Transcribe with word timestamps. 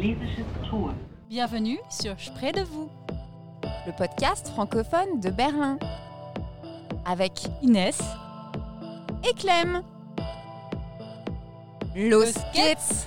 Schlesisches 0.00 0.46
Tor. 0.70 0.94
Bienvenue 1.28 1.78
sur 1.90 2.18
Sprès 2.18 2.52
de 2.52 2.62
vous, 2.62 2.88
le 3.86 3.94
podcast 3.98 4.48
francophone 4.48 5.20
de 5.20 5.28
Berlin. 5.28 5.78
Avec 7.04 7.32
Inès 7.60 8.00
et 9.28 9.34
Clem. 9.34 9.82
Los 11.94 12.32
geht's! 12.54 13.06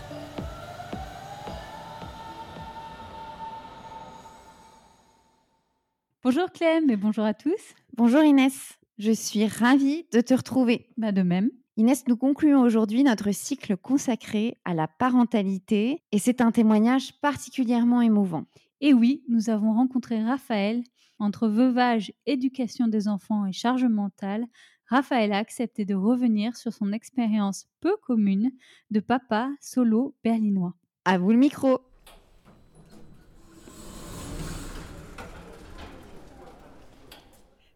Bonjour 6.22 6.52
Clem 6.52 6.92
et 6.92 6.96
bonjour 6.96 7.26
à 7.26 7.34
tous. 7.34 7.74
Bonjour 7.98 8.22
Inès, 8.22 8.78
je 9.00 9.12
suis 9.12 9.48
ravie 9.48 10.06
de 10.12 10.22
te 10.22 10.36
retrouver. 10.36 10.92
Bah 10.98 11.12
de 11.12 11.24
même. 11.24 11.50
Inès, 11.76 12.04
nous 12.08 12.18
concluons 12.18 12.62
aujourd'hui 12.62 13.04
notre 13.04 13.32
cycle 13.32 13.78
consacré 13.78 14.60
à 14.64 14.76
la 14.76 14.88
parentalité 14.88 16.04
et 16.12 16.20
c'est 16.20 16.40
un 16.40 16.52
témoignage 16.52 17.20
particulièrement 17.20 18.02
émouvant. 18.02 18.46
Et 18.80 18.94
oui, 18.94 19.24
nous 19.28 19.50
avons 19.50 19.74
rencontré 19.74 20.24
Raphaël. 20.24 20.84
Entre 21.18 21.48
veuvage, 21.48 22.14
éducation 22.28 22.88
des 22.88 23.08
enfants 23.08 23.48
et 23.48 23.54
charge 23.54 23.86
mentale, 23.86 24.46
Raphaël 24.88 25.34
a 25.34 25.38
accepté 25.38 25.84
de 25.84 25.96
revenir 25.96 26.56
sur 26.58 26.74
son 26.74 26.92
expérience 26.92 27.66
peu 27.80 27.96
commune 28.06 28.52
de 28.92 29.00
papa 29.00 29.50
solo 29.60 30.16
berlinois. 30.24 30.76
À 31.06 31.18
vous 31.18 31.32
le 31.32 31.38
micro. 31.38 31.80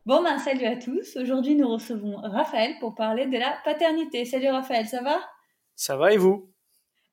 Bon 0.07 0.23
ben 0.23 0.39
salut 0.39 0.63
à 0.63 0.77
tous. 0.77 1.17
Aujourd'hui 1.17 1.55
nous 1.55 1.67
recevons 1.67 2.15
Raphaël 2.15 2.75
pour 2.79 2.95
parler 2.95 3.25
de 3.25 3.37
la 3.37 3.57
paternité. 3.65 4.23
Salut 4.23 4.47
Raphaël, 4.47 4.87
ça 4.87 5.03
va? 5.03 5.19
Ça 5.75 5.97
va 5.97 6.13
et 6.13 6.17
vous? 6.17 6.49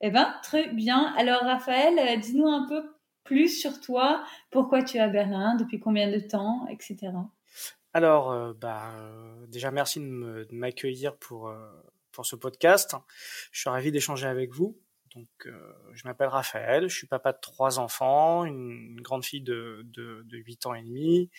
Eh 0.01 0.13
ben 0.13 0.33
très 0.45 0.69
bien. 0.69 1.13
Alors 1.17 1.41
Raphaël, 1.43 1.99
euh, 1.99 2.17
dis-nous 2.21 2.47
un 2.47 2.69
peu 2.69 2.85
plus 3.25 3.49
sur 3.49 3.81
toi, 3.81 4.25
pourquoi 4.53 4.85
tu 4.85 4.99
es 4.99 5.01
à 5.01 5.09
Berlin, 5.09 5.57
depuis 5.57 5.81
combien 5.81 6.09
de 6.09 6.21
temps, 6.21 6.69
etc. 6.69 7.11
Alors, 7.95 8.31
euh, 8.31 8.53
bah, 8.53 8.93
euh, 8.95 9.45
déjà 9.49 9.73
merci 9.73 9.99
de 9.99 10.47
m'accueillir 10.53 11.17
pour, 11.17 11.53
pour 12.13 12.25
ce 12.25 12.37
podcast. 12.37 12.95
Je 13.51 13.59
suis 13.59 13.71
ravi 13.71 13.91
d'échanger 13.91 14.29
avec 14.29 14.53
vous. 14.53 14.79
Donc, 15.17 15.49
je 15.93 16.05
m'appelle 16.07 16.29
Raphaël, 16.29 16.89
je 16.89 16.97
suis 16.97 17.07
papa 17.09 17.33
de 17.33 17.39
trois 17.41 17.79
enfants, 17.81 18.45
une, 18.45 19.01
grande 19.01 19.25
fille 19.25 19.43
de, 19.43 19.83
de, 19.85 20.23
de 20.25 20.37
8 20.39 20.67
ans 20.67 20.75
et 20.75 20.83
demi, 20.83 21.31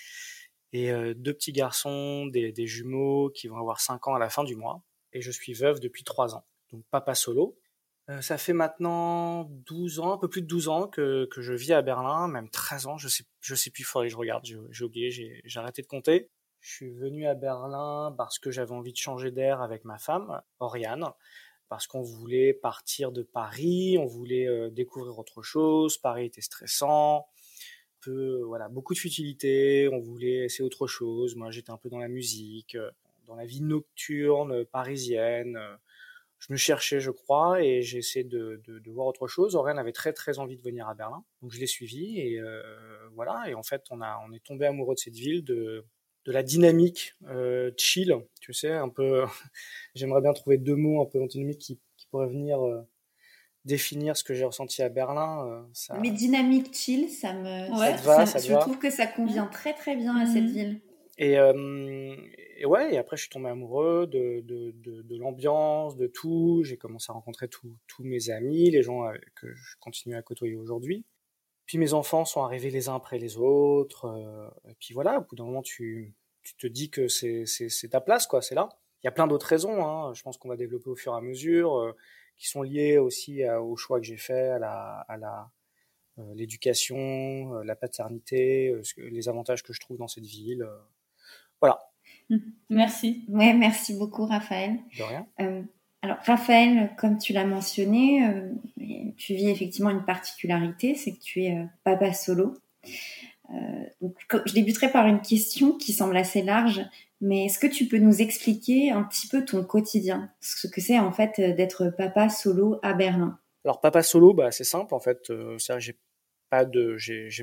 et 0.76 0.92
euh, 0.92 1.14
deux 1.14 1.34
petits 1.34 1.54
garçons, 1.54 2.26
des, 2.26 2.68
jumeaux 2.68 3.30
qui 3.30 3.48
vont 3.48 3.56
avoir 3.56 3.80
5 3.80 4.10
ans 4.10 4.16
à 4.16 4.20
la 4.20 4.30
fin 4.30 4.44
du 4.44 4.58
mois. 4.58 4.82
Et 5.14 5.22
je 5.22 5.32
suis 5.32 5.54
veuve 5.54 5.80
depuis 5.80 6.04
3 6.04 6.36
ans. 6.36 6.46
Donc 6.74 6.84
papa 6.92 7.16
solo. 7.16 7.58
Euh, 8.10 8.20
ça 8.20 8.38
fait 8.38 8.52
maintenant 8.52 9.46
12 9.46 10.00
ans, 10.02 10.14
un 10.14 10.18
peu 10.18 10.28
plus 10.28 10.42
de 10.42 10.48
12 10.48 10.68
ans 10.68 10.88
que, 10.90 11.30
que 11.32 11.42
je 11.42 11.54
vis 11.54 11.72
à 11.72 11.82
Berlin, 11.82 12.28
même 12.28 12.50
13 12.50 12.88
ans, 12.88 12.98
je 12.98 13.08
sais, 13.08 13.24
je 13.40 13.56
sais 13.56 13.72
plus, 13.72 13.82
il 13.82 13.86
faudrait 13.86 14.08
que 14.08 14.12
je 14.12 14.18
regarde, 14.18 14.46
j'ai 14.46 14.84
oublié, 14.84 15.10
j'ai 15.12 15.60
arrêté 15.60 15.82
de 15.82 15.88
compter. 15.88 16.30
Je 16.60 16.72
suis 16.74 16.92
venu 16.92 17.26
à 17.26 17.36
Berlin 17.36 18.14
parce 18.18 18.38
que 18.38 18.52
j'avais 18.52 18.74
envie 18.74 18.92
de 18.92 18.98
changer 18.98 19.32
d'air 19.32 19.62
avec 19.62 19.86
ma 19.86 19.98
femme, 19.98 20.42
Oriane, 20.60 21.06
parce 21.70 21.88
qu'on 21.88 22.02
voulait 22.02 22.54
partir 22.54 23.14
de 23.14 23.24
Paris, 23.24 23.98
on 23.98 24.06
voulait 24.06 24.48
euh, 24.48 24.70
découvrir 24.70 25.18
autre 25.18 25.42
chose, 25.42 25.98
Paris 25.98 26.26
était 26.26 26.42
stressant, 26.42 27.28
voilà, 28.12 28.70
beaucoup 28.70 28.94
de 28.94 29.00
futilité, 29.00 29.90
on 29.92 30.00
voulait 30.00 30.46
essayer 30.46 30.64
autre 30.64 30.88
chose. 30.88 31.36
Moi, 31.36 31.52
j'étais 31.52 31.72
un 31.72 31.78
peu 31.78 31.90
dans 31.90 32.00
la 32.00 32.08
musique, 32.08 32.76
euh, 32.76 32.92
dans 33.28 33.36
la 33.36 33.46
vie 33.46 33.62
nocturne 33.62 34.52
euh, 34.52 34.66
parisienne. 34.66 35.58
Euh, 35.58 35.76
je 36.40 36.52
me 36.52 36.58
cherchais, 36.58 37.00
je 37.00 37.12
crois, 37.12 37.64
et 37.64 37.82
j'ai 37.82 38.00
essayé 38.00 38.24
de, 38.26 38.62
voir 38.88 39.08
autre 39.08 39.28
chose. 39.28 39.56
Aurène 39.56 39.80
avait 39.80 39.94
très 39.94 40.14
très 40.14 40.38
envie 40.38 40.58
de 40.58 40.62
venir 40.62 40.88
à 40.88 40.94
Berlin, 40.94 41.24
donc 41.42 41.52
je 41.52 41.60
l'ai 41.60 41.66
suivi 41.66 42.20
et 42.20 42.40
voilà. 43.14 43.46
Et 43.50 43.56
en 43.56 43.64
fait, 43.64 43.86
on 43.90 44.02
a 44.02 44.22
on 44.28 44.34
est 44.34 44.44
tombé 44.44 44.66
amoureux 44.68 44.96
de 44.96 45.00
cette 45.00 45.16
ville, 45.16 45.44
de 45.44 45.86
de 46.26 46.32
la 46.32 46.44
dynamique 46.44 47.16
chill, 47.78 48.16
tu 48.42 48.54
sais, 48.54 48.74
un 48.74 48.90
peu. 48.90 49.24
J'aimerais 49.96 50.22
bien 50.22 50.34
trouver 50.34 50.58
deux 50.58 50.76
mots 50.76 51.02
un 51.02 51.06
peu 51.06 51.20
antinomiques 51.24 51.60
qui, 51.60 51.80
qui 51.98 52.06
pourraient 52.08 52.28
venir 52.28 52.60
définir 53.66 54.16
ce 54.16 54.24
que 54.24 54.34
j'ai 54.34 54.46
ressenti 54.46 54.82
à 54.82 54.90
Berlin. 54.90 55.46
Euh, 55.48 55.64
ça... 55.74 55.98
Mais 56.00 56.12
dynamique 56.12 56.74
chill, 56.74 57.10
ça 57.10 57.34
me. 57.34 57.80
Ouais, 57.80 57.98
ça, 57.98 58.26
ça, 58.26 58.40
je 58.40 58.54
trouve 58.60 58.78
que 58.78 58.90
ça 58.90 59.08
convient 59.08 59.48
très 59.48 59.74
très 59.74 59.96
bien 59.96 60.16
à 60.16 60.26
cette 60.26 60.44
mhm. 60.44 60.52
ville. 60.52 60.82
Et, 61.18 61.40
euh, 61.40 62.16
et, 62.58 62.66
ouais, 62.66 62.94
et 62.94 62.98
après 62.98 63.16
je 63.16 63.22
suis 63.22 63.30
tombé 63.30 63.48
amoureux 63.48 64.06
de, 64.06 64.42
de, 64.42 64.72
de, 64.72 65.02
de 65.02 65.18
l'ambiance, 65.18 65.96
de 65.96 66.08
tout. 66.08 66.62
J'ai 66.64 66.78
commencé 66.78 67.08
à 67.10 67.14
rencontrer 67.14 67.48
tous 67.48 68.04
mes 68.04 68.30
amis, 68.30 68.70
les 68.70 68.84
gens 68.84 69.08
euh, 69.08 69.14
que 69.36 69.54
je 69.54 69.76
continue 69.80 70.16
à 70.16 70.22
côtoyer 70.22 70.56
aujourd'hui. 70.56 71.06
Puis 71.66 71.78
mes 71.78 71.94
enfants 71.94 72.26
sont 72.26 72.44
arrivés 72.44 72.70
les 72.70 72.90
uns 72.90 72.96
après 72.96 73.18
les 73.18 73.38
autres. 73.38 74.06
et 74.70 74.76
puis 74.80 74.94
voilà, 74.94 75.18
au 75.18 75.22
bout 75.22 75.36
d'un 75.36 75.46
moment, 75.46 75.64
tu, 75.64 76.14
tu 76.44 76.56
te 76.58 76.68
dis 76.68 76.92
que 76.92 77.08
c'est 77.08 77.90
ta 77.90 78.02
place, 78.02 78.28
quoi, 78.28 78.44
c'est 78.44 78.54
là. 78.54 78.70
Il 79.02 79.08
y 79.08 79.10
a 79.10 79.12
plein 79.12 79.26
d'autres 79.26 79.48
raisons, 79.48 79.84
hein. 79.84 80.14
je 80.14 80.22
pense 80.22 80.38
qu'on 80.38 80.50
va 80.50 80.58
développer 80.58 80.92
au 80.92 80.96
fur 80.96 81.14
et 81.14 81.18
à 81.18 81.22
mesure 81.22 81.96
qui 82.38 82.48
sont 82.48 82.62
liées 82.62 82.98
aussi 82.98 83.46
au 83.48 83.76
choix 83.76 84.00
que 84.00 84.06
j'ai 84.06 84.18
fait, 84.18 84.50
à 84.50 84.60
la, 84.60 85.06
à 85.08 85.18
la 85.18 85.52
euh, 86.18 86.34
l'éducation, 86.34 86.96
euh, 87.56 87.64
la 87.66 87.76
paternité, 87.76 88.70
euh, 88.70 88.82
les 88.98 89.28
avantages 89.28 89.64
que 89.64 89.74
je 89.74 89.82
trouve 89.82 89.98
dans 89.98 90.08
cette 90.08 90.26
ville. 90.26 90.66
voilà. 91.60 91.80
Merci. 92.70 93.26
Ouais, 93.28 93.54
merci 93.54 93.94
beaucoup, 93.94 94.26
Raphaël. 94.26 94.80
De 94.98 95.04
rien. 95.04 95.28
alors, 96.02 96.18
Raphaël, 96.26 96.92
comme 96.98 97.18
tu 97.18 97.34
l'as 97.34 97.46
mentionné, 97.46 98.22
tu 99.18 99.36
vis 99.36 99.50
effectivement 99.50 99.92
une 99.92 100.06
particularité, 100.06 100.96
c'est 100.96 101.14
que 101.14 101.20
tu 101.20 101.44
es 101.44 101.68
papa 101.84 102.14
solo. 102.14 102.56
donc, 104.02 104.16
je 104.46 104.54
débuterai 104.54 104.92
par 104.92 105.06
une 105.06 105.22
question 105.22 105.74
qui 105.78 105.94
semble 105.94 106.18
assez 106.18 106.42
large, 106.42 106.82
mais 107.26 107.46
est-ce 107.46 107.58
que 107.58 107.68
tu 107.68 107.88
peux 107.88 107.98
nous 107.98 108.22
expliquer 108.22 108.92
un 108.92 109.04
petit 109.04 109.28
peu 109.28 109.44
ton 109.44 109.64
quotidien, 109.64 110.32
ce 110.42 110.68
que 110.68 110.80
c'est 110.80 111.00
en 111.00 111.12
fait 111.12 111.40
euh, 111.40 111.54
d'être 111.54 111.90
papa 111.98 112.30
solo 112.30 112.80
à 112.84 112.94
Berlin 112.94 113.40
Alors 113.64 113.82
papa 113.82 114.04
solo, 114.04 114.34
bah 114.34 114.52
c'est 114.52 114.64
simple 114.64 114.94
en 114.94 115.00
fait. 115.00 115.32
Euh, 115.32 115.58
j'ai 115.80 115.98
pas 116.52 116.66
de 116.66 116.98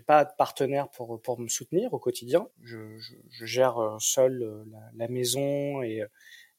pas 0.06 0.25
de 0.25 0.31
partenaire 0.38 0.88
pour 0.88 1.41
me 1.41 1.48
soutenir 1.48 1.92
au 1.92 1.98
quotidien. 1.98 2.48
Je, 2.62 2.97
gère 3.44 3.78
euh, 3.78 3.97
seul 3.98 4.42
euh, 4.42 4.65
la, 4.94 5.09
maison 5.09 5.82
et 5.82 6.06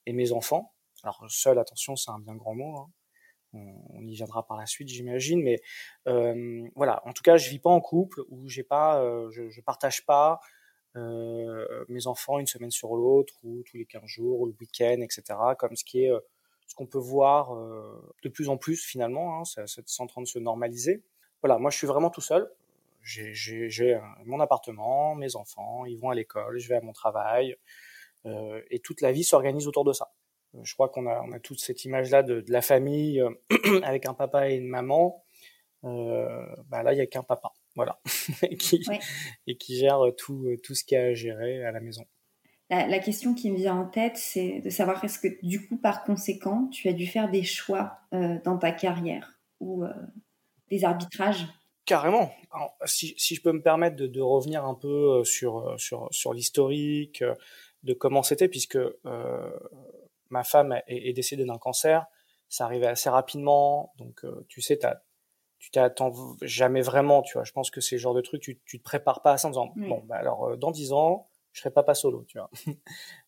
mes 0.06 0.34
enfants. 0.34 0.74
Alors 1.04 1.24
seul, 1.30 1.58
attention, 1.60 1.96
c'est 1.96 2.12
un 2.12 2.20
bien 2.20 2.36
grand 2.36 2.56
mot. 2.56 2.78
Hein. 2.78 2.92
On, 3.54 4.06
y 4.06 4.16
viendra 4.16 4.46
par 4.46 4.58
la 4.58 4.66
suite, 4.66 4.90
j'imagine. 4.90 5.42
Mais 5.42 5.62
voilà, 6.76 7.02
en 7.06 7.14
tout 7.14 7.24
cas, 7.24 7.38
je 7.38 7.50
vis 7.50 7.60
pas 7.60 7.70
en 7.70 7.80
couple 7.80 8.22
ou 8.28 8.50
je, 8.50 8.62
je 9.32 9.62
partage 9.62 10.06
pas 10.06 10.42
mes 10.96 12.08
enfants 12.08 12.40
une 12.40 12.48
semaine 12.48 12.72
sur 12.72 12.96
l'autre 12.96 13.34
ou 13.44 13.64
tous 13.64 13.78
les 13.78 13.86
15 13.86 14.04
jours 14.06 14.42
ou 14.42 14.46
le 14.46 14.54
week-end, 14.60 15.02
etc. 15.02 15.40
Comme 15.58 15.76
ce 15.76 15.84
qui 15.84 16.04
est 16.04 16.12
euh, 16.12 16.20
ce 16.68 16.76
qu'on 16.76 16.86
peut 16.86 17.00
voir 17.00 17.56
euh, 17.56 18.14
de 18.24 18.30
plus 18.30 18.50
en 18.50 18.58
plus 18.58 18.84
finalement, 18.84 19.40
hein, 19.40 19.44
c'est 19.46 20.00
en 20.00 20.08
train 20.08 20.22
de 20.22 20.28
se 20.28 20.40
normaliser. 20.40 21.04
Voilà, 21.42 21.58
moi 21.58 21.72
je 21.72 21.78
suis 21.78 21.88
vraiment 21.88 22.10
tout 22.10 22.22
seul. 22.22 22.50
J'ai 23.02 24.00
mon 24.26 24.40
appartement, 24.40 25.14
mes 25.16 25.36
enfants, 25.36 25.86
ils 25.86 25.98
vont 25.98 26.10
à 26.10 26.16
l'école, 26.16 26.58
je 26.58 26.70
vais 26.70 26.76
à 26.76 26.82
mon 26.82 26.94
travail, 26.94 27.58
euh, 28.26 28.62
et 28.72 28.80
toute 28.80 29.02
la 29.02 29.12
vie 29.12 29.26
s'organise 29.26 29.68
autour 29.68 29.84
de 29.84 29.92
ça. 29.92 30.14
Je 30.62 30.74
crois 30.74 30.88
qu'on 30.88 31.08
a, 31.08 31.22
on 31.22 31.32
a 31.34 31.40
toute 31.40 31.60
cette 31.60 31.84
image-là 31.84 32.24
de, 32.24 32.40
de, 32.40 32.52
la 32.52 32.62
famille 32.62 33.22
avec 33.84 34.06
un 34.06 34.14
papa 34.14 34.50
et 34.50 34.56
une 34.56 34.68
maman. 34.68 35.26
Euh, 35.84 36.46
bah 36.68 36.84
là, 36.84 36.94
il 36.94 36.98
y 36.98 37.02
a 37.02 37.08
qu'un 37.08 37.24
papa 37.24 37.52
voilà, 37.76 38.00
et, 38.44 38.58
qui, 38.58 38.84
et 39.48 39.58
qui 39.58 39.78
gère 39.78 40.02
tout, 40.18 40.48
tout 40.64 40.76
ce 40.76 40.84
qu'il 40.84 40.98
y 40.98 41.02
a 41.02 41.06
à 41.06 41.14
gérer 41.14 41.66
à 41.66 41.72
la 41.72 41.80
maison. 41.80 42.06
La, 42.70 43.00
question 43.00 43.36
qui 43.36 43.52
me 43.52 43.58
vient 43.58 43.76
en 43.76 43.86
tête, 43.86 44.18
c'est 44.18 44.62
de 44.62 44.70
savoir 44.70 45.04
est-ce 45.04 45.20
que 45.20 45.28
du 45.46 45.68
coup, 45.68 45.78
par 45.78 46.04
conséquent, 46.04 46.70
tu 46.72 46.88
as 46.90 46.94
dû 46.94 47.06
faire 47.06 47.30
des 47.30 47.44
choix 47.44 48.00
euh, 48.14 48.40
dans 48.44 48.58
ta 48.58 48.72
carrière 48.72 49.40
ou 49.60 49.84
euh, 49.84 49.94
des 50.72 50.84
arbitrages? 50.84 51.46
Carrément. 51.86 52.32
si, 52.86 53.14
si, 53.18 53.36
je 53.36 53.42
peux 53.42 53.52
me 53.52 53.62
permettre 53.62 53.96
de, 53.98 54.08
de, 54.08 54.22
revenir 54.22 54.66
un 54.66 54.74
peu 54.74 55.20
euh, 55.20 55.24
sur, 55.24 55.76
sur, 55.78 56.08
sur 56.12 56.34
l'historique, 56.34 57.24
de 57.84 57.94
comment 57.94 58.24
c'était, 58.24 58.48
puisque 58.48 58.80
ma 60.30 60.44
femme 60.44 60.80
est, 60.88 61.10
est 61.10 61.14
décédée 61.14 61.46
d'un 61.46 61.60
cancer, 61.60 62.08
ça 62.50 62.66
arrivait 62.66 62.88
assez 62.88 63.10
rapidement, 63.10 63.94
donc 63.98 64.26
tu 64.48 64.62
sais, 64.62 64.80
tu 64.80 64.86
as 64.86 65.04
tu 65.64 65.72
t'attends 65.72 66.12
jamais 66.42 66.82
vraiment, 66.82 67.22
tu 67.22 67.34
vois. 67.34 67.46
Je 67.46 67.54
pense 67.54 67.72
que 67.72 67.80
c'est 67.80 67.96
le 67.96 68.00
genre 68.00 68.14
de 68.14 68.20
truc, 68.20 68.42
tu, 68.42 68.60
tu 68.66 68.80
te 68.80 68.84
prépares 68.84 69.22
pas 69.22 69.32
à 69.32 69.38
ça 69.38 69.48
en 69.48 69.52
disant, 69.52 69.72
bon, 69.78 70.04
bah 70.06 70.18
alors, 70.18 70.50
euh, 70.50 70.58
dans 70.58 70.72
dix 70.72 70.92
ans, 70.92 71.30
je 71.54 71.62
serai 71.62 71.72
papa 71.72 71.96
solo, 71.96 72.26
tu 72.28 72.38
vois. 72.38 72.50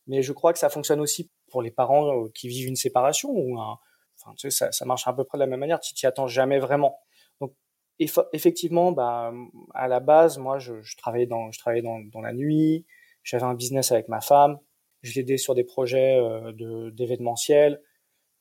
Mais 0.08 0.22
je 0.22 0.34
crois 0.34 0.52
que 0.52 0.60
ça 0.60 0.68
fonctionne 0.68 1.00
aussi 1.00 1.32
pour 1.48 1.62
les 1.62 1.72
parents 1.72 2.26
euh, 2.26 2.30
qui 2.34 2.50
vivent 2.50 2.68
une 2.68 2.76
séparation 2.76 3.30
ou 3.30 3.58
un, 3.58 3.80
enfin, 4.20 4.36
tu 4.36 4.52
sais, 4.52 4.58
ça, 4.58 4.74
ça 4.74 4.84
marche 4.84 5.08
à 5.08 5.14
peu 5.14 5.24
près 5.24 5.38
de 5.38 5.44
la 5.44 5.48
même 5.48 5.62
manière. 5.62 5.80
Tu 5.80 5.94
t'y 5.94 6.06
attends 6.06 6.28
jamais 6.28 6.60
vraiment. 6.60 7.00
Donc, 7.40 7.54
effectivement, 8.00 8.92
bah, 8.92 9.31
à 9.74 9.88
la 9.88 10.02
base, 10.02 10.38
moi, 10.38 10.60
je, 10.60 10.81
je 10.81 10.98
travaillais 10.98 11.28
dans, 11.28 11.52
je 11.52 11.60
travaillais 11.60 11.84
dans, 11.84 12.02
dans 12.02 12.22
la 12.22 12.34
nuit. 12.34 12.86
J'avais 13.24 13.44
un 13.44 13.54
business 13.54 13.94
avec 13.94 14.10
ma 14.10 14.20
femme. 14.20 14.60
Je 15.04 15.14
l'aidais 15.16 15.38
sur 15.38 15.56
des 15.56 15.64
projets 15.64 16.20
euh, 16.20 16.52
de 16.52 16.90
d'événementiel. 16.90 17.81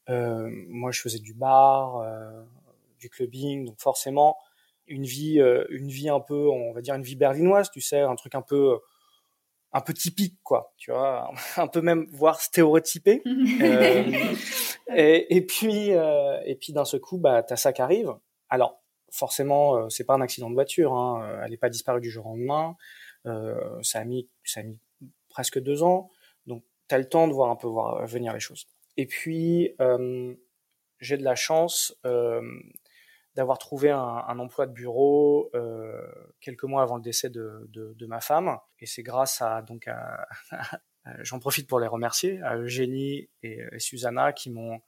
Euh, 0.09 0.51
moi, 0.69 0.91
je 0.91 1.01
faisais 1.01 1.21
du 1.21 1.33
bar. 1.33 1.99
Euh, 1.99 2.43
du 3.05 3.11
clubbing, 3.11 3.67
donc 3.67 3.81
forcément, 3.81 4.37
une 4.87 5.05
vie, 5.05 5.41
une 5.71 5.89
vie 5.89 6.09
un 6.09 6.21
peu, 6.21 6.49
on 6.49 6.73
va 6.73 6.81
dire 6.81 6.95
une 6.95 7.03
vie 7.03 7.17
berlinoise, 7.17 7.71
tu 7.71 7.81
sais, 7.81 8.01
un 8.01 8.15
truc 8.17 8.35
un 8.35 8.43
peu 8.43 8.79
un 9.75 9.81
peu 9.81 9.93
typique, 9.93 10.39
quoi, 10.43 10.73
tu 10.77 10.93
vois, 10.93 11.31
un 11.57 11.67
peu 11.67 11.83
même 11.83 12.07
voire 12.13 12.41
stéréotypé. 12.41 13.23
euh, 13.61 14.35
et, 14.95 15.37
et, 15.37 15.45
puis, 15.45 15.93
euh, 15.93 16.41
et 16.47 16.55
puis 16.55 16.73
d'un 16.73 16.85
seul 16.85 17.01
coup, 17.01 17.19
bah, 17.19 17.43
t'as 17.43 17.57
ça 17.57 17.73
qui 17.73 17.83
arrive. 17.83 18.15
Alors, 18.49 18.81
forcément, 19.11 19.77
euh, 19.77 19.89
c'est 19.89 20.05
pas 20.05 20.15
un 20.15 20.21
accident 20.21 20.49
de 20.49 20.55
voiture. 20.55 20.95
Hein, 20.95 21.41
elle 21.43 21.51
n'est 21.51 21.57
pas 21.57 21.71
disparue 21.71 22.01
du 22.01 22.11
jour 22.11 22.27
au 22.27 22.31
lendemain. 22.31 22.77
Euh, 23.27 23.83
ça 23.83 23.99
a 23.99 24.05
mis, 24.05 24.29
ça 24.45 24.61
a 24.61 24.63
mis 24.63 24.79
presque 25.29 25.59
deux 25.59 25.83
ans. 25.83 26.09
Donc, 26.47 26.63
t'as 26.87 26.99
le 26.99 27.09
temps 27.09 27.27
de 27.27 27.33
voir 27.33 27.51
un 27.51 27.57
peu 27.57 27.67
voir 27.67 28.07
venir 28.07 28.33
les 28.33 28.41
choses. 28.41 28.69
Et 28.97 29.07
puis, 29.07 29.75
euh, 29.81 30.35
j'ai 31.01 31.17
de 31.17 31.25
la 31.25 31.35
chance 31.35 31.99
d'avoir 33.35 33.59
trouvé 33.59 33.91
un, 33.91 33.99
un, 33.99 34.39
emploi 34.39 34.67
de 34.67 34.73
bureau 34.73 35.51
euh, 35.55 36.01
quelques 36.41 36.65
mois 36.65 36.83
avant 36.83 36.97
le 36.97 37.03
décès 37.03 37.31
de, 37.31 37.67
de, 37.69 37.93
de 37.95 38.07
ma 38.07 38.21
femme. 38.21 38.59
Et 38.79 38.87
c'est 38.87 39.03
grâce 39.03 39.43
à 39.43 39.63
donc 39.63 39.89
à, 39.89 40.27
j'en 41.21 41.39
profite 41.39 41.69
pour 41.69 41.81
les 41.81 41.87
remercier 41.87 42.41
à 42.43 42.57
Eugénie 42.57 43.29
et, 43.43 43.61
et 43.73 43.79
Susanna 43.79 44.33
qui 44.33 44.51
m'ont 44.51 44.81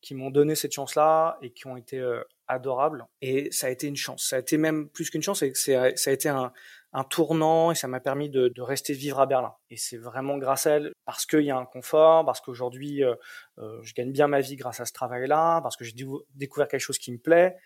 qui 0.00 0.14
m'ont 0.14 0.30
donné 0.30 0.54
cette 0.54 0.72
chance-là 0.72 1.38
et 1.40 1.50
qui 1.50 1.66
ont 1.66 1.78
été 1.78 1.98
euh, 1.98 2.22
adorables. 2.46 3.06
Et 3.22 3.50
ça 3.50 3.68
a 3.68 3.70
été 3.70 3.86
une 3.86 3.96
chance. 3.96 4.28
Ça 4.28 4.36
a 4.36 4.38
été 4.38 4.58
même 4.58 4.90
plus 4.90 5.08
qu'une 5.08 5.22
chance. 5.22 5.42
C'est 5.54 5.96
ça 5.96 6.10
a 6.10 6.12
été 6.12 6.28
un, 6.28 6.52
un 6.94 7.02
tournant 7.02 7.72
et 7.72 7.74
ça 7.74 7.88
m'a 7.88 7.98
permis 7.98 8.30
de, 8.30 8.48
de, 8.48 8.62
rester 8.62 8.92
vivre 8.92 9.18
à 9.18 9.26
Berlin. 9.26 9.52
Et 9.68 9.76
c'est 9.76 9.96
vraiment 9.96 10.38
grâce 10.38 10.66
à 10.66 10.76
elle, 10.76 10.92
parce 11.04 11.26
qu'il 11.26 11.40
y 11.40 11.50
a 11.50 11.56
un 11.56 11.66
confort, 11.66 12.24
parce 12.24 12.40
qu'aujourd'hui 12.40 13.02
euh, 13.02 13.16
euh, 13.58 13.80
je 13.82 13.94
gagne 13.94 14.12
bien 14.12 14.28
ma 14.28 14.40
vie 14.40 14.54
grâce 14.54 14.78
à 14.78 14.84
ce 14.84 14.92
travail-là, 14.92 15.60
parce 15.62 15.76
que 15.76 15.84
j'ai 15.84 15.94
découvert 16.34 16.68
quelque 16.68 16.80
chose 16.80 16.98
qui 16.98 17.10
me 17.10 17.18
plaît, 17.18 17.56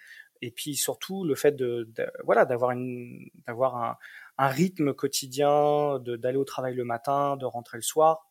et 0.43 0.51
puis 0.51 0.77
surtout 0.77 1.25
le 1.25 1.35
fait 1.35 1.53
de, 1.53 1.89
de 1.95 2.07
voilà 2.25 2.45
d'avoir 2.45 2.71
une 2.71 3.29
d'avoir 3.47 3.77
un, 3.77 3.97
un, 4.39 4.49
rythme 4.49 4.95
quotidien 4.95 5.99
d'aller 6.01 6.39
au 6.39 6.45
travail 6.45 6.75
le 6.75 6.85
matin 6.85 7.37
de 7.37 7.45
rentrer 7.45 7.79
le 7.79 7.83
soir 7.83 8.31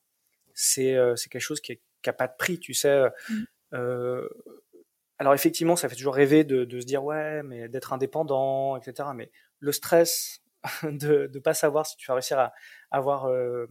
c'est 0.54 0.96
euh, 0.96 1.16
c'est 1.16 1.30
quelque 1.30 1.42
chose 1.42 1.62
qui, 1.62 1.74
est, 1.74 1.82
qui 2.02 2.10
a 2.10 2.14
pas 2.14 2.28
de 2.28 2.36
prix 2.38 2.60
tu 2.60 2.74
sais 2.74 3.10
mmh. 3.30 3.34
euh, 3.74 4.30
alors 5.20 5.34
effectivement 5.34 5.76
ça 5.76 5.90
fait 5.90 5.96
toujours 5.96 6.16
rêver 6.16 6.44
de, 6.44 6.66
de 6.66 6.80
se 6.80 6.86
dire 6.86 7.04
ouais 7.04 7.44
mais 7.44 7.68
d'être 7.70 7.94
indépendant 7.94 8.78
etc 8.78 9.10
mais 9.16 9.32
le 9.60 9.72
stress 9.72 10.42
de 10.84 11.28
de 11.28 11.40
pas 11.40 11.54
savoir 11.54 11.86
si 11.86 11.98
tu 11.98 12.08
vas 12.08 12.16
réussir 12.16 12.40
à 12.40 12.54
avoir 12.92 13.26
euh, 13.26 13.68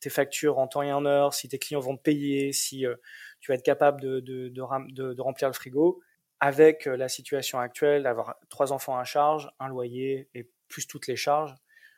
tes 0.00 0.10
factures 0.10 0.58
en 0.58 0.66
temps 0.66 0.82
et 0.82 0.92
en 0.92 1.04
heure 1.06 1.34
si 1.34 1.48
tes 1.48 1.58
clients 1.58 1.80
vont 1.80 1.96
te 1.96 2.02
payer 2.02 2.52
si 2.52 2.86
euh, 2.86 2.96
tu 3.40 3.50
vas 3.50 3.54
être 3.54 3.64
capable 3.64 4.00
de, 4.00 4.20
de, 4.20 4.48
de 4.48 5.20
remplir 5.22 5.48
le 5.48 5.54
frigo 5.54 6.02
avec 6.40 6.86
euh, 6.86 6.96
la 6.96 7.08
situation 7.08 7.58
actuelle, 7.58 8.02
d'avoir 8.02 8.36
trois 8.48 8.72
enfants 8.72 8.98
à 8.98 9.04
charge, 9.04 9.50
un 9.60 9.68
loyer 9.68 10.28
et 10.34 10.50
plus 10.68 10.86
toutes 10.86 11.06
les 11.06 11.16
charges, 11.16 11.54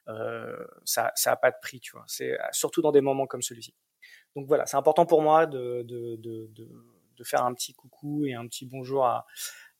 euh, 0.08 0.56
ça 0.84 1.12
ça 1.14 1.32
a 1.32 1.36
pas 1.36 1.50
de 1.50 1.56
prix, 1.62 1.80
tu 1.80 1.92
vois. 1.92 2.04
C'est 2.08 2.36
surtout 2.50 2.82
dans 2.82 2.92
des 2.92 3.00
moments 3.00 3.26
comme 3.26 3.42
celui-ci. 3.42 3.74
Donc 4.34 4.46
voilà, 4.48 4.66
c'est 4.66 4.76
important 4.76 5.06
pour 5.06 5.22
moi 5.22 5.46
de, 5.46 5.82
de, 5.82 6.16
de, 6.16 6.48
de, 6.52 6.68
de 7.16 7.24
faire 7.24 7.44
un 7.44 7.54
petit 7.54 7.74
coucou 7.74 8.24
et 8.26 8.34
un 8.34 8.46
petit 8.48 8.66
bonjour 8.66 9.04
à, 9.06 9.26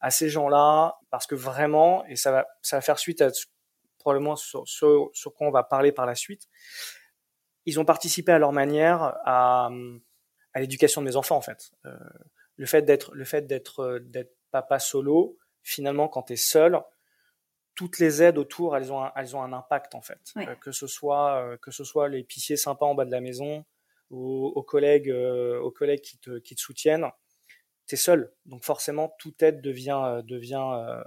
à 0.00 0.10
ces 0.10 0.28
gens-là 0.28 0.96
parce 1.10 1.26
que 1.26 1.34
vraiment, 1.34 2.04
et 2.06 2.16
ça 2.16 2.30
va 2.30 2.46
ça 2.60 2.76
va 2.76 2.82
faire 2.82 2.98
suite 2.98 3.20
à 3.22 3.30
probablement 3.98 4.36
sur, 4.36 4.66
sur, 4.68 5.10
sur 5.14 5.32
quoi 5.32 5.46
on 5.46 5.50
va 5.50 5.62
parler 5.62 5.92
par 5.92 6.06
la 6.06 6.14
suite. 6.14 6.48
Ils 7.66 7.78
ont 7.80 7.84
participé 7.84 8.32
à 8.32 8.38
leur 8.38 8.52
manière 8.52 9.14
à, 9.24 9.70
à 10.54 10.60
l'éducation 10.60 11.00
de 11.00 11.06
mes 11.06 11.16
enfants 11.16 11.36
en 11.36 11.40
fait. 11.40 11.70
Euh, 11.86 11.96
le 12.56 12.66
fait 12.66 12.82
d'être 12.82 13.14
le 13.14 13.24
fait 13.24 13.46
d'être 13.46 13.98
d'être 14.00 14.36
papa 14.52 14.78
solo, 14.78 15.38
finalement, 15.62 16.08
quand 16.08 16.24
tu 16.24 16.34
es 16.34 16.36
seul, 16.36 16.80
toutes 17.74 17.98
les 17.98 18.22
aides 18.22 18.38
autour, 18.38 18.76
elles 18.76 18.92
ont 18.92 19.02
un, 19.02 19.12
elles 19.16 19.34
ont 19.36 19.42
un 19.42 19.52
impact 19.52 19.94
en 19.94 20.02
fait. 20.02 20.20
Oui. 20.36 20.44
Euh, 20.46 20.54
que 20.56 20.72
ce 20.72 20.86
soit 20.86 21.42
euh, 21.42 21.56
que 21.56 21.70
ce 21.70 21.84
soit 21.84 22.08
l'épicier 22.08 22.56
sympa 22.56 22.84
en 22.84 22.94
bas 22.94 23.04
de 23.04 23.10
la 23.10 23.20
maison, 23.20 23.64
aux, 24.10 24.52
aux 24.54 24.62
collègues 24.62 25.10
euh, 25.10 25.58
aux 25.60 25.70
collègues 25.70 26.02
qui 26.02 26.18
te 26.18 26.38
qui 26.38 26.54
te 26.54 26.60
soutiennent, 26.60 27.06
t'es 27.86 27.96
seul. 27.96 28.32
Donc 28.46 28.64
forcément, 28.64 29.14
toute 29.18 29.42
aide 29.42 29.60
devient 29.60 30.22
devient 30.24 31.02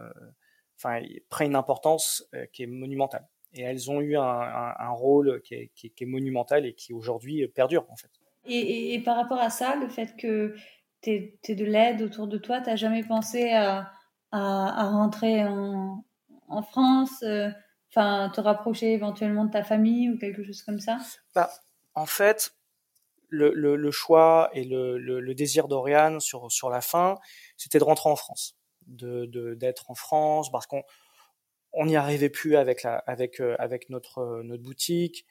enfin 0.78 1.02
prend 1.30 1.46
une 1.46 1.56
importance 1.56 2.28
qui 2.52 2.64
est 2.64 2.68
monumentale. 2.68 3.28
Et 3.54 3.62
elles 3.62 3.90
ont 3.90 4.02
eu 4.02 4.18
un, 4.18 4.22
un, 4.22 4.74
un 4.78 4.90
rôle 4.90 5.42
qui 5.42 5.54
est, 5.54 5.72
qui, 5.76 5.88
est, 5.88 5.90
qui 5.92 6.04
est, 6.04 6.08
monumental 6.08 6.66
et 6.66 6.74
qui 6.74 6.92
aujourd'hui 6.92 7.48
perdure 7.48 7.86
en 7.90 7.96
fait. 7.96 8.10
Et, 8.48 8.58
et, 8.58 8.94
et, 8.94 9.00
par 9.00 9.16
rapport 9.16 9.40
à 9.40 9.50
ça, 9.50 9.78
le 9.78 9.88
fait 9.88 10.18
que 10.18 10.56
tu 11.06 11.52
es, 11.52 11.56
de 11.56 11.66
l'aide 11.66 12.02
autour 12.02 12.28
de 12.28 12.38
toi, 12.38 12.62
tu 12.62 12.70
n'as 12.70 12.76
jamais 12.76 13.04
pensé 13.04 13.52
à, 13.54 13.92
à, 14.32 14.82
à 14.82 14.90
rentrer 14.90 15.46
en, 15.46 16.04
en 16.48 16.62
France, 16.64 17.24
euh, 17.24 17.50
enfin 17.90 18.32
te 18.34 18.42
rapprocher 18.42 18.94
éventuellement 18.94 19.46
de 19.46 19.52
ta 19.52 19.64
famille 19.64 20.10
ou 20.10 20.18
quelque 20.18 20.44
chose 20.44 20.62
comme 20.62 20.80
ça? 20.80 20.98
Bah, 21.34 21.50
En 21.94 22.06
fait, 22.06 22.56
le, 23.30 23.54
le, 23.54 23.92
choix 23.92 24.50
et 24.54 24.64
le, 24.64 24.98
le 24.98 25.36
désir 25.36 25.68
d'Oriane 25.68 26.20
sur, 26.20 26.52
sur 26.52 26.70
la 26.70 26.82
fin, 26.82 27.18
c'était 27.58 27.80
de 27.80 27.84
rentrer 27.84 28.10
en 28.10 28.16
France, 28.16 28.58
de 28.88 29.56
d'être 29.56 29.92
en 29.92 29.96
France, 29.96 30.52
parce 30.52 30.68
qu'on 30.68 30.84
on 31.74 31.86
n'y 31.86 31.98
arrivait 31.98 32.30
plus 32.30 32.56
avec 32.56 32.84
la 32.84 32.98
avec 33.00 33.42
euh, 33.42 33.56
avec 33.60 33.90
notre 33.90 34.42
notre 34.44 34.64
boutique 34.64 35.26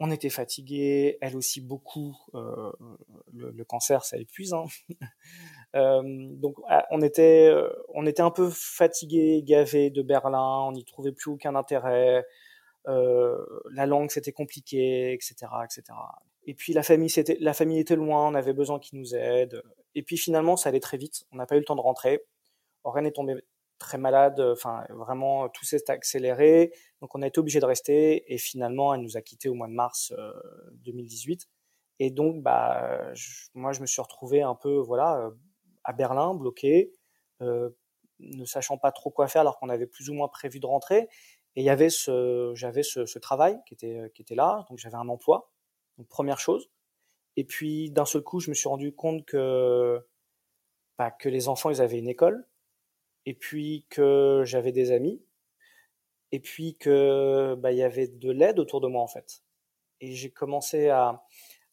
on 0.00 0.10
était 0.10 0.30
fatigué, 0.30 1.18
elle 1.20 1.36
aussi 1.36 1.60
beaucoup. 1.60 2.16
Euh, 2.34 2.72
le, 3.32 3.64
cancer, 3.64 4.04
ça 4.04 4.16
épuise. 4.18 4.52
Hein. 4.52 4.64
euh, 5.76 6.02
donc, 6.32 6.56
ah, 6.68 6.86
on 6.90 7.00
était, 7.00 7.48
euh, 7.48 7.70
on 7.94 8.06
était 8.06 8.22
un 8.22 8.30
peu 8.30 8.50
fatigué, 8.50 9.42
gavé 9.44 9.90
de 9.90 10.02
Berlin. 10.02 10.64
On 10.66 10.72
n'y 10.72 10.84
trouvait 10.84 11.12
plus 11.12 11.30
aucun 11.30 11.54
intérêt. 11.54 12.24
La 12.86 13.86
langue, 13.86 14.10
c'était 14.10 14.32
compliqué, 14.32 15.12
etc., 15.12 15.34
etc. 15.64 15.84
Et 16.46 16.54
puis 16.54 16.74
la 16.74 16.82
famille, 16.82 17.08
c'était, 17.08 17.38
la 17.40 17.54
famille 17.54 17.78
était 17.78 17.96
loin. 17.96 18.28
On 18.28 18.34
avait 18.34 18.52
besoin 18.52 18.78
qu'ils 18.78 18.98
nous 18.98 19.14
aident. 19.14 19.62
Et 19.94 20.02
puis 20.02 20.18
finalement, 20.18 20.56
ça 20.56 20.68
allait 20.68 20.80
très 20.80 20.98
vite. 20.98 21.24
On 21.32 21.36
n'a 21.36 21.46
pas 21.46 21.56
eu 21.56 21.60
le 21.60 21.64
temps 21.64 21.76
de 21.76 21.80
rentrer. 21.80 22.22
Aurélie 22.82 23.08
est 23.08 23.12
tombée 23.12 23.36
très 23.78 23.98
malade, 23.98 24.40
enfin 24.40 24.84
vraiment 24.90 25.48
tout 25.48 25.64
s'est 25.64 25.90
accéléré, 25.90 26.72
donc 27.00 27.14
on 27.14 27.22
a 27.22 27.26
été 27.26 27.40
obligé 27.40 27.60
de 27.60 27.66
rester 27.66 28.32
et 28.32 28.38
finalement 28.38 28.94
elle 28.94 29.02
nous 29.02 29.16
a 29.16 29.22
quitté 29.22 29.48
au 29.48 29.54
mois 29.54 29.68
de 29.68 29.72
mars 29.72 30.12
euh, 30.16 30.32
2018 30.84 31.48
et 32.00 32.10
donc 32.10 32.42
bah 32.42 33.12
moi 33.54 33.72
je 33.72 33.80
me 33.80 33.86
suis 33.86 34.02
retrouvé 34.02 34.42
un 34.42 34.54
peu 34.54 34.78
voilà 34.78 35.18
euh, 35.18 35.30
à 35.84 35.92
Berlin 35.92 36.34
bloqué, 36.34 36.92
euh, 37.42 37.70
ne 38.20 38.44
sachant 38.44 38.78
pas 38.78 38.92
trop 38.92 39.10
quoi 39.10 39.28
faire 39.28 39.42
alors 39.42 39.58
qu'on 39.58 39.68
avait 39.68 39.86
plus 39.86 40.10
ou 40.10 40.14
moins 40.14 40.28
prévu 40.28 40.60
de 40.60 40.66
rentrer. 40.66 41.08
Et 41.56 41.62
il 41.62 41.64
y 41.64 41.70
avait 41.70 41.90
ce 41.90 42.52
j'avais 42.56 42.82
ce, 42.82 43.06
ce, 43.06 43.18
travail 43.18 43.60
qui 43.66 43.74
était 43.74 44.10
qui 44.14 44.22
était 44.22 44.34
là. 44.34 44.64
Donc 44.68 44.78
j'avais 44.78 44.96
un 44.96 45.08
emploi. 45.08 45.52
Donc 45.98 46.08
première 46.08 46.40
chose. 46.40 46.68
Et 47.36 47.44
puis 47.44 47.90
d'un 47.90 48.06
seul 48.06 48.22
coup 48.22 48.40
je 48.40 48.50
me 48.50 48.54
suis 48.54 48.68
rendu 48.68 48.94
compte 48.94 49.24
que 49.24 50.00
bah, 50.98 51.10
que 51.10 51.28
les 51.28 51.48
enfants 51.48 51.70
ils 51.70 51.80
avaient 51.80 51.98
une 51.98 52.08
école 52.08 52.46
et 53.26 53.34
puis 53.34 53.86
que 53.90 54.42
j'avais 54.44 54.72
des 54.72 54.90
amis, 54.92 55.22
et 56.32 56.40
puis 56.40 56.76
que 56.76 57.54
bah, 57.56 57.72
il 57.72 57.78
y 57.78 57.82
avait 57.82 58.08
de 58.08 58.30
l'aide 58.30 58.58
autour 58.58 58.80
de 58.80 58.88
moi 58.88 59.02
en 59.02 59.06
fait. 59.06 59.42
Et 60.00 60.12
j'ai 60.14 60.30
commencé 60.30 60.88
à, 60.88 61.24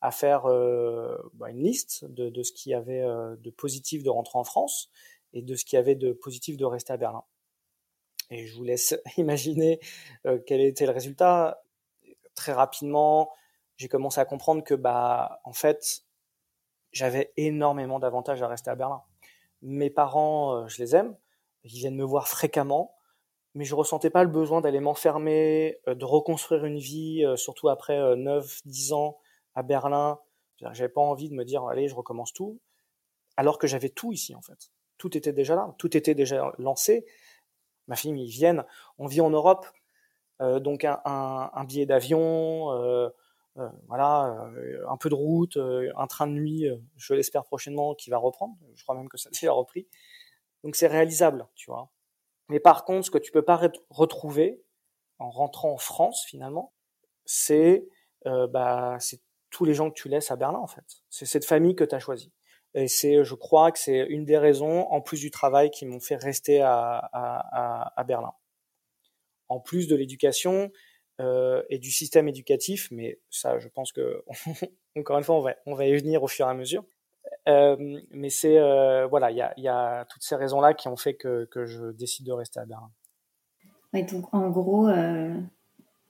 à 0.02 0.12
faire 0.12 0.46
euh, 0.46 1.18
bah, 1.34 1.50
une 1.50 1.64
liste 1.64 2.06
de, 2.06 2.30
de 2.30 2.44
ce 2.44 2.52
qu'il 2.52 2.72
y 2.72 2.76
avait 2.76 3.02
euh, 3.02 3.36
de 3.38 3.50
positif 3.50 4.04
de 4.04 4.10
rentrer 4.10 4.38
en 4.38 4.44
France 4.44 4.90
et 5.34 5.42
de 5.42 5.56
ce 5.56 5.66
qu'il 5.66 5.78
y 5.78 5.80
avait 5.80 5.96
de 5.96 6.14
positif 6.14 6.58
de 6.58 6.66
rester 6.66 6.94
à 6.94 6.98
Berlin. 6.98 7.24
Et 8.30 8.46
je 8.48 8.56
vous 8.56 8.64
laisse 8.64 8.96
imaginer 9.18 9.80
euh, 10.26 10.40
quel 10.46 10.62
était 10.62 10.86
le 10.86 10.92
résultat. 10.92 11.64
Très 12.36 12.54
rapidement, 12.54 13.32
j'ai 13.78 13.88
commencé 13.88 14.20
à 14.20 14.26
comprendre 14.26 14.64
que 14.64 14.74
bah 14.74 15.42
en 15.44 15.54
fait 15.54 16.04
j'avais 16.92 17.32
énormément 17.38 18.00
d'avantages 18.00 18.42
à 18.42 18.48
rester 18.48 18.70
à 18.70 18.76
Berlin. 18.76 19.02
Mes 19.62 19.90
parents, 19.90 20.56
euh, 20.56 20.68
je 20.68 20.82
les 20.82 20.96
aime, 20.96 21.16
ils 21.64 21.80
viennent 21.80 21.96
me 21.96 22.04
voir 22.04 22.28
fréquemment, 22.28 22.96
mais 23.54 23.66
je 23.66 23.76
ressentais 23.76 24.10
pas 24.10 24.24
le 24.24 24.30
besoin 24.30 24.62
d'aller 24.62 24.80
m'enfermer, 24.80 25.80
euh, 25.88 25.96
de 25.96 26.06
reconstruire 26.06 26.66
une 26.66 26.78
vie, 26.78 27.26
euh, 27.26 27.36
surtout 27.36 27.70
après 27.70 28.16
9, 28.16 28.46
euh, 28.46 28.62
10 28.66 28.94
ans 28.94 29.18
à 29.56 29.64
Berlin. 29.64 30.20
J'avais 30.60 30.90
pas 30.90 31.02
envie 31.02 31.30
de 31.30 31.34
me 31.34 31.44
dire, 31.44 31.66
allez, 31.66 31.88
je 31.88 31.96
recommence 31.96 32.34
tout, 32.34 32.60
alors 33.36 33.58
que 33.58 33.68
j'avais 33.68 33.90
tout 33.90 34.14
ici, 34.14 34.36
en 34.36 34.42
fait. 34.42 34.72
Tout 34.98 35.18
était 35.18 35.34
déjà 35.34 35.56
là, 35.56 35.74
tout 35.80 35.98
était 35.98 36.14
déjà 36.14 36.54
lancé. 36.60 37.06
Ma 37.88 37.96
fille, 37.96 38.12
ils 38.12 38.30
viennent, 38.30 38.64
on 39.00 39.08
vit 39.08 39.22
en 39.22 39.32
Europe, 39.32 39.66
donc 40.40 40.86
un, 40.86 41.66
billet 41.66 41.88
d'avion, 41.88 42.68
voilà, 43.88 44.52
un 44.88 44.98
peu 44.98 45.10
de 45.10 45.16
route, 45.16 45.58
un 45.58 46.08
train 46.08 46.28
de 46.28 46.34
nuit, 46.34 46.68
je 46.96 47.14
l'espère 47.16 47.44
prochainement, 47.44 47.96
qui 47.96 48.12
va 48.12 48.20
reprendre. 48.20 48.56
Je 48.76 48.84
crois 48.84 48.96
même 48.96 49.10
que 49.10 49.18
ça 49.18 49.30
a 49.32 49.52
repris. 49.52 49.88
Donc 50.64 50.76
c'est 50.76 50.88
réalisable, 50.88 51.48
tu 51.56 51.70
vois. 51.72 51.92
Mais 52.50 52.60
par 52.60 52.86
contre, 52.86 53.06
ce 53.06 53.12
que 53.12 53.18
tu 53.18 53.32
peux 53.32 53.44
pas 53.44 53.60
retrouver 53.90 54.62
en 55.20 55.30
rentrant 55.30 55.72
en 55.72 55.78
France 55.78 56.26
finalement, 56.26 56.74
c'est 57.26 57.88
euh, 58.28 58.48
bah 58.48 58.98
c'est 59.00 59.22
tous 59.50 59.66
les 59.66 59.74
gens 59.74 59.90
que 59.90 60.00
tu 60.00 60.10
laisses 60.10 60.32
à 60.32 60.36
Berlin 60.36 60.60
en 60.60 60.68
fait. 60.68 60.86
C'est 61.10 61.26
cette 61.26 61.46
famille 61.46 61.76
que 61.76 61.84
tu 61.84 61.96
as 61.96 62.00
choisie. 62.00 62.32
Et 62.74 62.88
c'est, 62.88 63.24
je 63.24 63.36
crois 63.36 63.72
que 63.72 63.80
c'est 63.80 64.00
une 64.08 64.24
des 64.24 64.38
raisons, 64.38 64.88
en 64.92 65.02
plus 65.02 65.20
du 65.20 65.30
travail, 65.30 65.72
qui 65.72 65.86
m'ont 65.86 66.00
fait 66.00 66.16
rester 66.16 66.62
à, 66.62 66.98
à, 67.12 68.00
à, 68.00 68.04
Berlin. 68.06 68.34
en 69.50 69.60
plus 69.60 69.88
de 69.88 69.96
l'éducation 69.96 70.72
et 71.70 71.78
du 71.78 71.92
système 71.92 72.28
éducatif, 72.28 72.88
mais 72.90 73.20
ça, 73.30 73.60
je 73.60 73.68
pense 73.68 73.92
que 73.92 74.24
encore 74.98 75.18
une 75.18 75.24
fois, 75.24 75.36
on 75.36 75.42
va, 75.42 75.56
on 75.68 75.76
va 75.76 75.86
y 75.86 75.96
venir 75.96 76.24
au 76.24 76.28
fur 76.28 76.48
et 76.48 76.50
à 76.50 76.54
mesure. 76.54 76.84
Mais 77.48 78.30
c'est 78.30 78.60
voilà, 79.08 79.32
il 79.32 79.64
y 79.64 79.68
a, 79.68 80.06
toutes 80.10 80.24
ces 80.24 80.36
raisons-là 80.36 80.74
qui 80.74 80.88
ont 80.88 80.98
fait 80.98 81.16
que, 81.16 81.46
que, 81.46 81.66
je 81.66 81.92
décide 81.92 82.26
de 82.26 82.34
rester 82.34 82.60
à 82.60 82.66
Berlin. 82.66 82.92
donc 83.94 84.34
en 84.34 84.50
gros, 84.50 84.90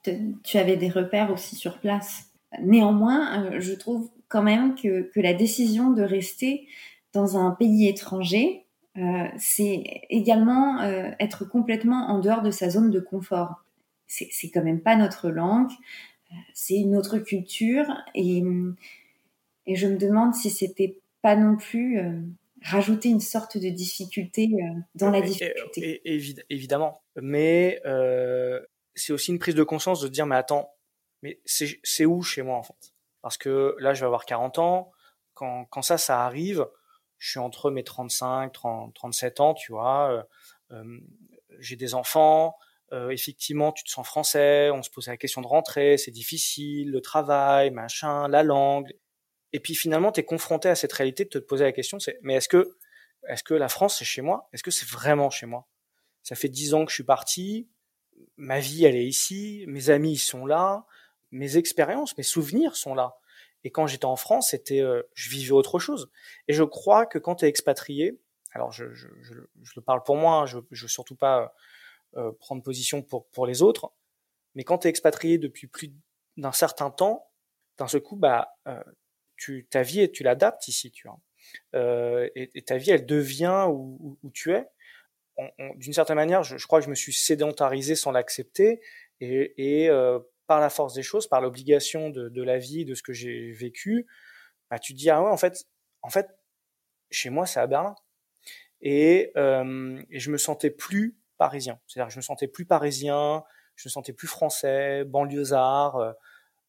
tu 0.03 0.57
avais 0.57 0.77
des 0.77 0.89
repères 0.89 1.31
aussi 1.31 1.55
sur 1.55 1.79
place. 1.79 2.25
Néanmoins, 2.59 3.59
je 3.59 3.73
trouve 3.73 4.09
quand 4.27 4.43
même 4.43 4.75
que, 4.75 5.09
que 5.13 5.19
la 5.19 5.33
décision 5.33 5.91
de 5.91 6.01
rester 6.01 6.67
dans 7.13 7.37
un 7.37 7.51
pays 7.51 7.87
étranger, 7.87 8.65
euh, 8.97 9.27
c'est 9.37 9.83
également 10.09 10.81
euh, 10.81 11.11
être 11.19 11.45
complètement 11.45 12.09
en 12.09 12.19
dehors 12.19 12.41
de 12.41 12.51
sa 12.51 12.69
zone 12.69 12.91
de 12.91 12.99
confort. 12.99 13.63
C'est 14.07 14.49
quand 14.49 14.63
même 14.63 14.81
pas 14.81 14.97
notre 14.97 15.29
langue, 15.29 15.71
euh, 16.31 16.35
c'est 16.53 16.75
une 16.75 16.97
autre 16.97 17.17
culture, 17.19 17.85
et, 18.13 18.43
et 19.67 19.75
je 19.75 19.87
me 19.87 19.97
demande 19.97 20.33
si 20.33 20.49
c'était 20.49 20.99
pas 21.21 21.35
non 21.35 21.57
plus 21.57 21.99
rajouter 22.63 23.09
une 23.09 23.19
sorte 23.19 23.57
de 23.57 23.69
difficulté 23.69 24.49
dans 24.95 25.11
la 25.11 25.21
difficulté. 25.21 26.01
évidemment, 26.49 27.01
mais 27.15 27.81
c'est 28.95 29.13
aussi 29.13 29.31
une 29.31 29.39
prise 29.39 29.55
de 29.55 29.63
conscience 29.63 30.01
de 30.01 30.07
dire 30.07 30.25
mais 30.25 30.35
attends, 30.35 30.73
mais 31.21 31.39
c'est 31.45 32.05
où 32.05 32.21
chez 32.21 32.41
moi 32.41 32.57
en 32.57 32.63
fait? 32.63 32.93
Parce 33.21 33.37
que 33.37 33.75
là, 33.79 33.93
je 33.93 34.01
vais 34.01 34.07
avoir 34.07 34.25
40 34.25 34.59
ans. 34.59 34.91
Quand, 35.33 35.65
quand 35.65 35.81
ça, 35.81 35.97
ça 35.97 36.25
arrive, 36.25 36.67
je 37.17 37.29
suis 37.29 37.39
entre 37.39 37.71
mes 37.71 37.83
35, 37.83 38.51
30, 38.51 38.93
37 38.93 39.39
ans, 39.39 39.53
tu 39.53 39.71
vois. 39.71 40.11
Euh, 40.11 40.23
euh, 40.75 40.99
j'ai 41.59 41.75
des 41.75 41.93
enfants. 41.93 42.57
Euh, 42.93 43.09
effectivement, 43.11 43.71
tu 43.71 43.83
te 43.83 43.89
sens 43.89 44.05
français. 44.05 44.69
On 44.71 44.83
se 44.83 44.89
pose 44.89 45.07
la 45.07 45.17
question 45.17 45.41
de 45.41 45.47
rentrer. 45.47 45.97
C'est 45.97 46.11
difficile. 46.11 46.91
Le 46.91 47.01
travail, 47.01 47.71
machin, 47.71 48.27
la 48.27 48.43
langue. 48.43 48.91
Et 49.53 49.59
puis 49.59 49.75
finalement, 49.75 50.11
tu 50.11 50.21
es 50.21 50.23
confronté 50.23 50.69
à 50.69 50.75
cette 50.75 50.93
réalité 50.93 51.25
de 51.25 51.29
te 51.29 51.37
poser 51.37 51.63
la 51.63 51.71
question, 51.71 51.99
c'est 51.99 52.17
mais 52.21 52.35
est-ce 52.35 52.49
que 52.49 52.77
est-ce 53.27 53.43
que 53.43 53.53
la 53.53 53.69
France 53.69 53.97
c'est 53.99 54.05
chez 54.05 54.21
moi? 54.21 54.49
Est-ce 54.53 54.63
que 54.63 54.71
c'est 54.71 54.87
vraiment 54.87 55.29
chez 55.29 55.45
moi? 55.45 55.67
Ça 56.23 56.35
fait 56.35 56.49
dix 56.49 56.73
ans 56.73 56.85
que 56.85 56.91
je 56.91 56.95
suis 56.95 57.03
parti. 57.03 57.69
Ma 58.37 58.59
vie, 58.59 58.85
elle 58.85 58.95
est 58.95 59.05
ici. 59.05 59.65
Mes 59.67 59.89
amis, 59.89 60.13
ils 60.13 60.19
sont 60.19 60.45
là. 60.45 60.85
Mes 61.31 61.57
expériences, 61.57 62.17
mes 62.17 62.23
souvenirs 62.23 62.75
sont 62.75 62.93
là. 62.93 63.15
Et 63.63 63.71
quand 63.71 63.87
j'étais 63.87 64.05
en 64.05 64.15
France, 64.15 64.49
c'était, 64.49 64.81
euh, 64.81 65.03
je 65.13 65.29
vivais 65.29 65.51
autre 65.51 65.79
chose. 65.79 66.09
Et 66.47 66.53
je 66.53 66.63
crois 66.63 67.05
que 67.05 67.19
quand 67.19 67.35
tu 67.35 67.45
es 67.45 67.47
expatrié, 67.47 68.19
alors 68.53 68.71
je, 68.71 68.93
je, 68.93 69.07
je, 69.21 69.33
je, 69.61 69.71
le 69.75 69.81
parle 69.81 70.03
pour 70.03 70.15
moi, 70.15 70.37
hein, 70.37 70.45
je 70.45 70.57
ne 70.57 70.63
veux 70.69 70.87
surtout 70.87 71.15
pas 71.15 71.53
euh, 72.17 72.31
prendre 72.39 72.61
position 72.63 73.01
pour, 73.01 73.27
pour 73.29 73.45
les 73.45 73.61
autres, 73.61 73.93
mais 74.55 74.63
quand 74.63 74.79
tu 74.79 74.87
es 74.87 74.89
expatrié 74.89 75.37
depuis 75.37 75.67
plus 75.67 75.93
d'un 76.37 76.51
certain 76.51 76.89
temps, 76.89 77.29
d'un 77.77 77.87
seul 77.87 78.01
coup, 78.01 78.15
bah, 78.15 78.57
euh, 78.67 78.83
tu, 79.41 79.65
ta 79.69 79.81
vie, 79.81 80.11
tu 80.11 80.21
l'adaptes 80.21 80.67
ici, 80.67 80.91
tu 80.91 81.07
vois. 81.07 81.19
Euh, 81.75 82.29
et, 82.35 82.51
et, 82.53 82.61
ta 82.61 82.77
vie, 82.77 82.91
elle 82.91 83.07
devient 83.07 83.65
où, 83.69 84.19
tu 84.33 84.53
es. 84.53 84.67
D'une 85.75 85.93
certaine 85.93 86.17
manière, 86.17 86.43
je, 86.43 86.63
crois 86.67 86.79
que 86.79 86.85
je 86.85 86.91
me 86.91 86.95
suis 86.95 87.13
sédentarisé 87.13 87.95
sans 87.95 88.11
l'accepter, 88.11 88.81
et, 89.19 89.81
et 89.83 89.89
euh, 89.89 90.19
par 90.45 90.59
la 90.59 90.69
force 90.69 90.93
des 90.93 91.01
choses, 91.01 91.27
par 91.27 91.41
l'obligation 91.41 92.11
de, 92.11 92.43
la 92.43 92.59
vie, 92.59 92.85
de 92.85 92.93
ce 92.93 93.01
que 93.01 93.13
j'ai 93.13 93.51
vécu, 93.51 94.05
bah, 94.69 94.77
tu 94.77 94.93
te 94.93 94.99
dis 94.99 95.09
ah 95.09 95.21
ouais 95.21 95.29
en 95.29 95.37
fait, 95.37 95.65
en 96.03 96.09
fait, 96.09 96.27
chez 97.09 97.31
moi 97.31 97.47
c'est 97.47 97.59
à 97.59 97.65
Berlin. 97.65 97.95
Et, 98.81 99.31
euh, 99.37 100.01
et, 100.11 100.19
je 100.19 100.29
me 100.31 100.37
sentais 100.37 100.69
plus 100.69 101.17
parisien. 101.37 101.79
C'est-à-dire 101.87 102.11
je 102.11 102.17
me 102.17 102.21
sentais 102.21 102.47
plus 102.47 102.65
parisien, 102.65 103.43
je 103.75 103.87
me 103.87 103.91
sentais 103.91 104.13
plus 104.13 104.27
français, 104.27 105.03
banlieusard. 105.05 106.13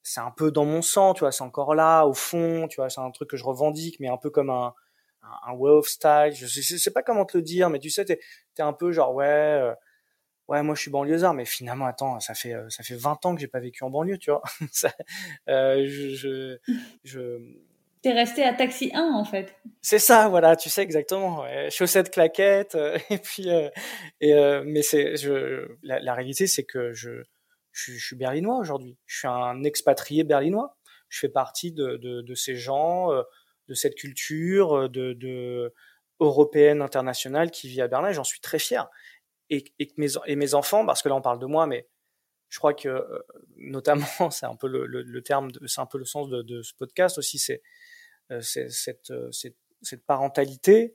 C'est 0.03 0.21
un 0.21 0.31
peu 0.31 0.51
dans 0.51 0.65
mon 0.65 0.83
sang, 0.83 1.15
tu 1.15 1.21
vois, 1.21 1.33
c'est 1.33 1.45
encore 1.45 1.75
là 1.75 2.05
au 2.05 2.15
fond, 2.15 2.67
tu 2.69 2.77
vois, 2.77 2.91
c'est 2.91 3.01
un 3.01 3.11
truc 3.11 3.31
que 3.31 3.37
je 3.37 3.45
revendique, 3.45 4.01
mais 4.01 4.09
un 4.09 4.17
peu 4.17 4.31
comme 4.31 4.51
un 4.51 4.75
un, 5.23 5.53
un 5.53 5.55
way 5.55 5.71
of 5.71 5.87
style. 5.87 6.33
Je 6.35 6.47
sais, 6.47 6.63
je 6.63 6.77
sais 6.77 6.91
pas 6.91 7.03
comment 7.03 7.25
te 7.25 7.37
le 7.37 7.43
dire, 7.43 7.71
mais 7.71 7.79
tu 7.79 7.91
sais, 7.91 8.05
t'es 8.05 8.21
es 8.59 8.63
un 8.63 8.73
peu 8.73 8.93
genre 8.93 9.15
ouais. 9.15 9.27
Euh, 9.27 9.75
ouais 10.49 10.63
moi 10.63 10.75
je 10.75 10.83
suis 10.83 10.91
banlieusard 10.91 11.35
mais 11.35 11.45
finalement 11.45 11.87
attends 11.87 12.19
ça 12.21 12.35
fait 12.35 12.53
euh, 12.53 12.69
ça 12.69 12.83
fait 12.83 12.97
20 12.97 13.25
ans 13.27 13.35
que 13.35 13.41
j'ai 13.41 13.47
pas 13.47 13.61
vécu 13.61 13.85
en 13.85 13.91
banlieue 13.91 14.19
tu 14.19 14.31
vois 14.31 14.43
euh, 15.49 15.87
je, 15.89 16.15
je, 16.17 16.59
je... 17.05 17.39
T'es 18.03 18.13
resté 18.13 18.43
à 18.43 18.53
taxi 18.53 18.91
1 18.93 19.13
en 19.15 19.25
fait. 19.25 19.55
C'est 19.81 20.01
ça, 20.01 20.27
voilà, 20.29 20.57
tu 20.57 20.69
sais 20.69 20.83
exactement. 20.83 21.45
Chaussettes, 21.71 22.11
claquettes, 22.11 22.75
euh, 22.75 22.99
et 23.11 23.19
puis, 23.19 23.49
euh, 23.49 23.71
et, 24.21 24.35
euh, 24.35 24.65
mais 24.67 24.83
c'est, 24.83 25.17
je, 25.17 25.69
la, 25.85 26.01
la 26.01 26.15
réalité 26.15 26.49
c'est 26.49 26.65
que 26.65 26.93
je, 26.93 27.23
je, 27.73 27.93
je 27.93 28.05
suis 28.05 28.17
berlinois 28.17 28.59
aujourd'hui. 28.59 28.97
Je 29.07 29.19
suis 29.19 29.29
un 29.29 29.62
expatrié 29.64 30.25
berlinois. 30.25 30.76
Je 31.09 31.19
fais 31.19 31.29
partie 31.29 31.73
de, 31.73 31.97
de, 31.97 32.23
de 32.23 32.35
ces 32.35 32.57
gens, 32.57 33.11
de 33.69 33.75
cette 33.75 33.95
culture, 33.95 34.88
de, 34.88 35.12
de 35.12 35.75
européenne 36.21 36.81
internationale 36.81 37.50
qui 37.50 37.69
vit 37.69 37.83
à 37.83 37.88
Berlin. 37.88 38.12
J'en 38.12 38.25
suis 38.25 38.41
très 38.41 38.59
fier 38.59 38.88
et, 39.52 39.64
et, 39.79 39.93
mes, 39.99 40.09
et 40.26 40.37
mes 40.37 40.55
enfants, 40.55 40.87
parce 40.87 41.02
que 41.02 41.09
là 41.09 41.14
on 41.14 41.21
parle 41.21 41.38
de 41.38 41.47
moi, 41.47 41.67
mais 41.67 41.88
je 42.49 42.59
crois 42.59 42.75
que 42.75 42.88
euh, 42.88 43.19
notamment, 43.57 44.07
c'est 44.31 44.47
un 44.47 44.57
peu 44.57 44.67
le, 44.67 44.87
le, 44.87 45.02
le 45.02 45.23
terme, 45.23 45.50
c'est 45.67 45.81
un 45.81 45.87
peu 45.87 45.99
le 45.99 46.05
sens 46.05 46.29
de, 46.29 46.43
de 46.43 46.62
ce 46.62 46.75
podcast 46.75 47.19
aussi, 47.19 47.38
c'est 47.38 47.62
euh, 48.31 48.41
cette, 48.41 49.11
euh, 49.11 49.31
cette, 49.31 49.57
cette, 49.83 50.05
parentalité. 50.07 50.95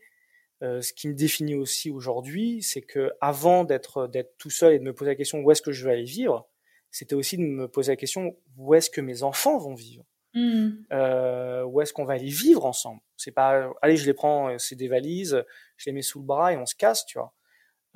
Euh, 0.63 0.81
ce 0.81 0.91
qui 0.91 1.07
me 1.07 1.13
définit 1.13 1.53
aussi 1.53 1.91
aujourd'hui, 1.91 2.63
c'est 2.63 2.81
que 2.81 3.11
avant 3.21 3.63
d'être 3.63 4.07
d'être 4.07 4.35
tout 4.39 4.49
seul 4.49 4.73
et 4.73 4.79
de 4.79 4.83
me 4.83 4.93
poser 4.93 5.11
la 5.11 5.15
question 5.15 5.39
où 5.39 5.51
est-ce 5.51 5.61
que 5.61 5.71
je 5.71 5.85
vais 5.85 5.91
aller 5.91 6.03
vivre, 6.03 6.49
c'était 6.97 7.13
aussi 7.13 7.37
de 7.37 7.43
me 7.43 7.67
poser 7.67 7.91
la 7.91 7.95
question 7.95 8.35
où 8.57 8.73
est-ce 8.73 8.89
que 8.89 9.01
mes 9.01 9.21
enfants 9.21 9.59
vont 9.59 9.75
vivre? 9.75 10.03
Mmh. 10.33 10.69
Euh, 10.91 11.63
où 11.63 11.79
est-ce 11.79 11.93
qu'on 11.93 12.05
va 12.05 12.13
aller 12.13 12.25
vivre 12.25 12.65
ensemble? 12.65 13.01
C'est 13.17 13.31
pas, 13.31 13.69
allez, 13.83 13.97
je 13.97 14.07
les 14.07 14.15
prends, 14.15 14.57
c'est 14.57 14.75
des 14.75 14.87
valises, 14.87 15.45
je 15.77 15.89
les 15.89 15.93
mets 15.93 16.01
sous 16.01 16.19
le 16.19 16.25
bras 16.25 16.53
et 16.53 16.57
on 16.57 16.65
se 16.65 16.73
casse, 16.73 17.05
tu 17.05 17.19
vois. 17.19 17.35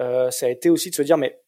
Euh, 0.02 0.30
ça 0.30 0.46
a 0.46 0.50
été 0.50 0.70
aussi 0.70 0.92
de 0.92 0.96
se 0.96 1.02
dire 1.02 1.18
mais 1.18 1.42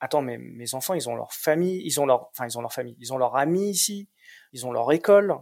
attends 0.00 0.22
mais 0.22 0.38
mes 0.38 0.74
enfants 0.74 0.94
ils 0.94 1.08
ont 1.08 1.14
leur 1.14 1.32
famille, 1.32 1.80
ils 1.84 2.00
ont 2.00 2.06
leur 2.06 2.28
enfin 2.30 2.46
ils 2.46 2.58
ont 2.58 2.62
leur 2.62 2.72
famille, 2.72 2.96
ils 2.98 3.12
ont 3.12 3.16
leurs 3.16 3.36
amis 3.36 3.70
ici, 3.70 4.08
ils 4.52 4.66
ont 4.66 4.72
leur 4.72 4.90
école, 4.90 5.36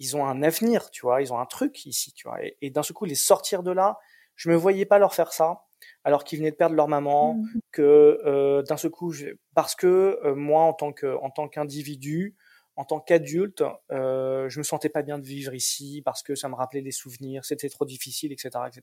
ils 0.00 0.16
ont 0.16 0.26
un 0.26 0.42
avenir, 0.42 0.90
tu 0.90 1.02
vois, 1.02 1.22
ils 1.22 1.32
ont 1.32 1.38
un 1.38 1.46
truc 1.46 1.86
ici, 1.86 2.12
tu 2.12 2.26
vois. 2.26 2.38
Et, 2.60 2.70
d'un 2.70 2.82
seul 2.82 2.94
coup 2.94 3.04
les 3.04 3.14
sortir 3.14 3.62
de 3.62 3.70
là, 3.70 4.00
je 4.34 4.50
me 4.50 4.56
voyais 4.56 4.84
pas 4.84 4.98
leur 4.98 5.14
faire 5.14 5.32
ça 5.32 5.62
alors 6.04 6.24
qu'ils 6.24 6.38
venaient 6.38 6.50
de 6.50 6.56
perdre 6.56 6.74
leur 6.74 6.88
maman, 6.88 7.34
mmh. 7.34 7.58
que 7.70 8.20
euh, 8.24 8.62
d'un 8.62 8.76
seul 8.76 8.90
coup 8.90 9.12
je, 9.12 9.28
parce 9.54 9.74
que 9.74 10.18
euh, 10.24 10.34
moi 10.34 10.62
en 10.62 10.72
tant 10.72 10.92
que 10.92 11.16
en 11.16 11.30
tant 11.30 11.48
qu'individu 11.48 12.36
en 12.76 12.84
tant 12.84 13.00
qu'adulte, 13.00 13.62
euh, 13.90 14.48
je 14.48 14.58
me 14.58 14.64
sentais 14.64 14.88
pas 14.88 15.02
bien 15.02 15.18
de 15.18 15.26
vivre 15.26 15.54
ici 15.54 16.02
parce 16.04 16.22
que 16.22 16.34
ça 16.34 16.48
me 16.48 16.54
rappelait 16.54 16.82
des 16.82 16.92
souvenirs, 16.92 17.44
c'était 17.44 17.68
trop 17.68 17.84
difficile, 17.84 18.32
etc., 18.32 18.50
etc. 18.66 18.82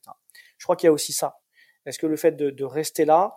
Je 0.58 0.66
crois 0.66 0.76
qu'il 0.76 0.88
y 0.88 0.90
a 0.90 0.94
aussi 0.94 1.14
ça. 1.14 1.40
Est-ce 1.86 1.98
que 1.98 2.08
le 2.08 2.16
fait 2.16 2.34
de, 2.34 2.50
de, 2.52 2.64
rester 2.64 3.06
là, 3.06 3.36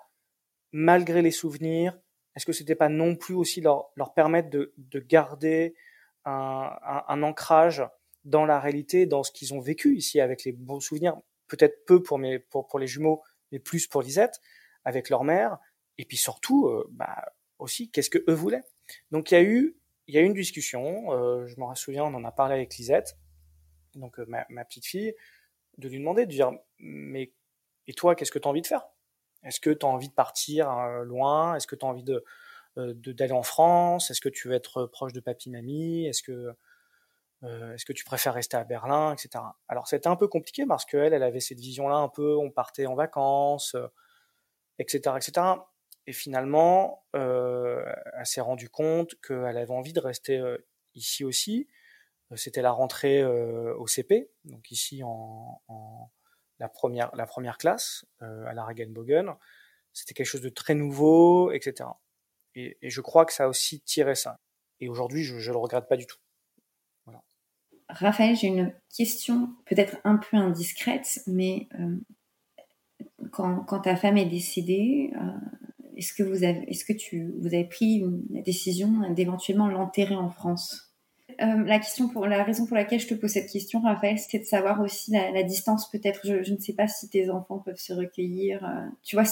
malgré 0.73 1.23
les 1.23 1.31
souvenirs, 1.31 1.99
est-ce 2.37 2.45
que 2.45 2.53
c'était 2.53 2.75
pas 2.75 2.89
non 2.89 3.17
plus 3.17 3.35
aussi 3.35 3.61
leur, 3.61 3.91
leur 3.97 4.13
permettre 4.15 4.51
de, 4.51 4.75
de 4.77 4.99
garder 4.99 5.75
un, 6.25 6.71
un, 6.83 7.05
un, 7.09 7.23
ancrage 7.23 7.83
dans 8.25 8.45
la 8.45 8.61
réalité, 8.61 9.07
dans 9.07 9.23
ce 9.23 9.33
qu'ils 9.33 9.55
ont 9.55 9.61
vécu 9.61 9.97
ici, 9.97 10.21
avec 10.21 10.45
les 10.45 10.53
bons 10.53 10.81
souvenirs, 10.81 11.17
peut-être 11.49 11.85
peu 11.87 12.03
pour, 12.03 12.19
mes, 12.19 12.39
pour, 12.39 12.67
pour 12.67 12.79
les 12.79 12.87
jumeaux, 12.87 13.23
mais 13.53 13.59
plus 13.59 13.87
pour 13.87 14.03
Lisette, 14.03 14.41
avec 14.85 15.11
leur 15.11 15.25
mère, 15.25 15.59
et 15.99 16.05
puis 16.05 16.17
surtout, 16.17 16.67
euh, 16.67 16.89
bah, 16.91 17.33
aussi, 17.59 17.91
qu'est-ce 17.91 18.11
que 18.11 18.25
eux 18.29 18.35
voulaient. 18.35 18.65
Donc 19.11 19.31
il 19.31 19.35
y 19.35 19.37
a 19.37 19.43
eu, 19.43 19.77
il 20.09 20.15
y 20.15 20.19
a 20.19 20.23
eu 20.23 20.25
une 20.25 20.35
discussion, 20.35 21.13
euh, 21.13 21.47
je 21.47 21.59
m'en 21.61 21.75
souviens, 21.75 22.05
on 22.05 22.15
en 22.15 22.25
a 22.25 22.33
parlé 22.33 22.55
avec 22.55 22.77
Lisette, 22.77 23.17
donc 23.95 24.19
euh, 24.19 24.27
ma, 24.27 24.65
petite 24.65 24.87
fille, 24.87 25.15
de 25.79 25.89
lui 25.89 25.99
demander, 25.99 26.27
de 26.27 26.31
dire, 26.31 26.51
mais 26.79 27.33
et 27.87 27.95
toi, 27.95 28.15
qu'est-ce 28.15 28.33
que 28.33 28.39
tu 28.39 28.49
as 28.49 28.51
envie 28.51 28.63
de 28.63 28.67
faire? 28.67 28.89
Est-ce 29.45 29.61
que 29.61 29.71
tu 29.71 29.85
as 29.87 29.89
envie 29.89 30.09
de 30.09 30.15
partir 30.15 30.71
loin? 31.05 31.57
Est-ce 31.57 31.67
que 31.67 31.75
tu 31.75 31.85
as 31.85 31.89
envie 31.89 32.05
de 32.05 32.25
d'aller 32.77 33.33
en 33.33 33.43
France? 33.43 34.11
Est-ce 34.11 34.21
que 34.21 34.29
tu 34.29 34.49
veux 34.49 34.55
être 34.55 34.87
proche 34.87 35.13
de 35.13 35.21
papy, 35.21 35.51
mamie? 35.51 36.07
Est-ce 36.07 36.23
que 36.23 36.55
euh, 37.45 37.75
est-ce 37.75 37.85
que 37.85 37.93
tu 37.93 38.05
préfères 38.05 38.35
rester 38.35 38.57
à 38.57 38.65
Berlin, 38.65 39.13
etc. 39.13 39.45
Alors 39.69 39.89
c'était 39.89 40.09
un 40.09 40.17
peu 40.17 40.29
compliqué 40.29 40.67
parce 40.67 40.85
qu'elle, 40.85 41.13
elle 41.13 41.23
avait 41.23 41.41
cette 41.41 41.61
vision-là 41.61 41.97
un 41.97 42.09
peu, 42.09 42.37
on 42.37 42.51
partait 42.51 42.87
en 42.87 42.95
vacances, 42.95 43.77
etc., 44.79 45.17
etc. 45.17 45.47
Et 46.07 46.13
finalement, 46.13 47.05
euh, 47.15 47.85
elle 48.19 48.27
s'est 48.27 48.41
rendue 48.41 48.69
compte 48.69 49.15
qu'elle 49.21 49.57
avait 49.57 49.71
envie 49.71 49.93
de 49.93 50.01
rester 50.01 50.43
ici 50.95 51.25
aussi. 51.25 51.69
C'était 52.35 52.63
la 52.63 52.73
rentrée 52.73 53.25
au 53.25 53.87
CP, 53.87 54.31
donc 54.45 54.71
ici 54.71 55.03
en, 55.05 55.63
en 55.69 56.11
la 56.63 56.69
première, 56.69 57.15
la 57.17 57.27
première 57.27 57.59
classe 57.59 58.07
euh, 58.23 58.47
à 58.47 58.55
la 58.55 58.65
Regenbogen. 58.65 59.35
C'était 59.93 60.15
quelque 60.15 60.27
chose 60.27 60.43
de 60.43 60.49
très 60.49 60.75
nouveau, 60.75 61.51
etc. 61.51 61.91
Et, 62.55 62.79
et, 62.81 62.89
je 62.89 63.01
crois 63.01 63.27
que 63.27 63.33
ça 63.33 63.45
a 63.45 63.49
aussi 63.49 63.81
tiré 63.81 64.15
ça. 64.15 64.39
Et 64.79 64.89
aujourd'hui, 64.89 65.25
je 65.25 65.35
ne 65.35 65.53
le 65.53 65.59
regrette 65.59 65.89
pas 65.89 65.97
du 65.97 66.07
tout. 66.07 66.19
Raphaël, 67.93 68.37
j'ai 68.37 68.49
une 68.49 68.73
question 68.95 69.51
peut-être 69.67 69.97
un 70.05 70.17
peu 70.17 70.37
indiscrète, 70.37 71.21
mais 71.27 71.69
euh, 71.79 71.97
quand, 73.31 73.65
ta 73.83 73.97
femme 73.97 74.17
est 74.17 74.27
décédée, 74.27 75.13
euh, 75.17 75.19
est-ce 75.97 76.15
que 76.15 76.23
vous 76.23 76.43
avez, 76.45 76.65
est-ce 76.71 76.85
que 76.85 76.93
tu, 76.93 77.33
vous 77.39 77.49
avez 77.49 77.65
pris 77.65 78.03
la 78.31 78.41
décision 78.41 79.11
d'éventuellement 79.11 79.69
l'enterrer 79.69 80.17
en 80.17 80.31
France? 80.31 80.89
Euh, 81.41 81.65
la 81.65 81.79
question 81.79 82.09
pour 82.09 82.27
la 82.27 82.45
raison 82.45 82.67
pour 82.67 82.77
laquelle 82.77 83.01
je 83.01 83.09
te 83.09 83.15
pose 83.15 83.31
cette 83.31 83.51
question, 83.51 83.81
Raphaël, 83.81 84.19
c'était 84.19 84.39
de 84.39 84.45
savoir 84.45 84.81
aussi 84.81 85.13
la, 85.13 85.43
distance. 85.43 85.91
Peut-être, 85.91 86.21
je, 86.25 86.53
ne 86.53 86.59
sais 86.59 86.75
pas 86.75 86.87
si 86.89 87.09
tes 87.09 87.31
enfants 87.31 87.59
peuvent 87.59 87.79
se 87.79 87.93
recueillir. 87.93 88.61
Tu 89.03 89.17
vois, 89.17 89.25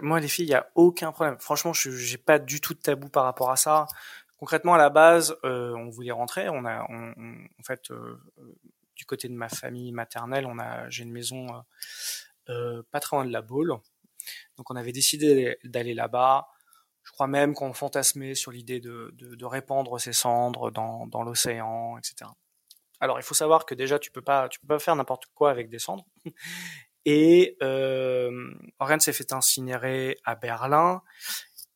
moi 0.00 0.20
les 0.20 0.28
filles, 0.28 0.46
il 0.46 0.50
y 0.50 0.54
a 0.54 0.68
aucun 0.76 1.10
problème. 1.10 1.36
Franchement, 1.40 1.72
je 1.72 1.90
j'ai 1.90 2.18
pas 2.18 2.38
du 2.38 2.60
tout 2.60 2.74
de 2.74 2.78
tabou 2.78 3.08
par 3.08 3.24
rapport 3.24 3.50
à 3.50 3.56
ça. 3.56 3.86
Concrètement, 4.42 4.74
à 4.74 4.78
la 4.78 4.90
base, 4.90 5.36
on 5.44 5.88
voulait 5.88 6.10
rentrer. 6.10 6.48
On 6.48 6.64
a, 6.64 6.82
en 6.82 7.62
fait, 7.64 7.92
du 8.96 9.04
côté 9.04 9.28
de 9.28 9.34
ma 9.34 9.48
famille 9.48 9.92
maternelle, 9.92 10.46
on 10.46 10.58
a, 10.58 10.90
j'ai 10.90 11.04
une 11.04 11.12
maison 11.12 11.46
pas 12.46 12.98
très 12.98 13.16
loin 13.16 13.24
de 13.24 13.30
la 13.30 13.40
Baule. 13.40 13.76
Donc 14.56 14.68
on 14.68 14.74
avait 14.74 14.90
décidé 14.90 15.58
d'aller 15.62 15.94
là-bas. 15.94 16.48
Je 17.04 17.12
crois 17.12 17.28
même 17.28 17.54
qu'on 17.54 17.72
fantasmait 17.72 18.34
sur 18.34 18.50
l'idée 18.50 18.80
de, 18.80 19.14
de, 19.14 19.44
répandre 19.44 20.00
ces 20.00 20.12
cendres 20.12 20.72
dans, 20.72 21.06
dans 21.06 21.22
l'océan, 21.22 21.96
etc. 21.98 22.28
Alors 22.98 23.20
il 23.20 23.22
faut 23.22 23.34
savoir 23.34 23.64
que 23.64 23.76
déjà 23.76 24.00
tu 24.00 24.10
peux 24.10 24.22
pas 24.22 24.48
tu 24.48 24.58
peux 24.58 24.66
pas 24.66 24.80
faire 24.80 24.96
n'importe 24.96 25.26
quoi 25.36 25.52
avec 25.52 25.68
des 25.68 25.78
cendres. 25.78 26.04
Et 27.04 27.56
euh, 27.62 28.52
s'est 28.98 29.12
fait 29.12 29.32
incinérer 29.32 30.18
à 30.24 30.34
Berlin 30.34 31.00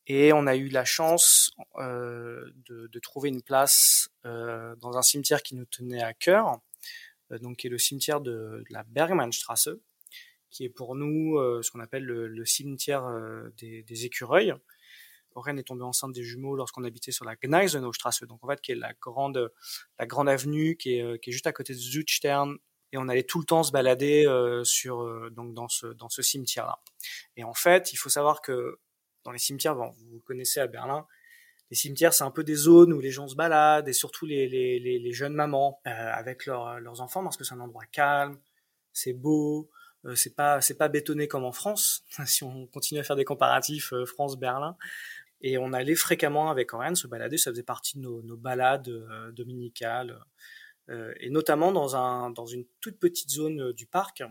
et 0.07 0.33
on 0.33 0.47
a 0.47 0.57
eu 0.57 0.69
la 0.69 0.85
chance 0.85 1.46
euh, 1.77 2.51
de, 2.67 2.87
de, 2.87 2.99
trouver 2.99 3.29
une 3.31 3.43
place 3.43 4.11
euh, 4.25 4.77
dans 4.77 4.97
un 4.97 5.03
cimetière 5.03 5.43
qui 5.43 5.55
nous 5.55 5.65
tenait 5.65 6.03
à 6.03 6.13
cœur, 6.13 6.61
euh, 7.33 7.39
donc 7.39 7.59
qui 7.59 7.67
est 7.67 7.71
le 7.71 7.79
cimetière 7.79 8.21
de, 8.21 8.65
de 8.69 8.73
la 8.73 8.83
Bergmannstrasse, 8.85 9.69
qui 10.57 10.65
est 10.65 10.71
pour 10.71 10.95
nous 10.95 11.37
euh, 11.37 11.61
ce 11.63 11.71
qu'on 11.71 11.81
appelle 11.81 12.05
le, 12.05 12.45
cimetière 12.47 13.05
euh, 13.05 13.51
des, 13.59 14.05
écureuils. 14.07 14.55
Aurène 15.35 15.59
est 15.59 15.65
tombée 15.65 15.83
enceinte 15.83 16.13
des 16.13 16.23
jumeaux 16.23 16.57
lorsqu'on 16.57 16.83
habitait 16.85 17.13
sur 17.13 17.27
la 17.27 17.37
Gneisenaustrasse, 17.37 18.23
donc 18.23 18.43
en 18.43 18.49
fait 18.49 18.61
qui 18.63 18.73
est 18.73 18.77
la 18.77 18.95
grande 18.95 19.53
la 19.99 20.07
grande 20.07 20.31
avenue 20.31 20.77
qui 20.79 20.95
est, 20.95 21.03
euh, 21.03 21.19
qui 21.19 21.29
est 21.29 21.33
juste 21.33 21.47
à 21.47 21.53
côté 21.53 21.75
de 21.75 21.79
Zutstern 21.79 22.57
et 22.93 22.97
on 22.97 23.07
allait 23.09 23.25
tout 23.25 23.39
le 23.39 23.45
temps 23.45 23.63
se 23.63 23.71
balader 23.71 24.25
sur 24.65 25.31
donc 25.33 25.53
dans 25.53 25.69
ce 25.69 25.89
dans 25.89 26.09
ce 26.09 26.23
cimetière 26.23 26.67
là. 26.67 26.79
Et 27.37 27.45
en 27.45 27.53
fait, 27.53 27.93
il 27.93 27.97
faut 27.97 28.09
savoir 28.09 28.41
que 28.41 28.79
dans 29.25 29.33
les 29.33 29.39
cimetières, 29.39 29.75
bon, 29.75 29.93
vous 30.09 30.21
connaissez 30.21 30.61
à 30.61 30.69
Berlin, 30.69 31.05
les 31.71 31.77
cimetières, 31.77 32.13
c'est 32.13 32.25
un 32.25 32.31
peu 32.31 32.45
des 32.45 32.55
zones 32.55 32.93
où 32.93 33.01
les 33.01 33.11
gens 33.11 33.29
se 33.29 33.35
baladent 33.35 33.89
et 33.89 33.93
surtout 33.93 34.27
les, 34.27 34.49
les, 34.49 34.79
les, 34.79 35.13
jeunes 35.13 35.35
mamans 35.35 35.81
avec 35.85 36.47
leurs 36.47 37.01
enfants 37.01 37.23
parce 37.25 37.37
que 37.37 37.45
c'est 37.45 37.55
un 37.55 37.61
endroit 37.61 37.85
calme, 37.91 38.39
c'est 38.93 39.13
beau, 39.13 39.69
euh, 40.07 40.15
c'est 40.15 40.35
pas 40.35 40.61
c'est 40.61 40.77
pas 40.77 40.89
bétonné 40.89 41.29
comme 41.29 41.45
en 41.45 41.53
France. 41.53 42.05
si 42.27 42.45
on 42.45 42.67
continue 42.67 43.01
à 43.01 43.05
faire 43.05 43.17
des 43.17 43.25
comparatifs 43.25 43.93
euh, 43.93 44.07
France-Berlin, 44.07 44.77
et 45.43 45.59
on 45.59 45.73
allait 45.73 45.95
fréquemment 45.95 46.51
avec 46.51 46.73
Oren 46.73 46.95
se 46.95 47.07
balader. 47.07 47.39
Ça 47.39 47.51
faisait 47.51 47.63
partie 47.63 47.99
de 47.99 48.03
nos, 48.03 48.23
nos 48.23 48.37
balades 48.37 48.89
euh, 48.89 49.33
dominicales. 49.33 50.19
Et 50.89 51.31
notamment 51.31 51.73
dans, 51.73 51.97
un, 51.97 52.31
dans 52.31 52.47
une 52.47 52.65
toute 52.81 52.99
petite 53.01 53.31
zone 53.31 53.73
du 53.73 53.87
parc 53.87 54.23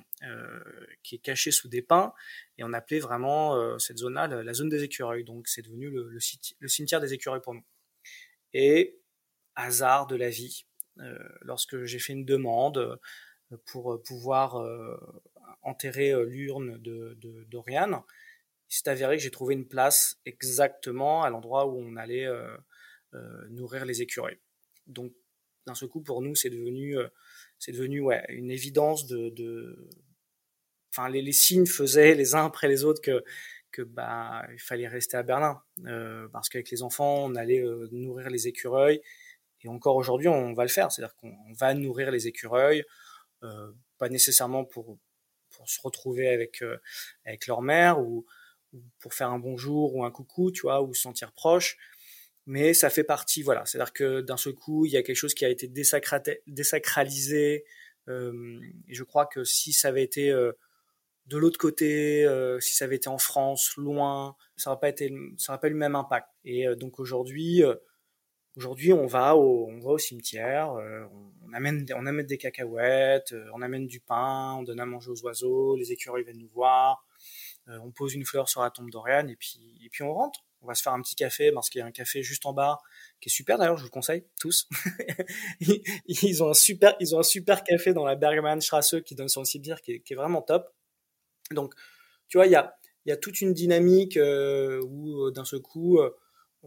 qui 1.04 1.16
est 1.16 1.20
cachée 1.20 1.52
sous 1.52 1.68
des 1.68 1.82
pins, 1.82 2.14
et 2.58 2.64
on 2.64 2.72
appelait 2.72 3.00
vraiment 3.00 3.78
cette 3.78 3.98
zone-là 3.98 4.28
la, 4.28 4.54
zone 4.54 4.70
des 4.70 4.84
écureuils. 4.84 5.26
Donc 5.26 5.50
c'est 5.50 5.64
devenu 5.64 5.90
le, 5.90 6.08
le, 6.10 6.20
le, 6.60 6.68
cimetière 6.70 7.02
des 7.02 7.14
écureuils 7.14 7.42
pour 7.42 7.56
nous. 7.56 7.66
Et 8.54 8.98
hasard 9.56 10.08
de 10.08 10.16
la 10.16 10.30
vie, 10.30 10.66
lorsque 11.42 11.84
j'ai 11.84 12.00
fait 12.00 12.14
une 12.14 12.26
demande 12.26 13.00
pour 13.66 14.02
pouvoir 14.04 14.66
enterrer 15.66 16.12
euh, 16.12 16.24
l'urne 16.24 16.78
de, 16.78 17.18
d'Oriane, 17.50 18.02
il 18.70 18.76
s'est 18.76 18.90
avéré 18.90 19.18
que 19.18 19.24
j'ai 19.24 19.32
trouvé 19.32 19.54
une 19.54 19.68
place 19.68 20.20
exactement 20.26 21.24
à 21.24 21.30
l'endroit 21.30 21.68
où 21.68 21.78
on 21.78 21.98
allait 21.98 22.26
euh, 22.26 22.56
euh, 23.14 23.48
nourrir 23.50 23.86
les 23.86 24.02
écureuils. 24.02 24.40
Donc, 24.88 25.14
d'un 25.66 25.76
seul 25.76 25.90
coup, 25.90 26.02
pour 26.02 26.22
nous, 26.22 26.36
c'est 26.36 26.50
devenu, 26.50 26.96
c'est 27.60 27.72
devenu 27.72 28.02
ouais, 28.02 28.24
une 28.30 28.52
évidence 28.52 29.08
de, 29.08 29.90
enfin, 30.92 31.10
les, 31.10 31.22
les, 31.22 31.34
signes 31.34 31.66
faisaient 31.66 32.16
les 32.16 32.36
uns 32.36 32.46
après 32.46 32.68
les 32.68 32.84
autres 32.84 33.02
que 33.02 33.24
que 33.72 33.82
bah 33.82 34.48
il 34.54 34.60
fallait 34.60 34.88
rester 34.88 35.18
à 35.18 35.24
Berlin 35.24 35.62
parce 36.32 36.48
qu'avec 36.48 36.70
les 36.72 36.82
enfants, 36.82 37.26
on 37.26 37.36
allait 37.36 37.62
nourrir 37.92 38.30
les 38.30 38.48
écureuils 38.48 39.02
et 39.62 39.68
encore 39.68 39.98
aujourd'hui, 39.98 40.30
on 40.30 40.54
va 40.54 40.64
le 40.64 40.70
faire, 40.70 40.92
c'est-à-dire 40.92 41.16
qu'on 41.16 41.36
va 41.60 41.74
nourrir 41.74 42.12
les 42.12 42.28
écureuils, 42.28 42.86
pas 43.98 44.10
nécessairement 44.10 44.64
pour 44.64 44.98
pour 45.56 45.70
se 45.70 45.82
retrouver 45.82 46.30
avec 46.30 46.62
euh, 46.62 46.78
avec 47.26 47.48
leur 47.48 47.62
mère 47.62 48.00
ou, 48.00 48.26
pour 49.00 49.14
faire 49.14 49.30
un 49.30 49.40
bonjour 49.40 49.96
ou 49.96 50.04
un 50.04 50.12
coucou, 50.12 50.52
tu 50.52 50.62
vois, 50.62 50.82
ou 50.82 50.94
se 50.94 51.02
sentir 51.02 51.32
proche. 51.32 51.78
Mais 52.46 52.74
ça 52.74 52.90
fait 52.90 53.04
partie, 53.04 53.42
voilà. 53.42 53.66
C'est-à-dire 53.66 53.94
que 53.94 54.22
d'un 54.22 54.38
seul 54.38 54.54
coup, 54.54 54.86
il 54.86 54.92
y 54.92 54.98
a 54.98 55.04
quelque 55.04 55.16
chose 55.16 55.34
qui 55.34 55.46
a 55.46 55.50
été 55.50 55.68
désacralisé. 55.68 57.66
Euh, 58.08 58.60
et 58.88 58.94
je 58.94 59.04
crois 59.04 59.26
que 59.26 59.44
si 59.44 59.74
ça 59.74 59.88
avait 59.88 60.04
été 60.04 60.30
euh, 60.32 60.52
de 61.26 61.38
l'autre 61.38 61.58
côté, 61.58 62.28
si 62.60 62.76
ça 62.76 62.86
avait 62.86 62.98
été 62.98 63.10
en 63.10 63.18
France, 63.18 63.74
loin, 63.78 64.36
ça 64.58 64.70
n'aurait 64.70 64.80
pas 64.80 64.90
été, 64.90 65.12
ça 65.38 65.58
pas 65.58 65.68
eu 65.68 65.72
le 65.72 65.78
même 65.78 65.96
impact. 65.96 66.28
Et 66.44 66.68
donc 66.76 67.00
aujourd'hui, 67.00 67.64
Aujourd'hui, 68.58 68.94
on 68.94 69.06
va 69.06 69.36
au, 69.36 69.68
on 69.68 69.80
va 69.80 69.92
au 69.92 69.98
cimetière, 69.98 70.72
euh, 70.72 71.06
on, 71.46 71.52
amène, 71.52 71.86
on 71.94 72.06
amène 72.06 72.26
des 72.26 72.38
cacahuètes, 72.38 73.34
euh, 73.34 73.50
on 73.54 73.62
amène 73.62 73.86
du 73.86 74.00
pain, 74.00 74.56
on 74.58 74.64
donne 74.64 74.80
à 74.80 74.86
manger 74.86 75.12
aux 75.12 75.26
oiseaux, 75.26 75.76
les 75.76 75.92
écureuils 75.92 76.24
viennent 76.24 76.40
nous 76.40 76.48
voir, 76.48 77.06
euh, 77.68 77.78
on 77.84 77.92
pose 77.92 78.14
une 78.14 78.24
fleur 78.24 78.48
sur 78.48 78.62
la 78.62 78.70
tombe 78.70 78.90
d'Oriane 78.90 79.30
et 79.30 79.36
puis, 79.36 79.78
et 79.84 79.90
puis 79.90 80.04
on 80.04 80.14
rentre. 80.14 80.46
On 80.66 80.68
va 80.68 80.74
se 80.74 80.82
faire 80.82 80.94
un 80.94 81.02
petit 81.02 81.16
café 81.16 81.52
parce 81.52 81.70
qu'il 81.70 81.80
y 81.80 81.82
a 81.84 81.86
un 81.86 81.92
café 81.92 82.24
juste 82.24 82.48
en 82.48 82.54
bas 82.54 82.80
qui 83.22 83.30
est 83.30 83.32
super 83.32 83.60
d'ailleurs, 83.60 83.78
je 83.78 83.82
vous 83.82 83.88
le 83.88 83.92
conseille 83.92 84.26
tous. 84.40 84.68
ils 86.08 86.44
ont 86.44 86.50
un 86.50 86.56
super, 86.56 86.96
ils 87.00 87.16
ont 87.16 87.20
un 87.20 87.24
super 87.24 87.64
café 87.64 87.94
dans 87.94 88.04
la 88.04 88.16
Bergmannstrasse 88.16 88.96
qui 89.06 89.14
donne 89.14 89.30
sur 89.30 89.42
le 89.42 89.46
cimetière 89.46 89.82
qui 89.82 89.94
est, 89.94 90.00
qui 90.00 90.14
est 90.14 90.16
vraiment 90.16 90.42
top. 90.42 90.74
Donc, 91.52 91.76
tu 92.28 92.38
vois, 92.38 92.48
il 92.48 92.52
y 92.52 92.56
a, 92.56 92.76
il 93.06 93.10
y 93.10 93.12
a 93.12 93.18
toute 93.18 93.42
une 93.42 93.54
dynamique 93.54 94.18
où 94.18 95.30
d'un 95.30 95.46
seul 95.46 95.62
coup 95.62 96.00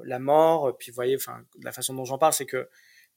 la 0.04 0.20
mort, 0.20 0.76
puis 0.78 0.92
vous 0.92 0.94
voyez, 0.94 1.16
enfin, 1.16 1.44
la 1.62 1.72
façon 1.72 1.92
dont 1.94 2.04
j'en 2.04 2.18
parle, 2.18 2.32
c'est 2.32 2.46
que 2.46 2.68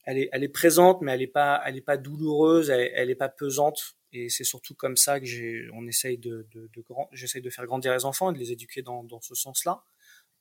elle 0.03 0.17
est, 0.17 0.29
elle 0.31 0.43
est 0.43 0.49
présente, 0.49 1.01
mais 1.01 1.11
elle 1.11 1.21
est 1.21 1.27
pas, 1.27 1.61
elle 1.65 1.77
est 1.77 1.81
pas 1.81 1.97
douloureuse, 1.97 2.71
elle, 2.71 2.91
elle 2.95 3.09
est 3.11 3.15
pas 3.15 3.29
pesante, 3.29 3.95
et 4.11 4.29
c'est 4.29 4.43
surtout 4.43 4.73
comme 4.73 4.97
ça 4.97 5.19
que 5.19 5.25
j'ai, 5.25 5.67
on 5.73 5.87
essaye 5.87 6.17
de, 6.17 6.47
de 6.53 6.81
grand, 6.81 7.07
j'essaye 7.11 7.41
de 7.41 7.49
faire 7.49 7.65
grandir 7.65 7.93
les 7.93 8.05
enfants 8.05 8.31
et 8.31 8.33
de 8.33 8.39
les 8.39 8.51
éduquer 8.51 8.81
dans, 8.81 9.03
dans 9.03 9.21
ce 9.21 9.35
sens-là. 9.35 9.83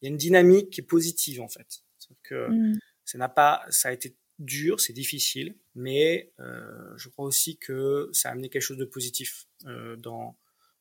Il 0.00 0.06
y 0.06 0.08
a 0.08 0.10
une 0.10 0.16
dynamique 0.16 0.70
qui 0.70 0.80
est 0.80 0.84
positive 0.84 1.40
en 1.40 1.48
fait, 1.48 1.82
que 2.22 2.48
mm. 2.48 2.78
ça 3.04 3.18
n'a 3.18 3.28
pas, 3.28 3.62
ça 3.68 3.88
a 3.88 3.92
été 3.92 4.16
dur, 4.38 4.80
c'est 4.80 4.92
difficile, 4.92 5.56
mais 5.74 6.32
euh, 6.40 6.96
je 6.96 7.08
crois 7.08 7.26
aussi 7.26 7.58
que 7.58 8.08
ça 8.12 8.30
a 8.30 8.32
amené 8.32 8.48
quelque 8.48 8.62
chose 8.62 8.78
de 8.78 8.86
positif 8.86 9.46
euh, 9.66 9.96
dans 9.96 10.36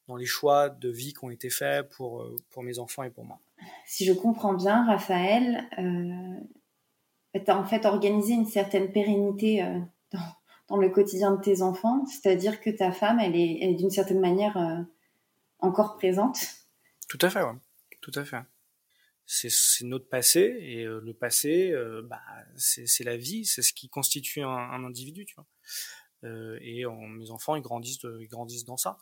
dans 0.08 0.16
les 0.16 0.26
choix 0.26 0.70
de 0.70 0.90
vie 0.90 1.14
qui 1.14 1.24
ont 1.24 1.30
été 1.30 1.50
faits 1.50 1.88
pour 1.90 2.24
euh, 2.24 2.36
pour 2.50 2.64
mes 2.64 2.80
enfants 2.80 3.04
et 3.04 3.12
pour 3.12 3.26
moi 3.26 3.40
si 3.86 4.06
je 4.06 4.14
comprends 4.14 4.54
bien, 4.54 4.86
Raphaël, 4.86 5.68
euh, 5.78 6.40
tu 7.34 7.52
as 7.52 7.58
en 7.58 7.66
fait 7.66 7.86
organisé 7.86 8.34
une 8.34 8.46
certaine 8.46 8.92
pérennité 8.92 9.64
euh, 9.64 9.80
dans, 10.70 10.78
le 10.78 10.90
quotidien 10.90 11.32
de 11.32 11.42
tes 11.42 11.62
enfants, 11.62 12.06
c'est-à-dire 12.06 12.62
que 12.62 12.70
ta 12.70 12.92
femme, 12.92 13.20
elle 13.20 13.36
est, 13.36 13.74
d'une 13.74 13.90
certaine 13.90 14.20
manière 14.20 14.58
euh, 14.58 14.82
encore 15.60 15.98
présente. 15.98 16.38
Tout 17.08 17.18
à 17.22 17.30
fait, 17.30 17.42
oui. 17.42 17.58
Tout 18.02 18.12
à 18.16 18.24
fait. 18.24 18.38
C'est 19.32 19.86
notre 19.86 20.10
passé, 20.10 20.58
et 20.60 20.86
euh, 20.86 21.00
le 21.04 21.14
passé, 21.14 21.72
bah, 22.06 22.22
c'est 22.56 23.04
la 23.04 23.16
vie, 23.16 23.46
c'est 23.46 23.62
ce 23.62 23.74
qui 23.74 23.88
constitue 23.88 24.42
un, 24.42 24.84
individu, 24.84 25.26
tu 25.26 25.36
vois. 25.36 25.46
et 26.62 26.84
mes 26.86 27.30
enfants, 27.30 27.56
ils 27.56 27.62
grandissent, 27.62 28.00
ils 28.04 28.28
grandissent 28.28 28.66
dans 28.66 28.78
ça. 28.78 28.98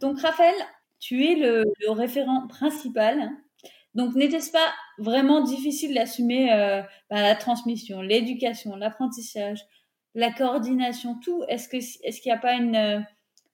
Donc 0.00 0.20
Raphaël, 0.20 0.54
tu 1.00 1.24
es 1.24 1.36
le, 1.36 1.64
référent 1.88 2.46
principal. 2.46 3.30
Donc 3.94 4.14
n'était-ce 4.14 4.52
pas 4.52 4.74
vraiment 4.98 5.40
difficile 5.40 5.94
d'assumer 5.94 6.52
euh, 6.52 6.82
bah, 7.08 7.22
la 7.22 7.34
transmission, 7.34 8.02
l'éducation, 8.02 8.76
l'apprentissage, 8.76 9.60
la 10.14 10.30
coordination, 10.30 11.18
tout? 11.18 11.44
Est-ce 11.48 11.68
que 11.68 11.78
est-ce 11.78 12.20
qu'il 12.20 12.30
n'y 12.30 12.36
a 12.36 12.40
pas 12.40 12.54
une 12.54 12.76
euh, 12.76 13.00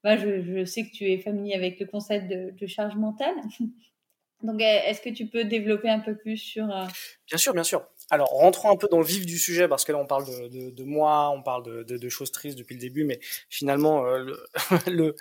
bah, 0.02 0.16
je, 0.16 0.64
sais 0.64 0.84
que 0.84 0.90
tu 0.90 1.04
es 1.10 1.18
familier 1.18 1.54
avec 1.54 1.78
le 1.78 1.86
concept 1.86 2.28
de, 2.28 2.66
charge 2.66 2.96
mentale. 2.96 3.34
Donc 4.42 4.60
est-ce 4.60 5.00
que 5.00 5.10
tu 5.10 5.26
peux 5.26 5.44
développer 5.44 5.88
un 5.88 6.00
peu 6.00 6.16
plus 6.16 6.36
sur 6.36 6.64
euh, 6.64 6.84
Bien 7.28 7.38
sûr, 7.38 7.52
bien 7.52 7.62
sûr. 7.62 7.86
Alors, 8.10 8.28
rentrons 8.28 8.70
un 8.70 8.76
peu 8.76 8.88
dans 8.90 8.98
le 8.98 9.06
vif 9.06 9.24
du 9.24 9.38
sujet, 9.38 9.68
parce 9.68 9.84
que 9.84 9.92
là, 9.92 9.98
on 9.98 10.06
parle 10.06 10.26
de, 10.26 10.70
de, 10.70 10.84
moi, 10.84 11.30
on 11.30 11.42
parle 11.42 11.84
de, 11.86 11.96
de, 11.96 12.08
choses 12.08 12.32
tristes 12.32 12.58
depuis 12.58 12.74
le 12.74 12.80
début, 12.80 13.04
mais 13.04 13.20
finalement, 13.48 14.04
euh, 14.04 14.18
le, 14.18 14.46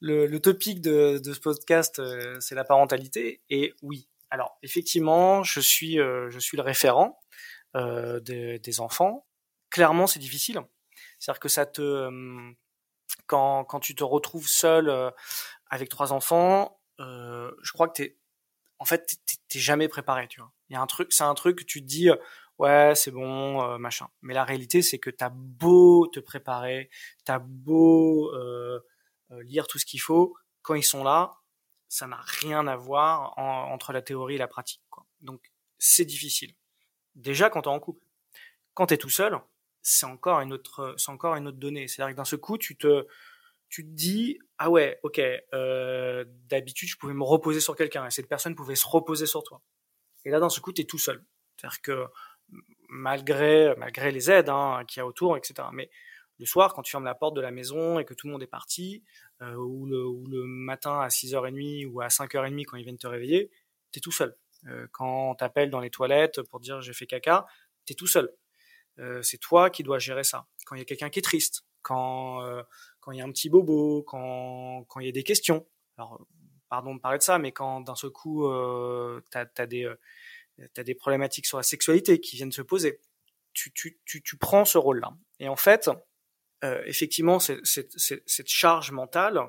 le, 0.00 0.26
le, 0.26 0.40
topic 0.40 0.80
de, 0.80 1.20
ce 1.24 1.40
podcast, 1.40 1.98
euh, 1.98 2.38
c'est 2.40 2.54
la 2.54 2.62
parentalité. 2.62 3.40
Et 3.50 3.74
oui, 3.82 4.08
alors, 4.30 4.58
effectivement, 4.62 5.42
je 5.42 5.58
suis, 5.58 5.98
euh, 5.98 6.30
je 6.30 6.38
suis 6.38 6.56
le 6.56 6.62
référent 6.62 7.18
des, 7.74 8.58
des 8.58 8.80
enfants. 8.80 9.26
Clairement, 9.70 10.06
c'est 10.06 10.20
difficile. 10.20 10.60
C'est-à-dire 11.18 11.40
que 11.40 11.48
ça 11.48 11.64
te... 11.64 12.08
quand, 13.26 13.64
quand 13.64 13.80
tu 13.80 13.94
te 13.94 14.04
retrouves 14.04 14.48
seul 14.48 15.12
avec 15.70 15.88
trois 15.88 16.12
enfants, 16.12 16.80
je 16.98 17.72
crois 17.72 17.88
que 17.88 17.94
t'es, 17.94 18.18
en 18.78 18.84
fait, 18.84 19.16
t'es 19.48 19.58
jamais 19.58 19.88
préparé, 19.88 20.28
tu 20.28 20.40
vois. 20.40 20.52
Il 20.68 20.74
y 20.74 20.76
a 20.76 20.80
un 20.80 20.86
truc, 20.86 21.12
c'est 21.12 21.24
un 21.24 21.34
truc 21.34 21.58
que 21.58 21.64
tu 21.64 21.80
te 21.82 21.86
dis, 21.86 22.10
ouais, 22.58 22.94
c'est 22.94 23.10
bon, 23.10 23.78
machin. 23.78 24.08
Mais 24.22 24.34
la 24.34 24.44
réalité, 24.44 24.82
c'est 24.82 24.98
que 24.98 25.10
t'as 25.10 25.30
beau 25.32 26.06
te 26.08 26.20
préparer, 26.20 26.90
t'as 27.24 27.38
beau 27.38 28.32
lire 29.42 29.66
tout 29.66 29.78
ce 29.78 29.86
qu'il 29.86 30.00
faut, 30.00 30.36
quand 30.62 30.74
ils 30.74 30.82
sont 30.82 31.04
là, 31.04 31.32
ça 31.88 32.06
n'a 32.06 32.20
rien 32.20 32.66
à 32.66 32.76
voir 32.76 33.38
entre 33.38 33.92
la 33.92 34.02
théorie 34.02 34.36
et 34.36 34.38
la 34.38 34.48
pratique. 34.48 34.82
Quoi. 34.90 35.04
Donc 35.20 35.52
c'est 35.78 36.04
difficile. 36.04 36.54
Déjà 37.14 37.50
quand 37.50 37.62
t'es 37.62 37.68
en 37.68 37.80
couple. 37.80 38.06
Quand 38.74 38.86
t'es 38.86 38.96
tout 38.96 39.10
seul, 39.10 39.38
c'est 39.82 40.06
encore 40.06 40.40
une 40.40 40.52
autre, 40.52 40.94
c'est 40.96 41.10
encore 41.10 41.34
une 41.36 41.48
autre 41.48 41.58
donnée. 41.58 41.88
C'est-à-dire 41.88 42.14
que 42.14 42.16
d'un 42.16 42.24
seul 42.24 42.38
coup, 42.38 42.58
tu 42.58 42.76
te, 42.76 43.06
tu 43.68 43.84
te 43.84 43.90
dis 43.90 44.38
ah 44.58 44.70
ouais, 44.70 45.00
ok, 45.02 45.20
euh, 45.54 46.24
d'habitude 46.48 46.88
je 46.88 46.96
pouvais 46.96 47.14
me 47.14 47.24
reposer 47.24 47.60
sur 47.60 47.76
quelqu'un 47.76 48.06
et 48.06 48.10
cette 48.10 48.28
personne 48.28 48.54
pouvait 48.54 48.76
se 48.76 48.86
reposer 48.86 49.26
sur 49.26 49.42
toi. 49.42 49.60
Et 50.24 50.30
là 50.30 50.40
d'un 50.40 50.48
seul 50.48 50.62
coup, 50.62 50.72
t'es 50.72 50.84
tout 50.84 50.98
seul. 50.98 51.24
C'est-à-dire 51.56 51.80
que 51.82 52.06
malgré 52.88 53.74
malgré 53.76 54.12
les 54.12 54.30
aides 54.30 54.48
hein, 54.48 54.84
qu'il 54.86 55.00
y 55.00 55.02
a 55.02 55.06
autour, 55.06 55.36
etc. 55.36 55.68
Mais 55.72 55.90
le 56.38 56.46
soir, 56.46 56.74
quand 56.74 56.82
tu 56.82 56.90
fermes 56.90 57.04
la 57.04 57.14
porte 57.14 57.34
de 57.34 57.40
la 57.40 57.50
maison 57.50 57.98
et 57.98 58.04
que 58.04 58.14
tout 58.14 58.26
le 58.26 58.32
monde 58.32 58.42
est 58.42 58.46
parti, 58.46 59.04
euh, 59.42 59.54
ou, 59.54 59.86
le, 59.86 60.06
ou, 60.06 60.26
le, 60.26 60.44
matin 60.44 61.00
à 61.00 61.08
6h30 61.08 61.86
ou 61.86 62.00
à 62.00 62.08
5h30 62.08 62.64
quand 62.64 62.76
ils 62.76 62.84
viennent 62.84 62.98
te 62.98 63.06
réveiller, 63.06 63.50
t'es 63.92 64.00
tout 64.00 64.12
seul. 64.12 64.36
Euh, 64.66 64.86
quand 64.92 65.30
on 65.30 65.34
t'appelle 65.34 65.70
dans 65.70 65.80
les 65.80 65.90
toilettes 65.90 66.42
pour 66.42 66.60
dire 66.60 66.80
j'ai 66.80 66.92
fait 66.92 67.06
caca, 67.06 67.46
t'es 67.86 67.94
tout 67.94 68.06
seul. 68.06 68.32
Euh, 68.98 69.22
c'est 69.22 69.38
toi 69.38 69.70
qui 69.70 69.82
dois 69.82 69.98
gérer 69.98 70.24
ça. 70.24 70.46
Quand 70.66 70.74
il 70.76 70.78
y 70.78 70.82
a 70.82 70.84
quelqu'un 70.84 71.10
qui 71.10 71.18
est 71.18 71.22
triste, 71.22 71.64
quand 71.82 72.42
euh, 72.42 72.62
quand 73.00 73.12
il 73.12 73.18
y 73.18 73.20
a 73.20 73.24
un 73.24 73.32
petit 73.32 73.48
bobo, 73.48 74.02
quand 74.02 74.84
quand 74.88 75.00
il 75.00 75.06
y 75.06 75.08
a 75.08 75.12
des 75.12 75.24
questions. 75.24 75.66
Alors 75.96 76.24
pardon 76.68 76.94
de 76.94 77.00
parler 77.00 77.18
de 77.18 77.22
ça, 77.22 77.38
mais 77.38 77.52
quand 77.52 77.80
d'un 77.80 77.94
seul 77.94 78.10
coup 78.10 78.46
euh, 78.46 79.20
t'as 79.30 79.46
as 79.56 79.66
des 79.66 79.92
t'as 80.74 80.82
des 80.82 80.94
problématiques 80.94 81.46
sur 81.46 81.56
la 81.56 81.62
sexualité 81.62 82.20
qui 82.20 82.36
viennent 82.36 82.52
se 82.52 82.62
poser, 82.62 83.00
tu 83.52 83.72
tu 83.72 84.00
tu, 84.04 84.22
tu 84.22 84.36
prends 84.36 84.64
ce 84.64 84.78
rôle-là. 84.78 85.14
Et 85.40 85.48
en 85.48 85.56
fait, 85.56 85.90
euh, 86.64 86.82
effectivement, 86.86 87.40
cette, 87.40 87.66
cette, 87.66 87.98
cette, 87.98 88.48
charge 88.48 88.92
mentale, 88.92 89.40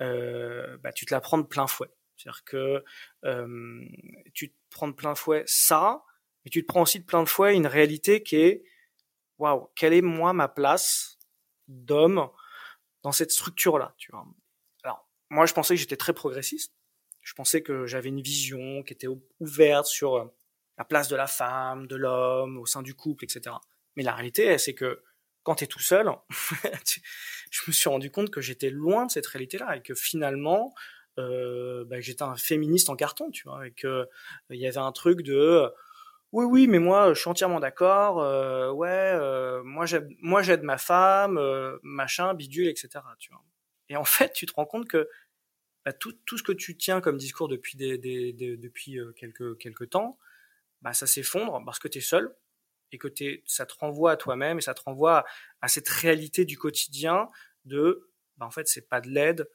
euh, 0.00 0.76
bah, 0.78 0.92
tu 0.92 1.06
te 1.06 1.12
la 1.12 1.20
prends 1.20 1.38
de 1.38 1.42
plein 1.42 1.66
fouet. 1.66 1.90
C'est-à-dire 2.16 2.44
que 2.44 2.84
euh, 3.24 3.84
tu 4.32 4.50
te 4.50 4.54
prends 4.70 4.86
de 4.86 4.92
plein 4.92 5.16
fouet 5.16 5.42
ça, 5.46 6.04
mais 6.44 6.50
tu 6.50 6.62
te 6.62 6.66
prends 6.66 6.82
aussi 6.82 7.00
de 7.00 7.04
plein 7.04 7.26
fouet 7.26 7.56
une 7.56 7.66
réalité 7.66 8.22
qui 8.22 8.36
est 8.36 8.62
waouh, 9.42 9.68
quelle 9.74 9.92
est 9.92 10.02
moi 10.02 10.32
ma 10.32 10.48
place 10.48 11.18
d'homme 11.66 12.28
dans 13.02 13.12
cette 13.12 13.32
structure-là, 13.32 13.94
tu 13.98 14.12
vois? 14.12 14.24
Alors, 14.84 15.08
moi, 15.30 15.46
je 15.46 15.52
pensais 15.52 15.74
que 15.74 15.80
j'étais 15.80 15.96
très 15.96 16.12
progressiste. 16.12 16.72
Je 17.20 17.34
pensais 17.34 17.62
que 17.62 17.86
j'avais 17.86 18.08
une 18.08 18.20
vision 18.20 18.82
qui 18.82 18.92
était 18.92 19.08
ouverte 19.40 19.86
sur 19.86 20.16
euh, 20.16 20.24
la 20.78 20.84
place 20.84 21.08
de 21.08 21.16
la 21.16 21.26
femme, 21.26 21.86
de 21.86 21.96
l'homme, 21.96 22.58
au 22.58 22.66
sein 22.66 22.82
du 22.82 22.94
couple, 22.94 23.24
etc. 23.24 23.56
Mais 23.96 24.02
la 24.02 24.14
réalité, 24.14 24.58
c'est 24.58 24.74
que 24.74 25.02
quand 25.42 25.56
tu 25.56 25.64
es 25.64 25.66
tout 25.66 25.80
seul, 25.80 26.08
je 27.50 27.62
me 27.66 27.72
suis 27.72 27.88
rendu 27.88 28.10
compte 28.10 28.30
que 28.30 28.40
j'étais 28.40 28.70
loin 28.70 29.06
de 29.06 29.10
cette 29.10 29.26
réalité-là 29.26 29.76
et 29.76 29.82
que 29.82 29.94
finalement, 29.94 30.72
euh, 31.18 31.84
bah, 31.84 32.00
j'étais 32.00 32.22
un 32.22 32.36
féministe 32.36 32.90
en 32.90 32.96
carton, 32.96 33.30
tu 33.30 33.48
vois, 33.48 33.66
et 33.66 33.72
que 33.72 33.86
euh, 33.88 34.06
il 34.50 34.60
y 34.60 34.66
avait 34.66 34.78
un 34.78 34.92
truc 34.92 35.22
de 35.22 35.72
oui, 36.32 36.44
oui, 36.46 36.66
mais 36.66 36.78
moi, 36.78 37.12
je 37.14 37.20
suis 37.20 37.28
entièrement 37.28 37.60
d'accord. 37.60 38.20
Euh, 38.22 38.70
ouais, 38.72 38.88
euh, 38.90 39.62
moi, 39.64 39.84
j'aide, 39.86 40.08
moi, 40.20 40.42
j'aide 40.42 40.62
ma 40.62 40.78
femme, 40.78 41.36
euh, 41.38 41.78
machin, 41.82 42.32
bidule, 42.34 42.68
etc. 42.68 43.04
Tu 43.18 43.30
vois. 43.30 43.42
Et 43.88 43.96
en 43.96 44.04
fait, 44.04 44.32
tu 44.32 44.46
te 44.46 44.52
rends 44.54 44.64
compte 44.66 44.88
que 44.88 45.08
bah, 45.84 45.92
tout, 45.92 46.12
tout 46.26 46.38
ce 46.38 46.42
que 46.42 46.52
tu 46.52 46.76
tiens 46.76 47.00
comme 47.00 47.18
discours 47.18 47.48
depuis 47.48 47.76
des, 47.76 47.98
des, 47.98 48.32
des 48.32 48.56
depuis 48.56 48.98
euh, 48.98 49.12
quelques 49.12 49.58
quelques 49.58 49.90
temps, 49.90 50.18
bah, 50.82 50.94
ça 50.94 51.06
s'effondre 51.06 51.62
parce 51.64 51.78
que 51.78 51.88
tu 51.88 51.98
es 51.98 52.00
seul 52.02 52.34
et 52.92 52.98
que 52.98 53.08
t'es, 53.08 53.42
ça 53.46 53.66
te 53.66 53.74
renvoie 53.74 54.12
à 54.12 54.16
toi-même 54.16 54.58
et 54.58 54.62
ça 54.62 54.74
te 54.74 54.82
renvoie 54.82 55.24
à 55.62 55.68
cette 55.68 55.88
réalité 55.88 56.44
du 56.46 56.58
quotidien 56.58 57.30
de, 57.66 58.10
bah, 58.38 58.46
en 58.46 58.50
fait, 58.50 58.68
c'est 58.68 58.88
pas 58.88 59.00
de 59.00 59.10
l'aide, 59.10 59.48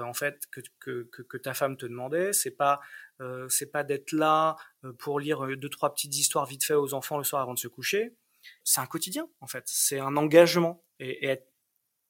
en 0.00 0.14
fait 0.14 0.46
que, 0.50 0.60
que, 0.80 1.22
que, 1.22 1.36
ta 1.36 1.54
femme 1.54 1.76
te 1.76 1.86
demandait. 1.86 2.32
C'est 2.32 2.50
pas 2.50 2.80
euh, 3.20 3.48
c'est 3.48 3.70
pas 3.70 3.84
d'être 3.84 4.12
là 4.12 4.56
euh, 4.84 4.92
pour 4.92 5.20
lire 5.20 5.46
deux 5.56 5.68
trois 5.68 5.92
petites 5.92 6.16
histoires 6.16 6.46
vite 6.46 6.64
fait 6.64 6.74
aux 6.74 6.94
enfants 6.94 7.18
le 7.18 7.24
soir 7.24 7.42
avant 7.42 7.54
de 7.54 7.58
se 7.58 7.68
coucher. 7.68 8.16
C'est 8.64 8.80
un 8.80 8.86
quotidien 8.86 9.28
en 9.40 9.46
fait. 9.46 9.64
C'est 9.66 9.98
un 9.98 10.16
engagement 10.16 10.84
et, 10.98 11.24
et 11.24 11.28
être 11.28 11.52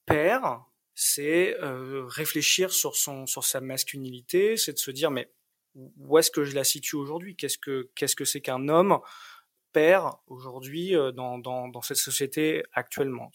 père, 0.05 0.65
c'est 0.95 1.55
euh, 1.61 2.05
réfléchir 2.07 2.71
sur 2.71 2.95
son 2.95 3.25
sur 3.25 3.43
sa 3.43 3.61
masculinité, 3.61 4.57
c'est 4.57 4.73
de 4.73 4.79
se 4.79 4.91
dire 4.91 5.11
mais 5.11 5.31
où 5.75 6.17
est-ce 6.17 6.31
que 6.31 6.43
je 6.43 6.55
la 6.55 6.63
situe 6.63 6.95
aujourd'hui? 6.95 7.35
Qu'est-ce 7.35 7.57
que 7.57 7.91
qu'est-ce 7.95 8.15
que 8.15 8.25
c'est 8.25 8.41
qu'un 8.41 8.67
homme 8.69 8.99
père 9.71 10.17
aujourd'hui 10.27 10.93
dans, 11.15 11.39
dans, 11.39 11.67
dans 11.67 11.81
cette 11.81 11.97
société 11.97 12.63
actuellement? 12.73 13.31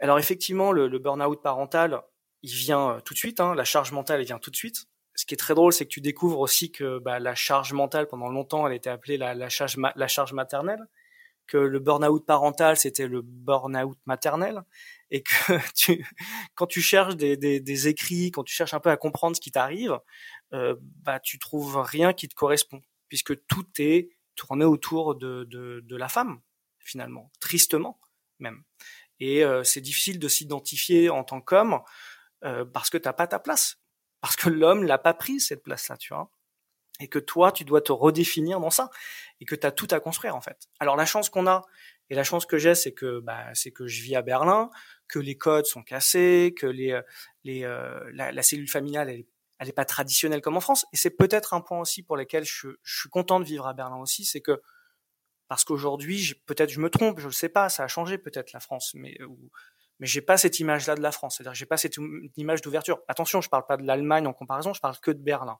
Alors 0.00 0.18
effectivement, 0.18 0.70
le, 0.72 0.86
le 0.86 0.98
burn-out 0.98 1.42
parental, 1.42 2.00
il 2.42 2.52
vient 2.52 2.90
euh, 2.90 3.00
tout 3.00 3.14
de 3.14 3.18
suite, 3.18 3.40
hein, 3.40 3.54
la 3.54 3.64
charge 3.64 3.92
mentale, 3.92 4.20
elle 4.20 4.26
vient 4.26 4.38
tout 4.38 4.50
de 4.50 4.56
suite. 4.56 4.86
Ce 5.14 5.26
qui 5.26 5.34
est 5.34 5.38
très 5.38 5.54
drôle, 5.54 5.72
c'est 5.72 5.84
que 5.84 5.90
tu 5.90 6.00
découvres 6.00 6.38
aussi 6.38 6.70
que 6.70 6.98
bah, 6.98 7.18
la 7.18 7.34
charge 7.34 7.72
mentale, 7.72 8.06
pendant 8.06 8.28
longtemps, 8.28 8.66
elle 8.66 8.74
était 8.74 8.90
appelée 8.90 9.16
la, 9.16 9.48
charge, 9.48 9.76
la 9.76 10.08
charge 10.08 10.32
maternelle, 10.32 10.86
que 11.48 11.56
le 11.56 11.80
burn-out 11.80 12.24
parental, 12.24 12.76
c'était 12.76 13.08
le 13.08 13.22
burn-out 13.22 13.98
maternel, 14.06 14.62
et 15.10 15.22
que 15.22 15.58
tu, 15.74 16.06
quand 16.54 16.66
tu 16.66 16.80
cherches 16.80 17.16
des, 17.16 17.36
des, 17.36 17.58
des, 17.58 17.88
écrits, 17.88 18.30
quand 18.30 18.44
tu 18.44 18.54
cherches 18.54 18.74
un 18.74 18.80
peu 18.80 18.90
à 18.90 18.96
comprendre 18.96 19.34
ce 19.34 19.40
qui 19.40 19.50
t'arrive, 19.50 19.98
euh, 20.52 20.76
bah, 20.78 21.18
tu 21.18 21.40
trouves 21.40 21.78
rien 21.78 22.12
qui 22.12 22.28
te 22.28 22.34
correspond, 22.34 22.80
puisque 23.08 23.44
tout 23.46 23.66
est 23.78 24.10
tourné 24.36 24.64
autour 24.64 25.16
de, 25.16 25.44
de, 25.50 25.80
de 25.84 25.96
la 25.96 26.08
femme, 26.08 26.40
finalement, 26.78 27.32
tristement 27.40 27.98
même. 28.38 28.62
Et 29.20 29.44
euh, 29.44 29.64
c'est 29.64 29.80
difficile 29.80 30.18
de 30.18 30.28
s'identifier 30.28 31.10
en 31.10 31.24
tant 31.24 31.40
qu'homme 31.40 31.80
euh, 32.44 32.64
parce 32.64 32.90
que 32.90 32.98
t'as 32.98 33.12
pas 33.12 33.26
ta 33.26 33.38
place, 33.38 33.76
parce 34.20 34.36
que 34.36 34.48
l'homme 34.48 34.84
l'a 34.84 34.98
pas 34.98 35.14
pris 35.14 35.40
cette 35.40 35.62
place-là, 35.62 35.96
tu 35.96 36.14
vois, 36.14 36.30
et 37.00 37.08
que 37.08 37.18
toi 37.18 37.52
tu 37.52 37.64
dois 37.64 37.80
te 37.80 37.92
redéfinir 37.92 38.60
dans 38.60 38.70
ça, 38.70 38.90
et 39.40 39.44
que 39.44 39.54
t'as 39.54 39.70
tout 39.70 39.88
à 39.90 40.00
construire 40.00 40.36
en 40.36 40.40
fait. 40.40 40.68
Alors 40.80 40.96
la 40.96 41.06
chance 41.06 41.30
qu'on 41.30 41.46
a 41.46 41.62
et 42.10 42.14
la 42.14 42.24
chance 42.24 42.46
que 42.46 42.58
j'ai, 42.58 42.74
c'est 42.74 42.92
que 42.92 43.20
bah, 43.20 43.46
c'est 43.54 43.70
que 43.70 43.86
je 43.86 44.02
vis 44.02 44.16
à 44.16 44.22
Berlin, 44.22 44.70
que 45.08 45.18
les 45.18 45.36
codes 45.36 45.66
sont 45.66 45.82
cassés, 45.82 46.54
que 46.58 46.66
les 46.66 46.92
euh, 46.92 47.02
les 47.44 47.64
euh, 47.64 48.00
la, 48.12 48.32
la, 48.32 48.42
cellule 48.42 48.68
familiale 48.68 49.10
elle, 49.10 49.68
est 49.68 49.72
pas 49.72 49.84
traditionnelle 49.84 50.40
comme 50.40 50.56
en 50.56 50.60
France, 50.60 50.86
et 50.92 50.96
c'est 50.96 51.10
peut-être 51.10 51.54
un 51.54 51.60
point 51.60 51.80
aussi 51.80 52.02
pour 52.02 52.16
lequel 52.16 52.44
je, 52.44 52.68
je 52.82 53.00
suis 53.00 53.10
content 53.10 53.40
de 53.40 53.44
vivre 53.44 53.66
à 53.66 53.74
Berlin 53.74 53.98
aussi, 53.98 54.24
c'est 54.24 54.40
que 54.40 54.60
parce 55.48 55.64
qu'aujourd'hui, 55.64 56.34
peut-être 56.46 56.70
je 56.70 56.80
me 56.80 56.90
trompe, 56.90 57.20
je 57.20 57.26
le 57.26 57.32
sais 57.32 57.48
pas, 57.48 57.68
ça 57.70 57.84
a 57.84 57.88
changé 57.88 58.18
peut-être 58.18 58.52
la 58.52 58.60
France, 58.60 58.92
mais 58.94 59.20
ou, 59.24 59.50
mais 59.98 60.06
j'ai 60.06 60.20
pas 60.20 60.36
cette 60.36 60.60
image-là 60.60 60.94
de 60.94 61.00
la 61.02 61.12
France. 61.12 61.36
C'est-à-dire 61.36 61.54
j'ai 61.54 61.66
pas 61.66 61.76
cette 61.76 61.96
image 62.36 62.62
d'ouverture. 62.62 63.00
Attention, 63.08 63.40
je 63.40 63.48
parle 63.48 63.66
pas 63.66 63.76
de 63.76 63.84
l'Allemagne 63.84 64.26
en 64.26 64.32
comparaison, 64.32 64.72
je 64.72 64.80
parle 64.80 64.98
que 65.00 65.10
de 65.10 65.20
Berlin. 65.20 65.58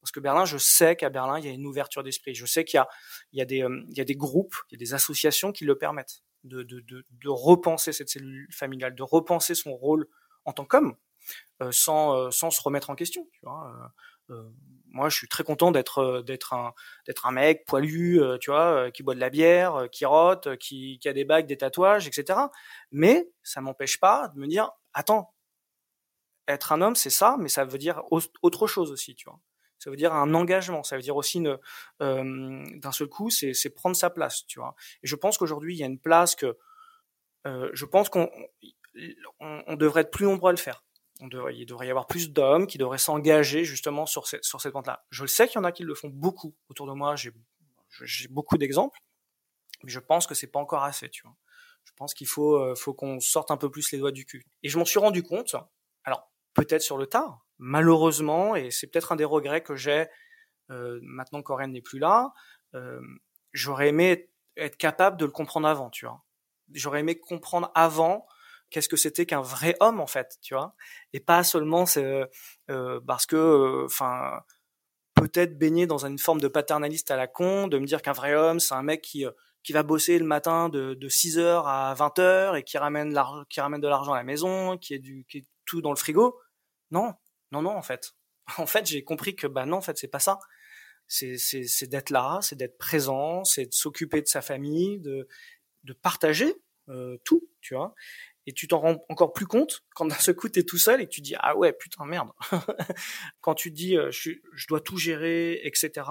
Parce 0.00 0.12
que 0.12 0.20
Berlin, 0.20 0.44
je 0.44 0.56
sais 0.56 0.96
qu'à 0.96 1.10
Berlin, 1.10 1.38
il 1.38 1.44
y 1.44 1.48
a 1.48 1.52
une 1.52 1.66
ouverture 1.66 2.02
d'esprit. 2.02 2.34
Je 2.34 2.46
sais 2.46 2.64
qu'il 2.64 2.78
y 2.78 2.80
a, 2.80 2.88
il 3.32 3.38
y 3.38 3.42
a 3.42 3.44
des, 3.44 3.62
euh, 3.62 3.84
il 3.90 3.98
y 3.98 4.00
a 4.00 4.04
des 4.04 4.16
groupes, 4.16 4.54
il 4.70 4.74
y 4.74 4.76
a 4.76 4.78
des 4.78 4.94
associations 4.94 5.52
qui 5.52 5.64
le 5.64 5.76
permettent 5.76 6.22
de, 6.44 6.62
de, 6.62 6.80
de, 6.80 7.04
de 7.10 7.28
repenser 7.28 7.92
cette 7.92 8.08
cellule 8.08 8.48
familiale, 8.50 8.94
de 8.94 9.02
repenser 9.02 9.54
son 9.54 9.74
rôle 9.76 10.06
en 10.46 10.52
tant 10.52 10.64
qu'homme, 10.64 10.96
euh, 11.60 11.70
sans, 11.70 12.16
euh, 12.16 12.30
sans 12.30 12.50
se 12.50 12.62
remettre 12.62 12.88
en 12.88 12.94
question. 12.94 13.28
Tu 13.32 13.40
vois. 13.42 13.92
Moi, 14.92 15.08
je 15.08 15.16
suis 15.16 15.28
très 15.28 15.44
content 15.44 15.70
d'être 15.70 15.98
euh, 15.98 16.72
un 17.24 17.30
mec 17.30 17.64
poilu, 17.66 18.20
euh, 18.20 18.38
tu 18.38 18.50
vois, 18.50 18.86
euh, 18.86 18.90
qui 18.90 19.02
boit 19.02 19.14
de 19.14 19.20
la 19.20 19.30
bière, 19.30 19.88
qui 19.92 20.04
rote, 20.04 20.56
qui, 20.58 20.98
a 21.04 21.12
des 21.12 21.24
bagues, 21.24 21.46
des 21.46 21.56
tatouages, 21.56 22.08
etc. 22.08 22.38
Mais 22.90 23.30
ça 23.42 23.60
m'empêche 23.60 24.00
pas 24.00 24.28
de 24.34 24.40
me 24.40 24.46
dire, 24.46 24.70
attends, 24.92 25.32
être 26.48 26.72
un 26.72 26.80
homme, 26.82 26.96
c'est 26.96 27.10
ça, 27.10 27.36
mais 27.38 27.48
ça 27.48 27.64
veut 27.64 27.78
dire 27.78 28.02
autre 28.10 28.66
chose 28.66 28.90
aussi, 28.90 29.14
tu 29.14 29.28
vois. 29.28 29.38
Ça 29.78 29.90
veut 29.90 29.96
dire 29.96 30.12
un 30.12 30.34
engagement, 30.34 30.82
ça 30.82 30.96
veut 30.96 31.02
dire 31.02 31.16
aussi 31.16 31.40
d'un 32.00 32.92
seul 32.92 33.08
coup, 33.08 33.30
c'est, 33.30 33.70
prendre 33.74 33.96
sa 33.96 34.10
place, 34.10 34.44
tu 34.46 34.58
vois. 34.58 34.74
Et 35.02 35.06
je 35.06 35.16
pense 35.16 35.38
qu'aujourd'hui, 35.38 35.76
il 35.76 35.78
y 35.78 35.84
a 35.84 35.86
une 35.86 36.00
place 36.00 36.34
que, 36.34 36.58
je 37.44 37.84
pense 37.84 38.08
qu'on 38.08 38.28
on, 39.38 39.62
on 39.66 39.76
devrait 39.76 40.02
être 40.02 40.10
plus 40.10 40.26
nombreux 40.26 40.50
à 40.50 40.52
le 40.52 40.58
faire 40.58 40.82
devrait, 41.28 41.56
il 41.56 41.66
devrait 41.66 41.86
y 41.86 41.90
avoir 41.90 42.06
plus 42.06 42.30
d'hommes 42.30 42.66
qui 42.66 42.78
devraient 42.78 42.98
s'engager 42.98 43.64
justement 43.64 44.06
sur, 44.06 44.26
cette, 44.26 44.44
sur 44.44 44.60
cette 44.60 44.72
pente-là. 44.72 45.04
Je 45.10 45.22
le 45.22 45.28
sais 45.28 45.46
qu'il 45.46 45.56
y 45.56 45.58
en 45.58 45.64
a 45.64 45.72
qui 45.72 45.82
le 45.82 45.94
font 45.94 46.08
beaucoup 46.08 46.54
autour 46.68 46.86
de 46.86 46.92
moi. 46.92 47.16
J'ai, 47.16 47.32
j'ai 48.02 48.28
beaucoup 48.28 48.58
d'exemples, 48.58 48.98
mais 49.82 49.90
je 49.90 49.98
pense 50.00 50.26
que 50.26 50.34
c'est 50.34 50.46
pas 50.46 50.60
encore 50.60 50.84
assez. 50.84 51.10
Tu 51.10 51.22
vois. 51.22 51.36
Je 51.84 51.92
pense 51.96 52.14
qu'il 52.14 52.26
faut, 52.26 52.56
euh, 52.56 52.74
faut 52.74 52.94
qu'on 52.94 53.20
sorte 53.20 53.50
un 53.50 53.56
peu 53.56 53.70
plus 53.70 53.92
les 53.92 53.98
doigts 53.98 54.12
du 54.12 54.24
cul. 54.24 54.44
Et 54.62 54.68
je 54.68 54.78
m'en 54.78 54.84
suis 54.84 54.98
rendu 54.98 55.22
compte. 55.22 55.54
Alors 56.04 56.30
peut-être 56.54 56.82
sur 56.82 56.96
le 56.96 57.06
tard, 57.06 57.44
malheureusement, 57.58 58.56
et 58.56 58.70
c'est 58.70 58.86
peut-être 58.86 59.12
un 59.12 59.16
des 59.16 59.24
regrets 59.24 59.62
que 59.62 59.76
j'ai 59.76 60.06
euh, 60.70 60.98
maintenant 61.02 61.42
qu'Aurène 61.42 61.72
n'est 61.72 61.82
plus 61.82 61.98
là. 61.98 62.32
Euh, 62.74 63.00
j'aurais 63.52 63.88
aimé 63.88 64.30
être 64.56 64.76
capable 64.76 65.16
de 65.16 65.24
le 65.24 65.30
comprendre 65.30 65.68
avant. 65.68 65.90
Tu 65.90 66.06
vois. 66.06 66.22
J'aurais 66.72 67.00
aimé 67.00 67.18
comprendre 67.18 67.70
avant 67.74 68.26
qu'est-ce 68.70 68.88
que 68.88 68.96
c'était 68.96 69.26
qu'un 69.26 69.42
vrai 69.42 69.76
homme 69.80 70.00
en 70.00 70.06
fait, 70.06 70.38
tu 70.42 70.54
vois, 70.54 70.74
et 71.12 71.20
pas 71.20 71.44
seulement 71.44 71.86
c'est 71.86 72.24
euh, 72.70 73.00
parce 73.06 73.26
que, 73.26 73.84
enfin, 73.84 74.40
peut-être 75.14 75.58
baigner 75.58 75.86
dans 75.86 76.06
une 76.06 76.18
forme 76.18 76.40
de 76.40 76.48
paternaliste 76.48 77.10
à 77.10 77.16
la 77.16 77.26
con, 77.26 77.68
de 77.68 77.78
me 77.78 77.86
dire 77.86 78.02
qu'un 78.02 78.12
vrai 78.12 78.34
homme 78.34 78.60
c'est 78.60 78.74
un 78.74 78.82
mec 78.82 79.02
qui 79.02 79.26
qui 79.62 79.72
va 79.72 79.82
bosser 79.82 80.18
le 80.18 80.24
matin 80.24 80.68
de, 80.68 80.94
de 80.94 81.08
6h 81.08 81.64
à 81.66 81.94
20h 81.94 82.58
et 82.58 82.62
qui 82.62 82.78
ramène, 82.78 83.18
qui 83.48 83.60
ramène 83.60 83.80
de 83.80 83.88
l'argent 83.88 84.12
à 84.12 84.16
la 84.16 84.24
maison, 84.24 84.78
qui 84.78 84.94
est, 84.94 84.98
du, 84.98 85.24
qui 85.28 85.38
est 85.38 85.46
tout 85.66 85.82
dans 85.82 85.90
le 85.90 85.96
frigo. 85.96 86.40
Non, 86.90 87.14
non, 87.52 87.62
non, 87.62 87.76
en 87.76 87.82
fait. 87.82 88.12
En 88.58 88.66
fait, 88.66 88.84
j'ai 88.86 89.04
compris 89.04 89.36
que, 89.36 89.46
bah 89.46 89.64
non, 89.64 89.76
en 89.76 89.80
fait, 89.80 89.96
c'est 89.96 90.08
pas 90.08 90.18
ça. 90.18 90.40
C'est, 91.06 91.36
d'être 91.88 92.10
là, 92.10 92.38
c'est 92.42 92.56
d'être 92.56 92.78
présent, 92.78 93.44
c'est 93.44 93.66
de 93.66 93.72
s'occuper 93.72 94.22
de 94.22 94.26
sa 94.26 94.42
famille, 94.42 94.98
de, 94.98 95.28
de 95.84 95.92
partager 95.92 96.54
euh, 96.88 97.16
tout, 97.24 97.48
tu 97.60 97.74
vois? 97.74 97.94
Et 98.46 98.52
tu 98.52 98.66
t'en 98.68 98.80
rends 98.80 99.04
encore 99.08 99.32
plus 99.32 99.46
compte 99.46 99.84
quand 99.94 100.06
d'un 100.06 100.14
seul 100.14 100.34
coup 100.34 100.48
t'es 100.48 100.62
tout 100.62 100.78
seul 100.78 101.00
et 101.00 101.06
que 101.06 101.10
tu 101.10 101.20
dis 101.20 101.34
ah 101.38 101.56
ouais 101.56 101.72
putain 101.72 102.04
merde. 102.04 102.30
quand 103.40 103.54
tu 103.54 103.70
dis 103.70 103.96
euh, 103.96 104.10
je, 104.10 104.32
je, 104.52 104.66
dois 104.66 104.80
tout 104.80 104.96
gérer, 104.96 105.60
etc. 105.64 106.08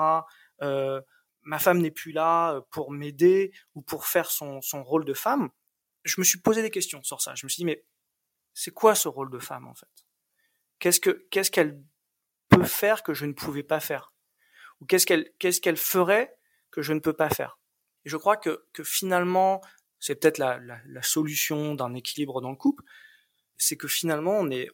Euh, 0.61 1.01
ma 1.41 1.59
femme 1.59 1.79
n'est 1.79 1.91
plus 1.91 2.11
là 2.11 2.53
euh, 2.53 2.61
pour 2.69 2.91
m'aider 2.91 3.51
ou 3.73 3.81
pour 3.81 4.05
faire 4.05 4.29
son, 4.29 4.61
son 4.61 4.83
rôle 4.83 5.05
de 5.05 5.13
femme, 5.13 5.49
je 6.03 6.15
me 6.19 6.23
suis 6.23 6.39
posé 6.39 6.61
des 6.61 6.69
questions 6.69 7.01
sur 7.03 7.21
ça. 7.21 7.33
Je 7.35 7.45
me 7.45 7.49
suis 7.49 7.61
dit, 7.61 7.65
mais 7.65 7.83
c'est 8.53 8.71
quoi 8.71 8.95
ce 8.95 9.07
rôle 9.07 9.31
de 9.31 9.39
femme 9.39 9.67
en 9.67 9.75
fait? 9.75 9.87
Qu'est-ce 10.79 10.99
que 10.99 11.27
qu'est-ce 11.31 11.51
qu'elle 11.51 11.81
peut 12.49 12.63
faire 12.63 13.03
que 13.03 13.13
je 13.13 13.25
ne 13.25 13.33
pouvais 13.33 13.63
pas 13.63 13.79
faire? 13.79 14.13
Ou 14.79 14.85
qu'est-ce 14.85 15.05
qu'elle 15.05 15.31
qu'est-ce 15.39 15.61
qu'elle 15.61 15.77
ferait 15.77 16.37
que 16.71 16.81
je 16.81 16.93
ne 16.93 16.99
peux 16.99 17.13
pas 17.13 17.29
faire? 17.29 17.59
Et 18.05 18.09
je 18.09 18.17
crois 18.17 18.37
que 18.37 18.65
que 18.73 18.83
finalement, 18.83 19.61
c'est 19.99 20.15
peut-être 20.15 20.37
la, 20.37 20.59
la, 20.59 20.79
la, 20.85 21.01
solution 21.01 21.75
d'un 21.75 21.93
équilibre 21.93 22.41
dans 22.41 22.51
le 22.51 22.55
couple, 22.55 22.83
c'est 23.57 23.77
que 23.77 23.87
finalement 23.87 24.37
on 24.39 24.49
est 24.49 24.69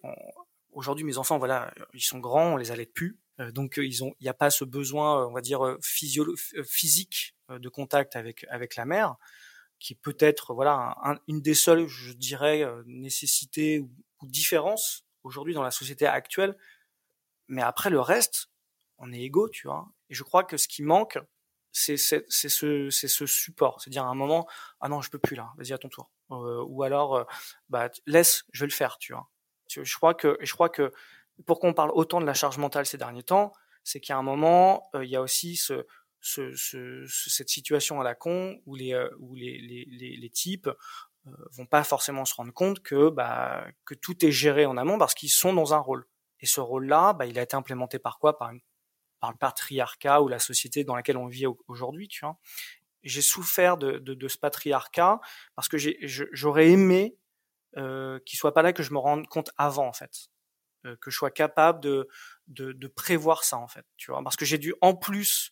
aujourd'hui 0.71 1.03
mes 1.03 1.17
enfants 1.17 1.37
voilà 1.37 1.73
ils 1.93 2.01
sont 2.01 2.19
grands, 2.19 2.53
on 2.53 2.57
les 2.57 2.71
allait 2.71 2.85
plus, 2.85 3.17
euh, 3.39 3.51
donc 3.51 3.79
euh, 3.79 3.85
ils 3.85 4.03
ont, 4.03 4.13
il 4.19 4.23
n'y 4.23 4.29
a 4.29 4.33
pas 4.33 4.49
ce 4.49 4.63
besoin, 4.63 5.21
euh, 5.21 5.27
on 5.27 5.33
va 5.33 5.41
dire 5.41 5.77
physique 5.81 7.35
de 7.49 7.69
contact 7.69 8.15
avec 8.15 8.45
avec 8.49 8.75
la 8.75 8.85
mère, 8.85 9.15
qui 9.79 9.95
peut 9.95 10.17
être 10.19 10.53
voilà 10.53 10.95
une 11.27 11.41
des 11.41 11.53
seules, 11.53 11.87
je 11.87 12.13
dirais, 12.13 12.65
nécessités 12.85 13.79
ou, 13.79 13.91
ou 14.21 14.27
différences 14.27 15.05
aujourd'hui 15.23 15.53
dans 15.53 15.63
la 15.63 15.71
société 15.71 16.05
actuelle. 16.07 16.57
Mais 17.47 17.61
après 17.61 17.89
le 17.89 17.99
reste, 17.99 18.47
on 18.97 19.11
est 19.13 19.21
égaux, 19.21 19.49
tu 19.49 19.67
vois. 19.67 19.87
Et 20.09 20.15
je 20.15 20.23
crois 20.23 20.43
que 20.43 20.57
ce 20.57 20.67
qui 20.67 20.83
manque, 20.83 21.19
c'est 21.77 21.97
ce 21.97 22.89
ce 22.89 23.25
support, 23.25 23.81
c'est 23.81 23.89
dire 23.89 24.03
à 24.03 24.07
un 24.07 24.15
moment 24.15 24.47
ah 24.79 24.89
non 24.89 25.01
je 25.01 25.09
peux 25.09 25.19
plus 25.19 25.35
là, 25.35 25.53
vas-y 25.57 25.73
à 25.73 25.77
ton 25.77 25.89
tour. 25.89 26.09
Euh, 26.31 26.63
ou 26.67 26.83
alors 26.83 27.27
bah 27.69 27.89
laisse, 28.05 28.43
je 28.51 28.61
vais 28.61 28.67
le 28.67 28.73
faire, 28.73 28.97
tu 28.97 29.13
vois. 29.13 29.29
Je 29.67 29.95
crois 29.95 30.13
que 30.13 30.37
je 30.41 30.53
crois 30.53 30.69
que 30.69 30.91
pourquoi 31.45 31.69
on 31.69 31.73
parle 31.73 31.91
autant 31.93 32.21
de 32.21 32.25
la 32.25 32.33
charge 32.33 32.57
mentale 32.57 32.85
ces 32.85 32.97
derniers 32.97 33.23
temps, 33.23 33.51
c'est 33.83 34.09
a 34.09 34.17
un 34.17 34.23
moment, 34.23 34.89
euh, 34.95 35.05
il 35.05 35.11
y 35.11 35.15
a 35.15 35.21
aussi 35.21 35.55
ce, 35.55 35.85
ce, 36.21 36.55
ce, 36.55 37.05
cette 37.07 37.49
situation 37.49 38.01
à 38.01 38.03
la 38.03 38.15
con 38.15 38.57
où 38.65 38.75
les, 38.75 38.93
euh, 38.93 39.09
où 39.19 39.35
les, 39.35 39.59
les, 39.59 40.17
les, 40.17 40.29
types 40.29 40.67
euh, 40.67 41.31
vont 41.51 41.67
pas 41.67 41.83
forcément 41.83 42.25
se 42.25 42.33
rendre 42.33 42.53
compte 42.53 42.81
que, 42.81 43.09
bah, 43.09 43.65
que 43.85 43.93
tout 43.93 44.25
est 44.25 44.31
géré 44.31 44.65
en 44.65 44.77
amont 44.77 44.97
parce 44.97 45.13
qu'ils 45.13 45.29
sont 45.29 45.53
dans 45.53 45.73
un 45.73 45.79
rôle. 45.79 46.07
Et 46.39 46.45
ce 46.45 46.61
rôle-là, 46.61 47.13
bah, 47.13 47.25
il 47.25 47.37
a 47.37 47.43
été 47.43 47.55
implémenté 47.55 47.99
par 47.99 48.17
quoi? 48.17 48.37
Par, 48.37 48.51
par 49.19 49.31
le 49.31 49.37
patriarcat 49.37 50.21
ou 50.21 50.27
la 50.27 50.39
société 50.39 50.83
dans 50.83 50.95
laquelle 50.95 51.17
on 51.17 51.27
vit 51.27 51.45
aujourd'hui, 51.67 52.07
tu 52.07 52.21
vois. 52.21 52.37
J'ai 53.03 53.21
souffert 53.21 53.77
de, 53.77 53.99
de, 53.99 54.13
de, 54.15 54.27
ce 54.27 54.37
patriarcat 54.37 55.19
parce 55.55 55.67
que 55.67 55.77
j'aurais 55.77 56.69
aimé 56.69 57.15
euh, 57.77 58.19
qu'il 58.25 58.39
soit 58.39 58.53
pas 58.53 58.63
là 58.63 58.73
que 58.73 58.81
je 58.81 58.93
me 58.93 58.97
rende 58.97 59.27
compte 59.27 59.51
avant, 59.57 59.87
en 59.87 59.93
fait. 59.93 60.29
Euh, 60.85 60.95
que 61.01 61.09
je 61.09 61.17
sois 61.17 61.31
capable 61.31 61.79
de, 61.81 62.07
de, 62.47 62.71
de, 62.71 62.87
prévoir 62.87 63.43
ça 63.43 63.57
en 63.57 63.67
fait, 63.67 63.85
tu 63.97 64.11
vois, 64.11 64.21
parce 64.23 64.35
que 64.35 64.45
j'ai 64.45 64.57
dû 64.57 64.73
en 64.81 64.95
plus 64.95 65.51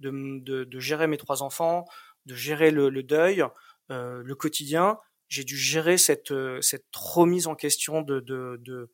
de, 0.00 0.40
de, 0.40 0.80
gérer 0.80 1.06
mes 1.06 1.16
trois 1.16 1.42
enfants, 1.42 1.86
de 2.26 2.34
gérer 2.34 2.70
le, 2.70 2.90
le 2.90 3.02
deuil, 3.02 3.44
euh, 3.90 4.22
le 4.22 4.34
quotidien, 4.34 4.98
j'ai 5.28 5.44
dû 5.44 5.56
gérer 5.56 5.96
cette, 5.96 6.30
euh, 6.30 6.60
cette 6.60 6.84
remise 6.94 7.46
en 7.46 7.54
question 7.54 8.02
de, 8.02 8.20
de, 8.20 8.58
de, 8.60 8.90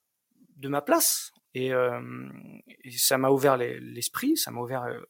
de 0.56 0.68
ma 0.68 0.82
place. 0.82 1.31
Et, 1.54 1.72
euh, 1.72 2.00
ça 2.96 3.18
m'a 3.18 3.30
ouvert 3.30 3.56
l'esprit, 3.56 4.36
ça 4.36 4.50
m'a 4.50 4.60
ouvert, 4.60 4.84
euh, 4.84 5.00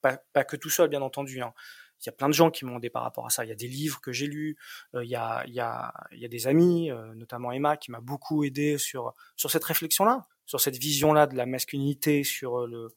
pas, 0.00 0.44
que 0.44 0.56
tout 0.56 0.70
seul 0.70 0.88
bien 0.88 1.02
entendu, 1.02 1.40
hein, 1.40 1.52
il 2.00 2.06
y 2.06 2.08
a 2.10 2.12
plein 2.12 2.28
de 2.28 2.34
gens 2.34 2.50
qui 2.50 2.64
m'ont 2.64 2.78
aidé 2.78 2.90
par 2.90 3.02
rapport 3.02 3.26
à 3.26 3.30
ça. 3.30 3.44
Il 3.44 3.48
y 3.48 3.52
a 3.52 3.56
des 3.56 3.68
livres 3.68 4.00
que 4.00 4.12
j'ai 4.12 4.26
lus, 4.26 4.56
euh, 4.94 5.04
il, 5.04 5.10
y 5.10 5.16
a, 5.16 5.44
il, 5.46 5.54
y 5.54 5.60
a, 5.60 5.92
il 6.12 6.18
y 6.18 6.24
a 6.24 6.28
des 6.28 6.46
amis, 6.46 6.90
euh, 6.90 7.14
notamment 7.14 7.52
Emma, 7.52 7.76
qui 7.76 7.90
m'a 7.90 8.00
beaucoup 8.00 8.44
aidé 8.44 8.78
sur, 8.78 9.14
sur 9.36 9.50
cette 9.50 9.64
réflexion-là, 9.64 10.26
sur 10.44 10.60
cette 10.60 10.76
vision-là 10.76 11.26
de 11.26 11.36
la 11.36 11.46
masculinité, 11.46 12.22
sur 12.24 12.66
le 12.66 12.94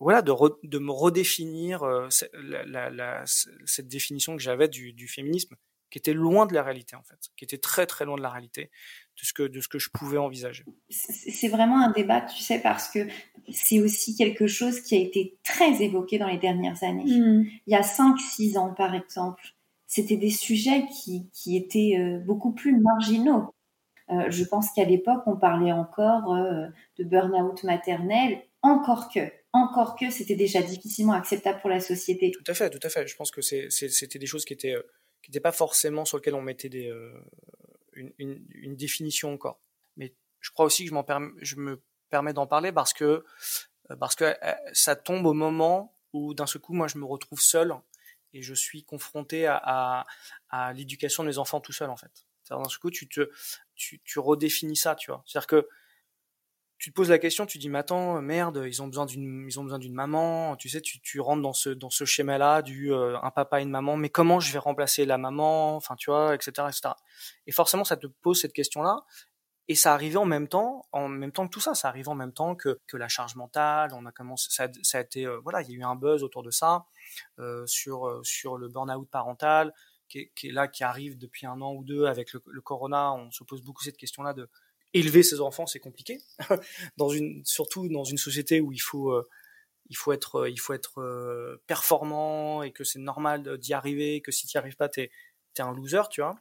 voilà, 0.00 0.22
de, 0.22 0.32
de 0.64 0.78
me 0.78 0.90
redéfinir 0.90 1.84
la, 1.84 2.64
la, 2.64 2.90
la, 2.90 3.22
cette 3.26 3.88
définition 3.88 4.36
que 4.36 4.42
j'avais 4.42 4.68
du, 4.68 4.92
du 4.92 5.08
féminisme, 5.08 5.56
qui 5.94 5.98
était 5.98 6.12
loin 6.12 6.44
de 6.44 6.54
la 6.54 6.64
réalité 6.64 6.96
en 6.96 7.04
fait, 7.04 7.30
qui 7.36 7.44
était 7.44 7.58
très 7.58 7.86
très 7.86 8.04
loin 8.04 8.16
de 8.16 8.20
la 8.20 8.28
réalité 8.28 8.62
de 8.62 9.24
ce 9.24 9.32
que 9.32 9.44
de 9.44 9.60
ce 9.60 9.68
que 9.68 9.78
je 9.78 9.90
pouvais 9.90 10.18
envisager. 10.18 10.64
C'est 10.90 11.46
vraiment 11.46 11.80
un 11.80 11.92
débat, 11.92 12.22
tu 12.22 12.42
sais, 12.42 12.58
parce 12.58 12.88
que 12.88 13.06
c'est 13.52 13.80
aussi 13.80 14.16
quelque 14.16 14.48
chose 14.48 14.80
qui 14.80 14.96
a 14.96 14.98
été 14.98 15.38
très 15.44 15.84
évoqué 15.84 16.18
dans 16.18 16.26
les 16.26 16.38
dernières 16.38 16.82
années. 16.82 17.04
Mm. 17.04 17.46
Il 17.68 17.72
y 17.72 17.76
a 17.76 17.82
5-6 17.82 18.58
ans, 18.58 18.74
par 18.74 18.92
exemple, 18.92 19.40
c'était 19.86 20.16
des 20.16 20.30
sujets 20.30 20.84
qui, 20.88 21.30
qui 21.32 21.56
étaient 21.56 21.96
euh, 21.96 22.18
beaucoup 22.18 22.52
plus 22.52 22.76
marginaux. 22.76 23.54
Euh, 24.10 24.28
je 24.30 24.42
pense 24.42 24.72
qu'à 24.72 24.84
l'époque, 24.84 25.22
on 25.26 25.36
parlait 25.36 25.70
encore 25.70 26.34
euh, 26.34 26.66
de 26.98 27.04
burn-out 27.04 27.62
maternel, 27.62 28.42
encore 28.62 29.12
que, 29.12 29.20
encore 29.52 29.94
que 29.94 30.10
c'était 30.10 30.34
déjà 30.34 30.60
difficilement 30.60 31.12
acceptable 31.12 31.60
pour 31.60 31.70
la 31.70 31.78
société. 31.78 32.32
Tout 32.32 32.50
à 32.50 32.54
fait, 32.54 32.68
tout 32.68 32.84
à 32.84 32.88
fait. 32.88 33.06
Je 33.06 33.14
pense 33.14 33.30
que 33.30 33.42
c'était 33.42 34.18
des 34.18 34.26
choses 34.26 34.44
qui 34.44 34.54
étaient, 34.54 34.74
qui 35.24 35.30
n'étaient 35.30 35.40
pas 35.40 35.52
forcément 35.52 36.04
sur 36.04 36.18
lesquelles 36.18 36.34
on 36.34 36.42
mettait 36.42 36.68
des, 36.68 36.92
une, 37.94 38.12
une, 38.18 38.76
définition 38.76 39.32
encore. 39.32 39.60
Mais 39.96 40.14
je 40.40 40.50
crois 40.50 40.66
aussi 40.66 40.84
que 40.84 40.94
je, 41.40 41.56
me 41.56 41.82
permets 42.10 42.32
d'en 42.32 42.46
parler 42.46 42.72
parce 42.72 42.92
que 42.92 43.24
euh, 43.90 43.96
parce 43.96 44.14
que 44.14 44.24
euh, 44.24 44.54
ça 44.72 44.96
tombe 44.96 45.26
au 45.26 45.32
moment 45.32 45.96
où 46.12 46.34
d'un 46.34 46.46
seul 46.46 46.60
coup 46.60 46.74
moi 46.74 46.88
je 46.88 46.98
me 46.98 47.04
retrouve 47.04 47.40
seul 47.40 47.74
et 48.32 48.42
je 48.42 48.54
suis 48.54 48.84
confronté 48.84 49.46
à, 49.46 50.06
l'éducation 50.74 51.22
de 51.22 51.28
mes 51.28 51.38
enfants 51.38 51.60
tout 51.60 51.72
seul 51.72 51.90
en 51.90 51.96
fait. 51.96 52.26
D'un 52.50 52.64
seul 52.64 52.78
coup 52.78 52.90
tu 52.90 53.08
te 53.08 53.30
tu, 53.74 54.00
tu 54.04 54.18
redéfinis 54.18 54.76
ça, 54.76 54.94
tu 54.94 55.10
vois. 55.10 55.22
C'est-à-dire 55.26 55.46
que 55.46 55.68
tu 56.84 56.90
te 56.90 56.94
poses 56.96 57.08
la 57.08 57.18
question, 57.18 57.46
tu 57.46 57.56
dis 57.56 57.70
mais 57.70 57.78
attends 57.78 58.20
merde, 58.20 58.62
ils 58.66 58.82
ont 58.82 58.86
besoin 58.86 59.06
d'une 59.06 59.46
ils 59.48 59.58
ont 59.58 59.62
besoin 59.62 59.78
d'une 59.78 59.94
maman, 59.94 60.54
tu 60.56 60.68
sais 60.68 60.82
tu, 60.82 61.18
rentres 61.18 61.40
dans 61.40 61.54
ce 61.54 61.70
dans 61.70 61.88
ce 61.88 62.04
schéma 62.04 62.36
là 62.36 62.60
du 62.60 62.92
euh, 62.92 63.16
un 63.22 63.30
papa 63.30 63.60
et 63.60 63.62
une 63.62 63.70
maman, 63.70 63.96
mais 63.96 64.10
comment 64.10 64.38
je 64.38 64.52
vais 64.52 64.58
remplacer 64.58 65.06
la 65.06 65.16
maman, 65.16 65.76
enfin 65.76 65.96
tu 65.96 66.10
vois, 66.10 66.34
etc., 66.34 66.50
etc. 66.68 66.90
Et 67.46 67.52
forcément 67.52 67.84
ça 67.84 67.96
te 67.96 68.06
pose 68.06 68.38
cette 68.38 68.52
question 68.52 68.82
là 68.82 68.98
et 69.66 69.74
ça 69.74 69.94
arrivait 69.94 70.18
en 70.18 70.26
même 70.26 70.46
temps, 70.46 70.86
en 70.92 71.08
même 71.08 71.32
temps 71.32 71.46
que 71.46 71.52
tout 71.54 71.60
ça, 71.60 71.74
ça 71.74 71.88
arrivait 71.88 72.08
en 72.08 72.14
même 72.14 72.34
temps 72.34 72.54
que, 72.54 72.82
que 72.86 72.98
la 72.98 73.08
charge 73.08 73.34
mentale. 73.34 73.92
On 73.94 74.04
a 74.04 74.12
commencé, 74.12 74.48
ça, 74.50 74.98
a 74.98 75.00
été, 75.00 75.24
euh, 75.24 75.38
voilà, 75.42 75.62
il 75.62 75.70
y 75.70 75.74
a 75.74 75.78
eu 75.78 75.84
un 75.84 75.96
buzz 75.96 76.22
autour 76.22 76.42
de 76.42 76.50
ça 76.50 76.84
euh, 77.38 77.64
sur 77.66 78.06
euh, 78.06 78.20
sur 78.24 78.58
le 78.58 78.68
burn-out 78.68 79.08
parental, 79.10 79.72
qui 80.08 80.18
est, 80.18 80.52
là, 80.52 80.68
qui 80.68 80.84
arrive 80.84 81.16
depuis 81.16 81.46
un 81.46 81.62
an 81.62 81.72
ou 81.72 81.82
deux 81.82 82.04
avec 82.04 82.34
le 82.34 82.60
corona. 82.60 83.14
On 83.14 83.30
se 83.30 83.42
pose 83.42 83.62
beaucoup 83.62 83.82
cette 83.82 83.96
question-là 83.96 84.34
de 84.34 84.50
élever 84.94 85.22
ses 85.22 85.40
enfants, 85.40 85.66
c'est 85.66 85.80
compliqué, 85.80 86.18
dans 86.96 87.08
une, 87.08 87.42
surtout 87.44 87.88
dans 87.88 88.04
une 88.04 88.18
société 88.18 88.60
où 88.60 88.72
il 88.72 88.80
faut 88.80 89.10
euh, 89.10 89.28
il 89.90 89.96
faut 89.96 90.12
être 90.12 90.48
il 90.48 90.58
faut 90.58 90.72
être 90.72 91.60
performant 91.66 92.62
et 92.62 92.72
que 92.72 92.84
c'est 92.84 92.98
normal 92.98 93.58
d'y 93.58 93.74
arriver, 93.74 94.22
que 94.22 94.32
si 94.32 94.46
tu 94.46 94.56
n'y 94.56 94.58
arrives 94.58 94.76
pas, 94.76 94.88
t'es 94.88 95.10
es 95.58 95.60
un 95.60 95.72
loser, 95.72 96.02
tu 96.10 96.20
vois. 96.20 96.36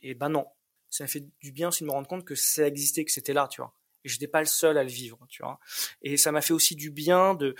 Et 0.00 0.14
ben 0.14 0.28
non, 0.28 0.46
ça 0.90 1.04
m'a 1.04 1.08
fait 1.08 1.24
du 1.40 1.52
bien 1.52 1.68
aussi 1.68 1.82
de 1.82 1.88
me 1.88 1.92
rendre 1.92 2.08
compte 2.08 2.24
que 2.24 2.34
ça 2.34 2.66
existait, 2.66 3.04
que 3.04 3.12
c'était 3.12 3.32
là, 3.32 3.48
tu 3.50 3.60
vois. 3.60 3.74
Et 4.04 4.08
j'étais 4.08 4.28
pas 4.28 4.40
le 4.40 4.46
seul 4.46 4.76
à 4.76 4.84
le 4.84 4.90
vivre, 4.90 5.26
tu 5.28 5.42
vois. 5.42 5.58
Et 6.02 6.16
ça 6.16 6.30
m'a 6.30 6.42
fait 6.42 6.52
aussi 6.52 6.76
du 6.76 6.90
bien 6.90 7.34
de 7.34 7.54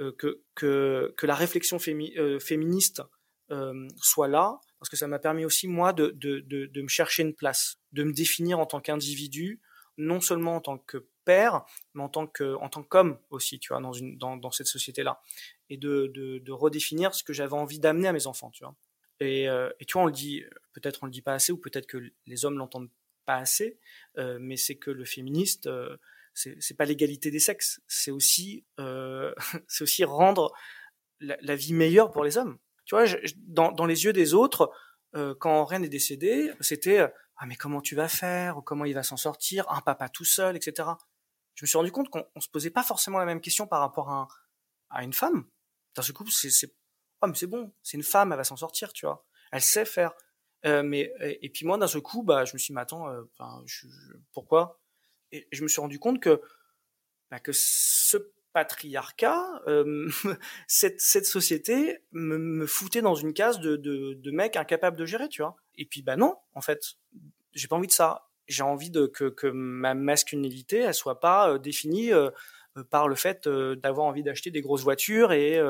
euh, 0.00 0.12
que, 0.12 0.42
que 0.54 1.14
que 1.16 1.26
la 1.26 1.34
réflexion 1.34 1.78
fémi 1.78 2.16
euh, 2.16 2.40
féministe 2.40 3.02
euh, 3.50 3.86
soit 4.00 4.28
là, 4.28 4.60
parce 4.78 4.88
que 4.88 4.96
ça 4.96 5.06
m'a 5.08 5.18
permis 5.18 5.44
aussi 5.44 5.68
moi 5.68 5.92
de, 5.92 6.10
de, 6.16 6.40
de 6.40 6.82
me 6.82 6.88
chercher 6.88 7.22
une 7.22 7.34
place, 7.34 7.76
de 7.92 8.04
me 8.04 8.12
définir 8.12 8.58
en 8.58 8.66
tant 8.66 8.80
qu'individu, 8.80 9.60
non 10.00 10.20
seulement 10.20 10.56
en 10.56 10.60
tant 10.60 10.78
que 10.78 11.06
père, 11.24 11.64
mais 11.94 12.02
en 12.02 12.08
tant 12.08 12.26
que 12.26 12.54
en 12.56 12.68
tant 12.68 12.82
qu'homme 12.82 13.18
aussi, 13.30 13.58
tu 13.58 13.72
vois, 13.72 13.80
dans 13.80 13.92
une 13.92 14.18
dans, 14.18 14.36
dans 14.36 14.50
cette 14.50 14.66
société 14.66 15.02
là, 15.02 15.20
et 15.68 15.76
de, 15.76 16.10
de, 16.14 16.52
redéfinir 16.52 17.14
ce 17.14 17.22
que 17.22 17.32
j'avais 17.32 17.54
envie 17.54 17.78
d'amener 17.78 18.08
à 18.08 18.12
mes 18.12 18.26
enfants, 18.26 18.50
tu 18.50 18.64
vois. 18.64 18.74
Et, 19.20 19.48
euh, 19.48 19.70
et, 19.78 19.84
tu 19.84 19.92
vois, 19.92 20.02
on 20.02 20.06
le 20.06 20.12
dit, 20.12 20.42
peut-être 20.72 21.00
on 21.02 21.06
le 21.06 21.12
dit 21.12 21.22
pas 21.22 21.34
assez, 21.34 21.52
ou 21.52 21.58
peut-être 21.58 21.86
que 21.86 21.98
les 22.26 22.44
hommes 22.44 22.58
l'entendent 22.58 22.88
pas 23.26 23.36
assez, 23.36 23.78
euh, 24.18 24.38
mais 24.40 24.56
c'est 24.56 24.76
que 24.76 24.90
le 24.90 25.04
féministe, 25.04 25.66
euh, 25.66 25.96
c'est 26.34 26.76
pas 26.76 26.84
l'égalité 26.84 27.30
des 27.30 27.40
sexes, 27.40 27.80
c'est 27.86 28.10
aussi, 28.10 28.64
euh, 28.78 29.32
c'est 29.68 29.82
aussi 29.82 30.04
rendre 30.04 30.52
la, 31.20 31.54
vie 31.54 31.74
meilleure 31.74 32.10
pour 32.10 32.24
les 32.24 32.38
hommes. 32.38 32.58
Tu 32.86 32.94
vois, 32.94 33.04
dans, 33.36 33.72
dans, 33.72 33.86
les 33.86 34.04
yeux 34.04 34.12
des 34.12 34.34
autres, 34.34 34.72
quand 35.38 35.64
Rennes 35.64 35.84
est 35.84 35.88
décédé, 35.88 36.52
c'était 36.60 37.12
ah 37.42 37.46
mais 37.46 37.56
comment 37.56 37.80
tu 37.80 37.94
vas 37.94 38.06
faire? 38.06 38.58
Ou 38.58 38.62
comment 38.62 38.84
il 38.84 38.92
va 38.92 39.02
s'en 39.02 39.16
sortir, 39.16 39.64
un 39.72 39.80
papa 39.80 40.10
tout 40.10 40.26
seul, 40.26 40.56
etc. 40.56 40.90
Je 41.54 41.64
me 41.64 41.66
suis 41.66 41.78
rendu 41.78 41.90
compte 41.90 42.10
qu'on 42.10 42.40
se 42.40 42.48
posait 42.50 42.70
pas 42.70 42.82
forcément 42.82 43.18
la 43.18 43.24
même 43.24 43.40
question 43.40 43.66
par 43.66 43.80
rapport 43.80 44.10
à, 44.10 44.28
à 44.90 45.02
une 45.04 45.14
femme. 45.14 45.46
Dans 45.94 46.02
ce 46.02 46.12
coup, 46.12 46.28
c'est 46.28 46.50
c'est 46.50 46.76
oh 47.22 47.26
mais 47.26 47.34
c'est 47.34 47.46
bon, 47.46 47.72
c'est 47.82 47.96
une 47.96 48.02
femme, 48.02 48.32
elle 48.32 48.36
va 48.36 48.44
s'en 48.44 48.56
sortir, 48.56 48.92
tu 48.92 49.06
vois. 49.06 49.26
Elle 49.52 49.62
sait 49.62 49.86
faire. 49.86 50.12
Euh, 50.66 50.82
mais 50.82 51.14
et, 51.20 51.48
puis 51.48 51.64
moi 51.64 51.78
d'un 51.78 51.86
seul 51.86 52.02
coup, 52.02 52.22
bah 52.22 52.44
je 52.44 52.52
me 52.52 52.58
suis 52.58 52.72
dit, 52.72 52.74
mais 52.74 52.82
attends, 52.82 53.08
euh, 53.08 53.24
je, 53.64 53.86
pourquoi? 54.34 54.78
Et 55.32 55.48
je 55.50 55.62
me 55.62 55.68
suis 55.68 55.80
rendu 55.80 55.98
compte 55.98 56.20
que 56.20 56.42
bah, 57.30 57.40
que 57.40 57.52
ce 57.54 58.18
patriarcat, 58.52 59.62
euh, 59.66 60.10
cette, 60.66 61.00
société 61.00 62.02
me, 62.12 62.66
foutait 62.66 63.02
dans 63.02 63.14
une 63.14 63.32
case 63.32 63.60
de, 63.60 63.76
de, 63.76 64.14
de 64.14 64.30
mec 64.30 64.56
incapable 64.56 64.96
de 64.96 65.04
gérer, 65.06 65.28
tu 65.28 65.42
vois. 65.42 65.56
Et 65.76 65.86
puis 65.86 66.02
bah 66.02 66.16
non, 66.16 66.36
en 66.54 66.60
fait, 66.60 66.94
j'ai 67.54 67.68
pas 67.68 67.76
envie 67.76 67.86
de 67.86 67.92
ça. 67.92 68.26
J'ai 68.48 68.62
envie 68.62 68.90
que, 68.90 69.46
ma 69.50 69.94
masculinité, 69.94 70.78
elle 70.78 70.94
soit 70.94 71.20
pas 71.20 71.50
euh, 71.50 71.58
définie 71.58 72.12
euh, 72.12 72.30
par 72.90 73.08
le 73.08 73.14
fait 73.14 73.48
d'avoir 73.48 74.06
envie 74.06 74.22
d'acheter 74.22 74.50
des 74.50 74.60
grosses 74.60 74.82
voitures 74.82 75.32
et 75.32 75.60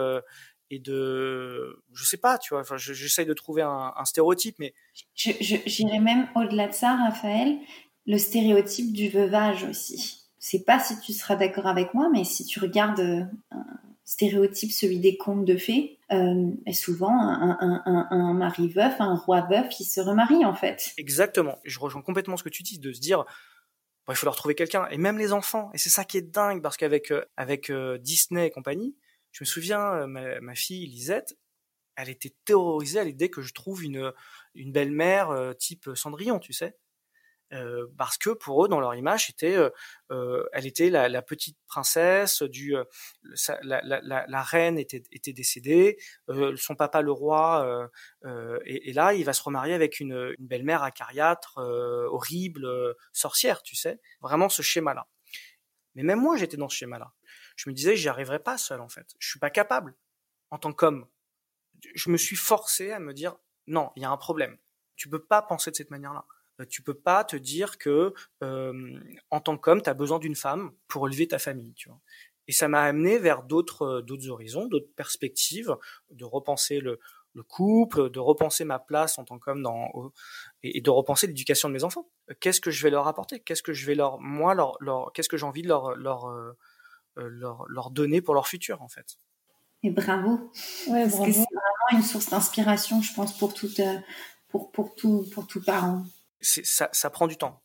de, 0.71 1.83
je 1.93 2.05
sais 2.05 2.19
pas, 2.19 2.38
tu 2.38 2.55
vois. 2.55 2.62
J'essaye 2.77 3.27
de 3.27 3.35
trouver 3.35 3.62
un, 3.62 3.93
un, 3.97 4.05
stéréotype, 4.05 4.57
mais 4.59 4.75
j'irais 5.14 5.99
même 5.99 6.29
au-delà 6.37 6.69
de 6.69 6.73
ça, 6.73 6.97
Raphaël, 6.97 7.59
le 8.07 8.19
stéréotype 8.19 8.93
du 8.93 9.09
veuvage 9.09 9.64
aussi 9.64 10.19
sais 10.40 10.64
pas 10.64 10.81
si 10.81 10.98
tu 11.00 11.12
seras 11.12 11.37
d'accord 11.37 11.66
avec 11.66 11.94
moi, 11.94 12.09
mais 12.11 12.24
si 12.24 12.44
tu 12.44 12.59
regardes 12.59 13.00
euh, 13.00 13.24
un 13.50 13.64
stéréotype, 14.05 14.72
celui 14.72 14.98
des 14.98 15.16
contes 15.16 15.44
de 15.44 15.57
fées, 15.57 15.98
euh, 16.11 16.50
souvent 16.72 17.12
un, 17.12 18.09
un, 18.11 18.33
mari 18.33 18.68
veuf, 18.68 19.00
un 19.00 19.14
roi 19.14 19.42
veuf 19.42 19.68
qui 19.68 19.85
se 19.85 20.00
remarie 20.00 20.44
en 20.44 20.55
fait. 20.55 20.92
Exactement. 20.96 21.59
Je 21.64 21.79
rejoins 21.79 22.03
complètement 22.03 22.37
ce 22.37 22.42
que 22.42 22.48
tu 22.48 22.62
dis, 22.62 22.79
de 22.79 22.92
se 22.92 23.00
dire, 23.00 23.24
il 24.09 24.16
faut 24.16 24.26
leur 24.26 24.35
trouver 24.35 24.57
quelqu'un. 24.57 24.88
Et 24.88 24.98
même 24.98 25.18
les 25.18 25.33
enfants. 25.33 25.70
Et 25.74 25.79
c'est 25.79 25.90
ça 25.90 26.05
qui 26.05 26.16
est 26.16 26.22
dingue, 26.22 26.62
parce 26.62 26.76
qu'avec 26.76 27.12
euh, 27.12 27.24
avec, 27.37 27.70
Disney 28.00 28.46
et 28.46 28.50
compagnie, 28.50 28.96
je 29.31 29.44
me 29.44 29.46
souviens, 29.46 30.07
ma, 30.09 30.40
ma, 30.40 30.55
fille 30.57 30.87
Lisette, 30.87 31.37
elle 31.94 32.09
était 32.09 32.35
terrorisée 32.44 32.98
à 32.98 33.05
l'idée 33.05 33.31
que 33.31 33.42
je 33.42 33.53
trouve 33.53 33.85
une, 33.85 34.12
une 34.55 34.72
belle-mère 34.72 35.55
type 35.59 35.90
Cendrillon, 35.94 36.40
tu 36.40 36.53
sais. 36.53 36.74
Euh, 37.53 37.87
parce 37.99 38.17
que 38.17 38.31
pour 38.31 38.65
eux, 38.65 38.69
dans 38.69 38.79
leur 38.79 38.95
image, 38.95 39.27
c'était, 39.27 39.57
euh, 39.57 39.71
euh, 40.13 40.49
elle 40.53 40.67
était 40.67 40.89
la, 40.89 41.09
la, 41.09 41.21
petite 41.21 41.59
princesse 41.67 42.43
du, 42.43 42.77
la, 43.63 43.81
la, 43.83 44.25
la, 44.27 44.43
reine 44.43 44.79
était, 44.79 45.03
était 45.11 45.33
décédée, 45.33 45.99
son 46.57 46.77
papa 46.77 47.03
le 47.03 47.13
roi, 47.13 47.91
et, 48.65 48.91
et, 48.91 48.93
là, 48.93 49.15
il 49.15 49.25
va 49.25 49.33
se 49.33 49.43
remarier 49.43 49.75
avec 49.75 50.01
une, 50.01 50.35
une 50.39 50.47
belle-mère 50.47 50.83
acariâtre, 50.83 51.59
horrible, 51.59 52.69
sorcière, 53.13 53.63
tu 53.63 53.75
sais, 53.75 54.01
vraiment 54.21 54.49
ce 54.49 54.63
schéma-là. 54.63 55.09
Mais 55.97 56.03
même 56.03 56.21
moi, 56.21 56.37
j'étais 56.37 56.57
dans 56.57 56.69
ce 56.69 56.77
schéma-là. 56.77 57.13
Je 57.57 57.69
me 57.69 57.75
disais, 57.75 57.97
j'y 57.97 58.09
arriverai 58.09 58.39
pas 58.39 58.59
seul 58.59 58.81
en 58.81 58.89
fait. 58.89 59.15
Je 59.19 59.29
suis 59.29 59.41
pas 59.41 59.51
capable 59.51 59.97
en 60.51 60.59
tant 60.59 60.73
qu'homme. 60.73 61.07
Je 61.95 62.11
me 62.11 62.17
suis 62.17 62.37
forcé 62.37 62.93
à 62.93 63.01
me 63.01 63.13
dire, 63.13 63.37
non, 63.67 63.91
il 63.97 64.03
y 64.03 64.05
a 64.05 64.11
un 64.11 64.17
problème. 64.17 64.57
Tu 64.97 65.09
peux 65.09 65.23
pas 65.23 65.43
penser 65.43 65.71
de 65.71 65.77
cette 65.77 65.91
manière-là. 65.91 66.25
Euh, 66.61 66.66
tu 66.68 66.83
peux 66.83 66.94
pas 66.94 67.25
te 67.25 67.37
dire 67.37 67.79
que 67.79 68.14
euh, 68.42 69.01
en 69.31 69.40
tant 69.40 69.57
qu'homme, 69.57 69.83
tu 69.83 69.90
as 69.90 69.94
besoin 69.94 70.18
d'une 70.18 70.35
femme 70.35 70.73
pour 70.88 71.09
élever 71.09 71.29
ta 71.29 71.38
famille, 71.38 71.75
tu 71.75 71.88
vois. 71.88 72.01
Et 72.49 72.53
ça 72.53 72.68
m'a 72.68 72.83
amené 72.83 73.18
vers 73.18 73.42
d'autres 73.42 73.83
euh, 73.83 74.03
d'autres 74.03 74.29
horizons, 74.29 74.66
d'autres 74.66 74.90
perspectives, 74.96 75.77
de 76.11 76.25
repenser 76.25 76.81
le, 76.81 76.99
le 77.35 77.42
couple, 77.42 78.11
de 78.11 78.18
repenser 78.18 78.64
ma 78.64 78.79
place 78.79 79.18
en 79.18 79.25
tant 79.25 79.38
qu'homme 79.38 79.62
dans 79.62 80.12
et, 80.62 80.81
de 80.81 80.90
repenser 80.90 81.27
l'éducation 81.27 81.68
de 81.68 81.75
mes 81.75 81.85
enfants. 81.85 82.09
Qu'est-ce 82.40 82.61
que 82.61 82.70
je 82.70 82.83
vais 82.83 82.90
leur 82.90 83.07
apporter? 83.07 83.40
Qu'est-ce 83.40 83.62
que 83.62 83.73
je 83.73 83.87
vais 83.87 83.94
leur 83.94 84.20
moi 84.20 84.55
leur, 84.55 84.77
leur 84.81 85.12
qu'est-ce 85.12 85.29
que 85.29 85.37
j'ai 85.37 85.46
envie 85.46 85.62
de 85.62 85.68
leur 85.68 85.94
leur, 85.94 86.29
leur 87.16 87.64
leur 87.68 87.90
donner 87.90 88.20
pour 88.20 88.35
leur 88.35 88.49
futur 88.49 88.83
en 88.83 88.88
fait? 88.88 89.16
Et 89.83 89.90
bravo. 89.90 90.51
Ouais, 90.88 91.09
Parce 91.09 91.25
que 91.25 91.33
c'est 91.33 91.38
vraiment 91.38 91.92
une 91.92 92.03
source 92.03 92.29
d'inspiration, 92.29 93.01
je 93.01 93.14
pense, 93.14 93.38
pour 93.38 93.55
toute 93.55 93.81
pour 94.49 94.73
pour 94.73 94.94
tout 94.96 95.25
pour 95.33 95.46
tout 95.46 95.62
parent 95.62 96.05
ça, 96.40 96.88
ça 96.92 97.11
prend 97.11 97.26
du 97.26 97.37
temps. 97.37 97.62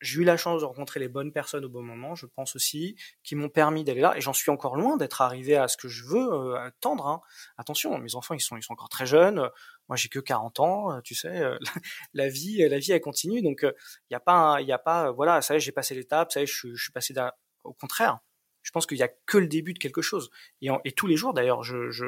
J'ai 0.00 0.22
eu 0.22 0.24
la 0.24 0.38
chance 0.38 0.62
de 0.62 0.66
rencontrer 0.66 0.98
les 0.98 1.08
bonnes 1.08 1.30
personnes 1.30 1.64
au 1.66 1.68
bon 1.68 1.82
moment, 1.82 2.14
je 2.14 2.24
pense 2.24 2.56
aussi, 2.56 2.96
qui 3.22 3.34
m'ont 3.34 3.50
permis 3.50 3.84
d'aller 3.84 4.00
là. 4.00 4.16
Et 4.16 4.22
j'en 4.22 4.32
suis 4.32 4.50
encore 4.50 4.76
loin 4.76 4.96
d'être 4.96 5.20
arrivé 5.20 5.56
à 5.56 5.68
ce 5.68 5.76
que 5.76 5.88
je 5.88 6.04
veux 6.04 6.32
euh, 6.32 6.58
attendre. 6.58 7.06
Hein. 7.06 7.20
Attention, 7.58 7.98
mes 7.98 8.14
enfants, 8.14 8.34
ils 8.34 8.40
sont, 8.40 8.56
ils 8.56 8.62
sont 8.62 8.72
encore 8.72 8.88
très 8.88 9.04
jeunes. 9.04 9.50
Moi, 9.88 9.96
j'ai 9.96 10.08
que 10.08 10.18
40 10.18 10.60
ans. 10.60 10.92
Euh, 10.92 11.00
tu 11.02 11.14
sais, 11.14 11.28
euh, 11.28 11.58
la 12.14 12.28
vie, 12.30 12.66
la 12.66 12.78
vie, 12.78 12.92
elle 12.92 13.00
continue. 13.02 13.42
Donc, 13.42 13.60
il 13.62 13.74
n'y 14.10 14.16
a 14.16 14.20
pas, 14.20 14.62
il 14.62 14.66
y 14.66 14.72
a 14.72 14.78
pas, 14.78 15.10
voilà, 15.10 15.42
ça 15.42 15.52
y 15.54 15.56
est, 15.58 15.60
j'ai 15.60 15.72
passé 15.72 15.94
l'étape. 15.94 16.32
Ça 16.32 16.40
y 16.40 16.44
est, 16.44 16.46
je, 16.46 16.74
je 16.74 16.82
suis 16.82 16.92
passé 16.92 17.12
d'un. 17.12 17.30
Au 17.64 17.74
contraire, 17.74 18.20
je 18.62 18.70
pense 18.70 18.86
qu'il 18.86 18.96
y 18.96 19.02
a 19.02 19.08
que 19.26 19.36
le 19.36 19.48
début 19.48 19.74
de 19.74 19.78
quelque 19.78 20.00
chose. 20.00 20.30
Et, 20.62 20.70
et 20.86 20.92
tous 20.92 21.08
les 21.08 21.16
jours, 21.16 21.34
d'ailleurs, 21.34 21.62
je, 21.62 21.90
je, 21.90 22.06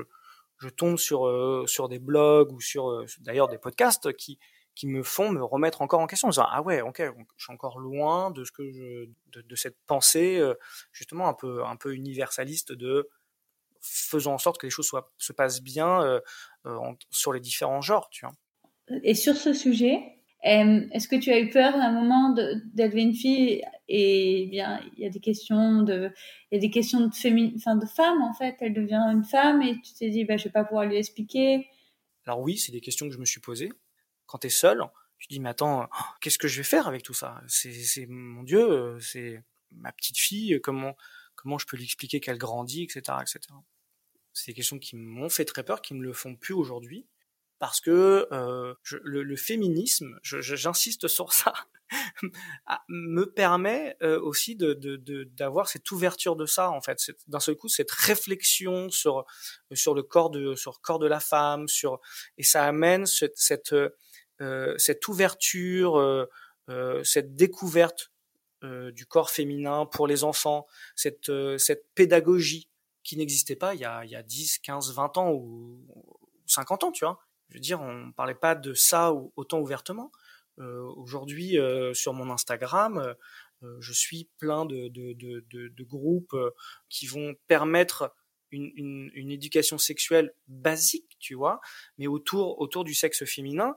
je 0.56 0.68
tombe 0.70 0.96
sur 0.96 1.28
sur 1.66 1.90
des 1.90 1.98
blogs 1.98 2.52
ou 2.52 2.60
sur 2.60 3.04
d'ailleurs 3.20 3.48
des 3.48 3.58
podcasts 3.58 4.14
qui 4.14 4.38
qui 4.74 4.86
me 4.86 5.02
font 5.02 5.30
me 5.30 5.42
remettre 5.42 5.82
encore 5.82 6.00
en 6.00 6.06
question 6.06 6.28
en 6.28 6.30
disant 6.30 6.46
ah 6.48 6.62
ouais 6.62 6.80
ok 6.80 7.02
je 7.36 7.44
suis 7.44 7.52
encore 7.52 7.78
loin 7.78 8.30
de 8.30 8.44
ce 8.44 8.52
que 8.52 8.70
je 8.70 9.08
de, 9.32 9.42
de 9.42 9.56
cette 9.56 9.76
pensée 9.86 10.38
euh, 10.38 10.54
justement 10.92 11.28
un 11.28 11.34
peu 11.34 11.64
un 11.64 11.76
peu 11.76 11.94
universaliste 11.94 12.72
de 12.72 13.08
faisant 13.80 14.34
en 14.34 14.38
sorte 14.38 14.60
que 14.60 14.66
les 14.66 14.70
choses 14.70 14.86
soient, 14.86 15.12
se 15.18 15.32
passent 15.32 15.62
bien 15.62 16.02
euh, 16.02 16.20
euh 16.66 16.78
sur 17.10 17.32
les 17.32 17.40
différents 17.40 17.82
genres 17.82 18.08
tu 18.10 18.24
vois 18.24 18.34
et 19.02 19.14
sur 19.14 19.36
ce 19.36 19.52
sujet 19.52 20.00
est-ce 20.44 21.06
que 21.06 21.14
tu 21.14 21.30
as 21.30 21.38
eu 21.38 21.50
peur 21.50 21.72
à 21.76 21.84
un 21.84 21.92
moment 21.92 22.34
d'élever 22.74 23.02
une 23.02 23.14
fille 23.14 23.62
et 23.88 24.48
bien 24.50 24.80
il 24.96 25.04
y 25.04 25.06
a 25.06 25.10
des 25.10 25.20
questions 25.20 25.82
de 25.82 26.10
il 26.50 26.56
y 26.56 26.58
a 26.58 26.60
des 26.60 26.70
questions 26.70 27.06
de 27.06 27.14
féminin 27.14 27.52
enfin 27.56 27.76
de 27.76 27.86
femme 27.86 28.22
en 28.22 28.32
fait 28.32 28.56
elle 28.60 28.74
devient 28.74 29.04
une 29.12 29.22
femme 29.22 29.62
et 29.62 29.74
tu 29.82 29.94
t'es 29.96 30.10
dit 30.10 30.24
bah 30.24 30.36
je 30.36 30.44
vais 30.44 30.50
pas 30.50 30.64
pouvoir 30.64 30.86
lui 30.86 30.96
expliquer. 30.96 31.68
Alors 32.26 32.40
oui 32.40 32.56
c'est 32.56 32.72
des 32.72 32.80
questions 32.80 33.06
que 33.06 33.14
je 33.14 33.20
me 33.20 33.24
suis 33.24 33.40
posées 33.40 33.70
quand 34.26 34.38
tu 34.38 34.46
es 34.48 34.50
seul, 34.50 34.82
tu 35.18 35.28
dis 35.28 35.40
mais 35.40 35.50
attends, 35.50 35.88
qu'est-ce 36.20 36.38
que 36.38 36.48
je 36.48 36.58
vais 36.58 36.64
faire 36.64 36.88
avec 36.88 37.02
tout 37.02 37.14
ça? 37.14 37.40
C'est 37.46 38.06
mon 38.08 38.42
Dieu, 38.42 38.60
euh, 38.60 39.00
c'est 39.00 39.42
ma 39.70 39.92
petite 39.92 40.18
fille, 40.18 40.60
comment 40.62 40.96
comment 41.34 41.58
je 41.58 41.66
peux 41.66 41.76
lui 41.76 41.84
expliquer 41.84 42.20
qu'elle 42.20 42.38
grandit, 42.38 42.84
etc., 42.84 43.18
etc. 43.20 43.40
C'est 44.32 44.52
des 44.52 44.54
questions 44.54 44.78
qui 44.78 44.96
m'ont 44.96 45.28
fait 45.28 45.44
très 45.44 45.64
peur, 45.64 45.82
qui 45.82 45.94
me 45.94 46.02
le 46.02 46.12
font 46.12 46.36
plus 46.36 46.54
aujourd'hui, 46.54 47.06
parce 47.58 47.80
que 47.80 48.26
euh, 48.32 48.74
le, 49.02 49.36
féminisme, 49.36 50.18
j'insiste 50.22 51.06
sur 51.06 51.32
ça, 51.32 51.52
me 52.88 53.24
permet 53.24 53.96
euh, 54.02 54.20
aussi 54.20 54.56
de 54.56 54.74
d'avoir 55.36 55.68
cette 55.68 55.90
ouverture 55.92 56.34
de 56.34 56.46
ça 56.46 56.70
en 56.70 56.80
fait, 56.80 56.98
d'un 57.28 57.38
seul 57.38 57.54
coup 57.54 57.68
cette 57.68 57.90
réflexion 57.90 58.90
sur 58.90 59.24
sur 59.74 59.94
le 59.94 60.02
corps 60.02 60.30
de 60.30 60.54
sur 60.54 60.72
le 60.72 60.80
corps 60.82 60.98
de 60.98 61.06
la 61.06 61.20
femme, 61.20 61.68
sur 61.68 62.00
et 62.36 62.42
ça 62.42 62.64
amène 62.64 63.06
cette, 63.06 63.36
cette 63.36 63.72
euh, 63.74 63.90
cette 64.78 65.06
ouverture, 65.08 65.98
euh, 65.98 66.26
euh, 66.68 67.02
cette 67.04 67.34
découverte 67.34 68.10
du 68.92 69.06
corps 69.06 69.30
féminin 69.30 69.86
pour 69.86 70.06
les 70.06 70.22
enfants, 70.22 70.68
cette, 70.94 71.32
cette 71.58 71.84
pédagogie 71.96 72.68
qui 73.02 73.16
n'existait 73.16 73.56
pas 73.56 73.74
il 73.74 73.80
y, 73.80 73.84
a, 73.84 74.04
il 74.04 74.10
y 74.12 74.14
a 74.14 74.22
10, 74.22 74.60
15, 74.60 74.94
20 74.94 75.18
ans 75.18 75.32
ou 75.32 75.84
50 76.46 76.84
ans, 76.84 76.92
tu 76.92 77.04
vois. 77.04 77.18
Je 77.48 77.54
veux 77.54 77.60
dire, 77.60 77.80
on 77.80 77.92
ne 77.92 78.12
parlait 78.12 78.36
pas 78.36 78.54
de 78.54 78.72
ça 78.72 79.12
autant 79.34 79.58
ouvertement. 79.58 80.12
Euh, 80.58 80.82
Aujourd'hui, 80.96 81.58
euh, 81.58 81.94
sur 81.94 82.12
mon 82.12 82.30
Instagram, 82.30 83.14
euh, 83.62 83.76
je 83.80 83.92
suis 83.92 84.28
plein 84.38 84.64
de, 84.64 84.88
de, 84.88 85.12
de, 85.12 85.44
de, 85.50 85.84
groupes 85.84 86.36
qui 86.88 87.06
vont 87.06 87.34
permettre 87.46 88.14
une, 88.50 88.72
une, 88.74 89.10
une, 89.14 89.30
éducation 89.30 89.78
sexuelle 89.78 90.34
basique, 90.48 91.16
tu 91.20 91.34
vois, 91.34 91.60
mais 91.96 92.06
autour, 92.06 92.60
autour 92.60 92.84
du 92.84 92.94
sexe 92.94 93.24
féminin 93.24 93.76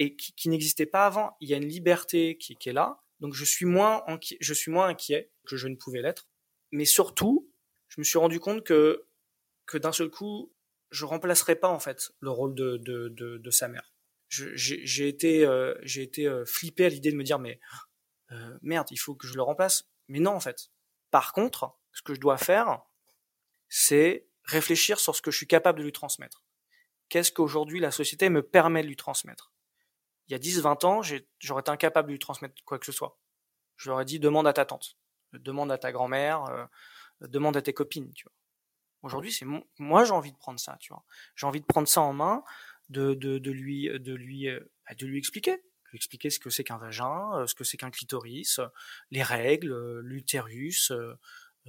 et 0.00 0.16
qui, 0.16 0.48
n'existait 0.48 0.86
pas 0.86 1.06
avant. 1.06 1.36
Il 1.40 1.48
y 1.48 1.54
a 1.54 1.58
une 1.58 1.68
liberté 1.68 2.36
qui, 2.38 2.56
est 2.66 2.72
là, 2.72 3.02
donc 3.20 3.34
je 3.34 3.44
suis 3.44 3.66
moins 3.66 4.02
inquiet, 4.08 4.38
je 4.40 4.54
suis 4.54 4.72
moins 4.72 4.88
inquiet 4.88 5.30
que 5.46 5.56
je 5.56 5.68
ne 5.68 5.76
pouvais 5.76 6.00
l'être. 6.00 6.26
Mais 6.72 6.86
surtout, 6.86 7.52
je 7.88 8.00
me 8.00 8.04
suis 8.04 8.18
rendu 8.18 8.40
compte 8.40 8.64
que 8.64 9.06
que 9.66 9.78
d'un 9.78 9.92
seul 9.92 10.10
coup, 10.10 10.52
je 10.90 11.04
remplacerai 11.04 11.54
pas 11.54 11.68
en 11.68 11.78
fait 11.78 12.10
le 12.18 12.30
rôle 12.30 12.54
de 12.54 13.50
sa 13.50 13.68
mère. 13.68 13.92
J'ai 14.30 15.08
été 15.08 15.44
euh, 15.44 15.74
j'ai 15.82 16.02
été 16.02 16.26
euh, 16.26 16.44
flippé 16.44 16.86
à 16.86 16.88
l'idée 16.88 17.10
de 17.10 17.16
me 17.16 17.24
dire 17.24 17.38
mais 17.38 17.60
euh, 18.30 18.58
merde, 18.62 18.86
il 18.90 18.96
faut 18.96 19.14
que 19.14 19.26
je 19.26 19.34
le 19.34 19.42
remplace. 19.42 19.90
Mais 20.08 20.20
non 20.20 20.32
en 20.32 20.40
fait. 20.40 20.70
Par 21.10 21.32
contre, 21.32 21.76
ce 21.92 22.02
que 22.02 22.14
je 22.14 22.20
dois 22.20 22.38
faire, 22.38 22.80
c'est 23.68 24.28
réfléchir 24.44 24.98
sur 24.98 25.14
ce 25.14 25.22
que 25.22 25.30
je 25.30 25.36
suis 25.36 25.48
capable 25.48 25.80
de 25.80 25.84
lui 25.84 25.92
transmettre. 25.92 26.44
Qu'est-ce 27.08 27.32
qu'aujourd'hui 27.32 27.80
la 27.80 27.90
société 27.90 28.30
me 28.30 28.42
permet 28.42 28.82
de 28.82 28.86
lui 28.86 28.96
transmettre? 28.96 29.52
Il 30.30 30.34
y 30.34 30.36
a 30.36 30.38
10, 30.38 30.60
20 30.60 30.84
ans, 30.84 31.02
j'aurais 31.40 31.60
été 31.60 31.70
incapable 31.72 32.08
de 32.08 32.12
lui 32.12 32.18
transmettre 32.20 32.54
quoi 32.64 32.78
que 32.78 32.86
ce 32.86 32.92
soit. 32.92 33.18
Je 33.76 33.90
leur 33.90 34.00
ai 34.00 34.04
dit, 34.04 34.20
demande 34.20 34.46
à 34.46 34.52
ta 34.52 34.64
tante, 34.64 34.96
demande 35.32 35.72
à 35.72 35.78
ta 35.78 35.90
grand-mère, 35.90 36.44
euh, 36.44 36.66
demande 37.26 37.56
à 37.56 37.62
tes 37.62 37.72
copines. 37.72 38.12
Aujourd'hui, 39.02 39.32
c'est 39.32 39.44
moi, 39.78 40.04
j'ai 40.04 40.12
envie 40.12 40.30
de 40.30 40.36
prendre 40.36 40.60
ça, 40.60 40.76
tu 40.78 40.92
vois. 40.92 41.02
J'ai 41.34 41.48
envie 41.48 41.60
de 41.60 41.66
prendre 41.66 41.88
ça 41.88 42.00
en 42.00 42.12
main, 42.12 42.44
de, 42.90 43.12
lui, 43.50 43.88
de 43.88 44.14
lui, 44.14 44.48
euh, 44.48 44.60
bah, 44.88 44.94
de 44.94 45.06
lui 45.06 45.18
expliquer 45.18 45.62
lui 45.90 45.96
expliquais 45.96 46.30
ce 46.30 46.38
que 46.38 46.50
c'est 46.50 46.62
qu'un 46.62 46.78
vagin, 46.78 47.44
ce 47.48 47.54
que 47.56 47.64
c'est 47.64 47.76
qu'un 47.76 47.90
clitoris, 47.90 48.60
les 49.10 49.24
règles, 49.24 49.98
l'utérus, 49.98 50.92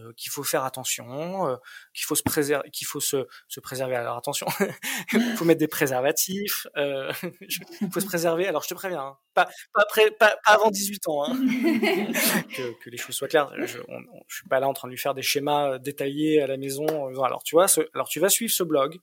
euh, 0.01 0.13
qu'il 0.17 0.31
faut 0.31 0.43
faire 0.43 0.63
attention, 0.63 1.47
euh, 1.47 1.55
qu'il 1.93 2.05
faut 2.05 2.15
se 2.15 2.23
préserver, 2.23 2.69
qu'il 2.71 2.87
faut 2.87 2.99
se, 2.99 3.27
se 3.47 3.59
préserver. 3.59 3.95
Alors 3.95 4.17
attention, 4.17 4.47
il 5.13 5.21
faut 5.37 5.45
mettre 5.45 5.59
des 5.59 5.67
préservatifs, 5.67 6.67
euh, 6.77 7.11
il 7.81 7.91
faut 7.91 7.99
se 7.99 8.05
préserver. 8.05 8.47
Alors 8.47 8.63
je 8.63 8.69
te 8.69 8.73
préviens, 8.73 9.01
hein, 9.01 9.17
pas, 9.33 9.45
pas, 9.73 9.81
après, 9.81 10.11
pas, 10.11 10.35
avant 10.45 10.69
18 10.69 11.07
ans, 11.07 11.25
hein, 11.25 11.33
que, 12.55 12.83
que, 12.83 12.89
les 12.89 12.97
choses 12.97 13.15
soient 13.15 13.27
claires. 13.27 13.51
Je, 13.65 13.79
on, 13.87 13.99
je 14.27 14.35
suis 14.35 14.47
pas 14.47 14.59
là 14.59 14.67
en 14.67 14.73
train 14.73 14.87
de 14.87 14.91
lui 14.91 14.99
faire 14.99 15.13
des 15.13 15.21
schémas 15.21 15.77
détaillés 15.79 16.41
à 16.41 16.47
la 16.47 16.57
maison. 16.57 16.87
Alors 17.23 17.43
tu 17.43 17.55
vois, 17.55 17.67
ce, 17.67 17.81
alors 17.93 18.09
tu 18.09 18.19
vas 18.19 18.29
suivre 18.29 18.51
ce 18.51 18.63
blog, 18.63 18.97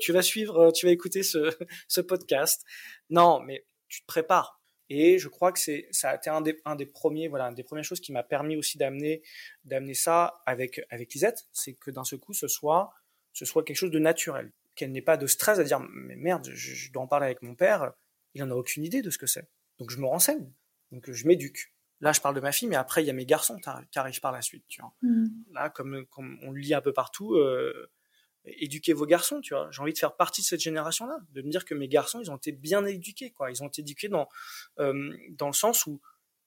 tu 0.00 0.12
vas 0.12 0.22
suivre, 0.22 0.72
tu 0.72 0.86
vas 0.86 0.92
écouter 0.92 1.22
ce, 1.22 1.50
ce 1.88 2.00
podcast. 2.00 2.64
Non, 3.10 3.40
mais 3.40 3.64
tu 3.88 4.00
te 4.02 4.06
prépares 4.06 4.53
et 4.90 5.18
je 5.18 5.28
crois 5.28 5.52
que 5.52 5.58
c'est, 5.58 5.88
ça 5.90 6.10
a 6.10 6.16
été 6.16 6.30
un 6.30 6.40
des, 6.40 6.60
un 6.64 6.76
des 6.76 6.86
premiers, 6.86 7.28
voilà, 7.28 7.46
une 7.46 7.54
des 7.54 7.62
premières 7.62 7.84
choses 7.84 8.00
qui 8.00 8.12
m'a 8.12 8.22
permis 8.22 8.56
aussi 8.56 8.76
d'amener, 8.76 9.22
d'amener 9.64 9.94
ça 9.94 10.42
avec, 10.46 10.80
avec 10.90 11.14
Lisette, 11.14 11.46
c'est 11.52 11.74
que 11.74 11.90
d'un 11.90 12.04
seul 12.04 12.18
coup, 12.18 12.34
ce 12.34 12.48
soit, 12.48 12.92
ce 13.32 13.44
soit 13.44 13.64
quelque 13.64 13.76
chose 13.76 13.90
de 13.90 13.98
naturel, 13.98 14.52
qu'elle 14.74 14.92
n'ait 14.92 15.02
pas 15.02 15.16
de 15.16 15.26
stress 15.26 15.58
à 15.58 15.64
dire, 15.64 15.80
mais 15.80 16.16
merde, 16.16 16.50
je, 16.52 16.92
dois 16.92 17.02
en 17.02 17.06
parler 17.06 17.26
avec 17.26 17.42
mon 17.42 17.54
père, 17.54 17.92
il 18.34 18.42
en 18.42 18.50
a 18.50 18.54
aucune 18.54 18.84
idée 18.84 19.02
de 19.02 19.10
ce 19.10 19.18
que 19.18 19.26
c'est. 19.26 19.48
Donc 19.78 19.90
je 19.90 19.98
me 19.98 20.06
renseigne, 20.06 20.52
donc 20.92 21.10
je 21.10 21.26
m'éduque. 21.26 21.72
Là, 22.00 22.12
je 22.12 22.20
parle 22.20 22.34
de 22.34 22.40
ma 22.40 22.52
fille, 22.52 22.68
mais 22.68 22.76
après, 22.76 23.02
il 23.02 23.06
y 23.06 23.10
a 23.10 23.14
mes 23.14 23.24
garçons 23.24 23.58
qui 23.90 23.98
arrivent 23.98 24.20
par 24.20 24.32
la 24.32 24.42
suite, 24.42 24.64
tu 24.68 24.82
vois. 24.82 24.92
Mmh. 25.02 25.26
Là, 25.52 25.70
comme, 25.70 26.04
comme 26.06 26.38
on 26.42 26.50
le 26.50 26.60
lit 26.60 26.74
un 26.74 26.82
peu 26.82 26.92
partout, 26.92 27.34
euh, 27.34 27.90
éduquer 28.46 28.92
vos 28.92 29.06
garçons, 29.06 29.40
tu 29.40 29.54
vois. 29.54 29.68
J'ai 29.70 29.80
envie 29.80 29.92
de 29.92 29.98
faire 29.98 30.16
partie 30.16 30.42
de 30.42 30.46
cette 30.46 30.60
génération-là, 30.60 31.18
de 31.32 31.42
me 31.42 31.50
dire 31.50 31.64
que 31.64 31.74
mes 31.74 31.88
garçons, 31.88 32.20
ils 32.20 32.30
ont 32.30 32.36
été 32.36 32.52
bien 32.52 32.84
éduqués, 32.84 33.30
quoi. 33.30 33.50
Ils 33.50 33.62
ont 33.62 33.68
été 33.68 33.82
éduqués 33.82 34.08
dans 34.08 34.28
euh, 34.78 35.16
dans 35.30 35.46
le 35.46 35.52
sens 35.52 35.86
où 35.86 36.00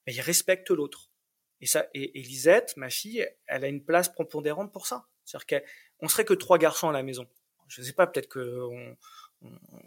bah, 0.05 0.13
ils 0.13 0.21
respectent 0.21 0.69
l'autre. 0.69 1.11
Et 1.59 1.65
ça, 1.65 1.87
et, 1.93 2.21
Lisette, 2.21 2.75
ma 2.77 2.89
fille, 2.89 3.27
elle 3.47 3.63
a 3.63 3.67
une 3.67 3.83
place 3.83 4.09
prépondérante 4.09 4.71
pour 4.71 4.85
ça. 4.87 5.07
C'est-à-dire 5.25 5.61
qu'on 5.99 6.07
serait 6.07 6.25
que 6.25 6.33
trois 6.33 6.57
garçons 6.57 6.89
à 6.89 6.93
la 6.93 7.03
maison. 7.03 7.27
Je 7.67 7.81
sais 7.81 7.93
pas, 7.93 8.07
peut-être 8.07 8.29
que 8.29 8.67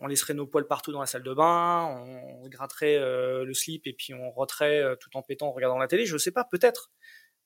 on, 0.00 0.06
laisserait 0.06 0.34
nos 0.34 0.46
poils 0.46 0.66
partout 0.66 0.92
dans 0.92 1.00
la 1.00 1.06
salle 1.06 1.22
de 1.22 1.32
bain, 1.32 1.86
on 1.86 2.48
gratterait 2.48 2.96
euh, 2.96 3.44
le 3.44 3.54
slip 3.54 3.86
et 3.86 3.92
puis 3.92 4.14
on 4.14 4.30
roterait 4.30 4.80
euh, 4.80 4.96
tout 4.96 5.10
en 5.16 5.22
pétant 5.22 5.48
en 5.48 5.52
regardant 5.52 5.78
la 5.78 5.88
télé. 5.88 6.06
Je 6.06 6.16
sais 6.18 6.30
pas, 6.30 6.44
peut-être. 6.44 6.90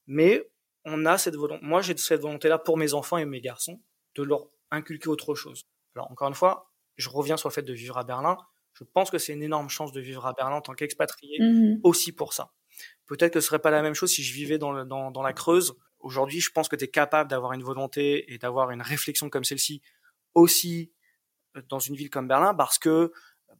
Mais 0.06 0.50
on 0.84 1.06
a 1.06 1.18
cette 1.18 1.36
volonté. 1.36 1.64
Moi, 1.64 1.82
j'ai 1.82 1.96
cette 1.96 2.20
volonté-là 2.20 2.58
pour 2.58 2.76
mes 2.76 2.94
enfants 2.94 3.18
et 3.18 3.24
mes 3.24 3.40
garçons 3.40 3.80
de 4.16 4.22
leur 4.22 4.50
inculquer 4.70 5.08
autre 5.08 5.34
chose. 5.34 5.64
Alors 5.94 6.10
encore 6.10 6.28
une 6.28 6.34
fois, 6.34 6.70
je 6.96 7.08
reviens 7.08 7.36
sur 7.36 7.48
le 7.48 7.54
fait 7.54 7.62
de 7.62 7.72
vivre 7.72 7.98
à 7.98 8.04
Berlin. 8.04 8.36
Je 8.74 8.84
pense 8.84 9.10
que 9.10 9.18
c'est 9.18 9.32
une 9.32 9.42
énorme 9.42 9.68
chance 9.68 9.92
de 9.92 10.00
vivre 10.00 10.26
à 10.26 10.32
Berlin 10.32 10.56
en 10.56 10.60
tant 10.60 10.74
qu'expatrié 10.74 11.38
mhm. 11.40 11.80
aussi 11.84 12.12
pour 12.12 12.32
ça. 12.32 12.52
Peut-être 13.06 13.34
que 13.34 13.40
ce 13.40 13.46
serait 13.46 13.60
pas 13.60 13.70
la 13.70 13.82
même 13.82 13.94
chose 13.94 14.10
si 14.10 14.22
je 14.22 14.32
vivais 14.32 14.58
dans, 14.58 14.84
dans, 14.84 15.10
dans 15.10 15.22
la 15.22 15.32
Creuse. 15.32 15.76
Aujourd'hui, 16.00 16.40
je 16.40 16.50
pense 16.50 16.68
que 16.68 16.76
tu 16.76 16.84
es 16.84 16.88
capable 16.88 17.30
d'avoir 17.30 17.52
une 17.52 17.62
volonté 17.62 18.32
et 18.32 18.38
d'avoir 18.38 18.70
une 18.70 18.82
réflexion 18.82 19.30
comme 19.30 19.44
celle-ci 19.44 19.80
aussi 20.34 20.92
euh, 21.56 21.62
dans 21.68 21.78
une 21.78 21.94
ville 21.94 22.10
comme 22.10 22.28
Berlin 22.28 22.54
parce 22.54 22.78
que 22.78 23.12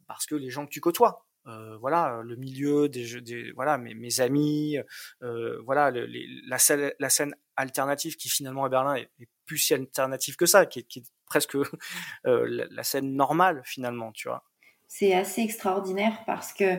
parce 0.07 0.25
que 0.25 0.35
les 0.35 0.49
gens 0.49 0.65
que 0.65 0.71
tu 0.71 0.81
côtoies, 0.81 1.25
euh, 1.47 1.77
voilà, 1.77 2.21
le 2.23 2.35
milieu 2.35 2.89
des, 2.89 3.21
des 3.21 3.51
voilà 3.53 3.77
mes, 3.77 3.93
mes 3.93 4.19
amis, 4.19 4.77
euh, 5.23 5.61
voilà 5.61 5.91
la, 5.91 6.57
scène, 6.59 6.91
la 6.99 7.09
scène 7.09 7.35
alternative 7.55 8.15
qui 8.15 8.29
finalement 8.29 8.65
à 8.65 8.69
Berlin 8.69 8.95
est, 8.95 9.09
est 9.19 9.29
plus 9.45 9.57
si 9.57 9.73
alternative 9.73 10.35
que 10.35 10.45
ça, 10.45 10.65
qui 10.65 10.79
est, 10.79 10.83
qui 10.83 10.99
est 10.99 11.05
presque 11.25 11.55
euh, 12.25 12.67
la, 12.71 12.83
scène 12.83 13.13
normale 13.13 13.61
finalement, 13.65 14.11
tu 14.11 14.27
vois. 14.27 14.43
C'est 14.87 15.13
assez 15.13 15.41
extraordinaire 15.41 16.23
parce 16.25 16.53
que 16.53 16.75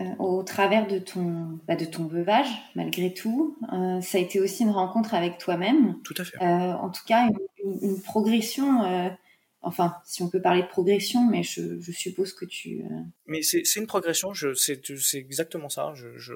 euh, 0.00 0.04
au 0.18 0.42
travers 0.42 0.86
de 0.86 0.98
ton, 0.98 1.58
bah, 1.66 1.76
de 1.76 1.84
ton 1.84 2.06
veuvage, 2.06 2.48
malgré 2.74 3.14
tout, 3.14 3.56
euh, 3.72 4.00
ça 4.00 4.18
a 4.18 4.20
été 4.20 4.40
aussi 4.40 4.62
une 4.62 4.70
rencontre 4.70 5.14
avec 5.14 5.38
toi-même. 5.38 6.00
Tout 6.02 6.14
à 6.18 6.24
fait. 6.24 6.38
en 6.40 6.90
tout 6.90 7.04
cas, 7.06 7.28
une, 7.64 7.78
une, 7.82 8.02
progression. 8.02 9.16
enfin, 9.62 9.96
si 10.04 10.22
on 10.22 10.28
peut 10.28 10.40
parler 10.42 10.62
de 10.62 10.68
progression, 10.68 11.26
mais 11.26 11.42
je, 11.42 11.80
je 11.80 11.92
suppose 11.92 12.32
que 12.32 12.44
tu. 12.44 12.82
Mais 13.26 13.42
c'est 13.42 13.62
une 13.76 13.86
progression. 13.86 14.32
C'est 14.34 14.80
exactement 15.14 15.68
ça. 15.68 15.92
Je, 15.94 16.16
je 16.16 16.34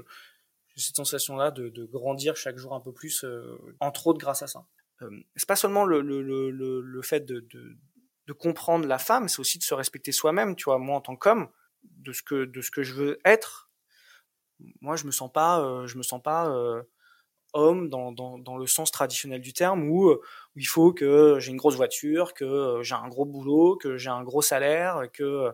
j'ai 0.76 0.82
cette 0.82 0.96
sensation-là 0.96 1.50
de, 1.50 1.68
de, 1.68 1.84
grandir 1.84 2.36
chaque 2.36 2.56
jour 2.56 2.74
un 2.74 2.80
peu 2.80 2.92
plus, 2.92 3.26
entre 3.80 4.06
autres 4.06 4.20
grâce 4.20 4.42
à 4.42 4.46
ça. 4.46 4.64
Euh, 5.02 5.10
c'est 5.36 5.48
pas 5.48 5.56
seulement 5.56 5.84
le, 5.84 6.00
le, 6.00 6.22
le, 6.22 6.80
le 6.80 7.02
fait 7.02 7.20
de, 7.20 7.40
de, 7.40 7.78
de, 8.26 8.32
comprendre 8.32 8.86
la 8.86 8.98
femme, 8.98 9.28
c'est 9.28 9.40
aussi 9.40 9.58
de 9.58 9.62
se 9.62 9.74
respecter 9.74 10.12
soi-même. 10.12 10.56
Tu 10.56 10.64
vois, 10.64 10.78
moi 10.78 10.96
en 10.96 11.00
tant 11.00 11.16
qu'homme, 11.16 11.48
de 11.82 12.12
ce 12.12 12.22
que 12.22 12.44
de 12.44 12.60
ce 12.60 12.70
que 12.70 12.82
je 12.82 12.94
veux 12.94 13.18
être, 13.24 13.70
moi 14.80 14.96
je 14.96 15.06
me 15.06 15.10
sens 15.10 15.32
pas, 15.32 15.60
euh, 15.60 15.86
je 15.86 15.96
me 15.96 16.02
sens 16.02 16.22
pas 16.22 16.48
euh, 16.50 16.82
homme 17.52 17.88
dans, 17.88 18.12
dans, 18.12 18.38
dans, 18.38 18.56
le 18.58 18.66
sens 18.66 18.92
traditionnel 18.92 19.40
du 19.40 19.52
terme 19.52 19.88
où, 19.88 20.12
où 20.12 20.20
il 20.56 20.66
faut 20.66 20.92
que 20.92 21.38
j'ai 21.40 21.50
une 21.50 21.56
grosse 21.56 21.76
voiture, 21.76 22.34
que 22.34 22.80
j'ai 22.82 22.94
un 22.94 23.08
gros 23.08 23.24
boulot, 23.24 23.76
que 23.76 23.96
j'ai 23.96 24.10
un 24.10 24.22
gros 24.22 24.42
salaire, 24.42 25.02
que 25.12 25.50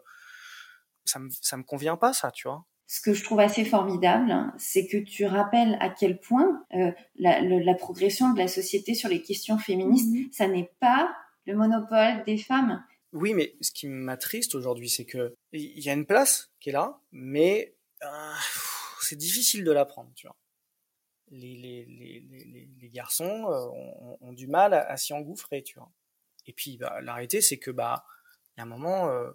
ça 1.04 1.18
me 1.20 1.30
ça 1.30 1.56
me 1.56 1.62
convient 1.62 1.96
pas 1.96 2.12
ça, 2.12 2.30
tu 2.32 2.48
vois 2.48 2.64
ce 2.86 3.00
que 3.00 3.12
je 3.12 3.24
trouve 3.24 3.40
assez 3.40 3.64
formidable, 3.64 4.30
hein, 4.30 4.54
c'est 4.58 4.86
que 4.86 4.96
tu 4.96 5.26
rappelles 5.26 5.76
à 5.80 5.90
quel 5.90 6.20
point 6.20 6.64
euh, 6.74 6.92
la, 7.16 7.40
la, 7.40 7.74
progression 7.74 8.32
de 8.32 8.38
la 8.38 8.48
société 8.48 8.94
sur 8.94 9.08
les 9.08 9.22
questions 9.22 9.58
féministes, 9.58 10.14
mhm. 10.14 10.28
ça 10.32 10.46
n'est 10.46 10.70
pas 10.80 11.14
le 11.46 11.56
monopole 11.56 12.22
des 12.26 12.38
femmes. 12.38 12.84
Oui, 13.12 13.34
mais 13.34 13.54
ce 13.60 13.72
qui 13.72 13.88
m'attriste 13.88 14.54
aujourd'hui, 14.54 14.88
c'est 14.88 15.04
que 15.04 15.34
il 15.52 15.80
y 15.80 15.90
a 15.90 15.94
une 15.94 16.06
place 16.06 16.52
qui 16.60 16.68
est 16.68 16.72
là, 16.72 17.00
mais 17.12 17.76
euh, 18.02 18.34
c'est 19.00 19.16
difficile 19.16 19.64
de 19.64 19.72
la 19.72 19.84
prendre, 19.84 20.12
tu 20.14 20.26
vois. 20.26 20.36
Les, 21.28 21.56
les, 21.56 21.84
les, 21.86 22.68
les 22.80 22.90
garçons 22.90 23.24
euh, 23.24 23.66
ont, 23.66 24.18
ont, 24.20 24.32
du 24.32 24.46
mal 24.46 24.74
à, 24.74 24.96
s'y 24.96 25.12
engouffrer, 25.12 25.62
tu 25.62 25.78
vois. 25.78 25.90
Et 26.46 26.52
puis, 26.52 26.76
bah, 26.76 27.00
la 27.00 27.14
réalité, 27.14 27.40
c'est 27.40 27.58
que, 27.58 27.72
bah, 27.72 28.04
il 28.56 28.60
y 28.60 28.62
a 28.62 28.64
un 28.64 28.68
moment, 28.68 29.08
euh, 29.08 29.32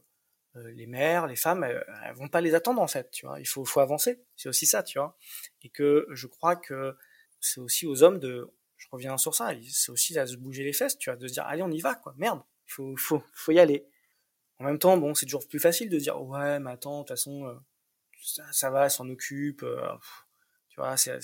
les 0.56 0.88
mères, 0.88 1.28
les 1.28 1.36
femmes, 1.36 1.64
elles, 1.64 2.14
vont 2.16 2.28
pas 2.28 2.42
les 2.42 2.56
attendre 2.56 2.82
en 2.82 2.88
fait, 2.88 3.10
tu 3.12 3.26
vois. 3.26 3.40
Il 3.40 3.48
faut, 3.48 3.66
faut 3.66 3.80
avancer. 3.80 4.22
C'est 4.36 4.50
aussi 4.50 4.66
ça, 4.66 4.84
tu 4.84 5.00
vois. 5.00 5.18
Et 5.62 5.70
que 5.70 6.08
je 6.12 6.28
crois 6.28 6.56
que 6.56 6.96
c'est 7.40 7.60
aussi 7.60 7.88
aux 7.88 8.04
hommes 8.04 8.20
de, 8.20 8.52
je 8.78 8.88
reviens 8.92 9.18
sur 9.18 9.36
ça, 9.36 9.52
c'est 9.70 9.92
aussi 9.92 10.18
à 10.18 10.28
se 10.28 10.36
bouger 10.36 10.64
les 10.64 10.74
fesses, 10.74 10.98
tu 10.98 11.10
vois, 11.10 11.18
de 11.18 11.28
se 11.28 11.34
dire 11.34 11.44
allez 11.46 11.62
on 11.62 11.72
y 11.72 11.80
va 11.80 11.96
quoi, 11.96 12.14
merde, 12.18 12.42
faut, 12.66 12.96
faut, 12.98 13.24
faut 13.34 13.52
y 13.52 13.60
aller. 13.60 13.88
En 14.60 14.66
même 14.66 14.80
temps, 14.80 14.98
bon, 14.98 15.16
c'est 15.16 15.26
toujours 15.26 15.48
plus 15.48 15.60
facile 15.60 15.90
de 15.90 15.98
dire 15.98 16.22
ouais, 16.22 16.60
mais 16.60 16.72
attends, 16.72 17.00
de 17.00 17.04
toute 17.04 17.10
façon, 17.10 17.48
euh, 17.48 17.56
ça, 18.22 18.44
ça, 18.52 18.70
va, 18.70 18.90
s'en 18.90 19.10
occupe, 19.10 19.64
euh, 19.64 19.82
tu 20.70 20.80
vois. 20.80 20.98
C'est, 20.98 21.20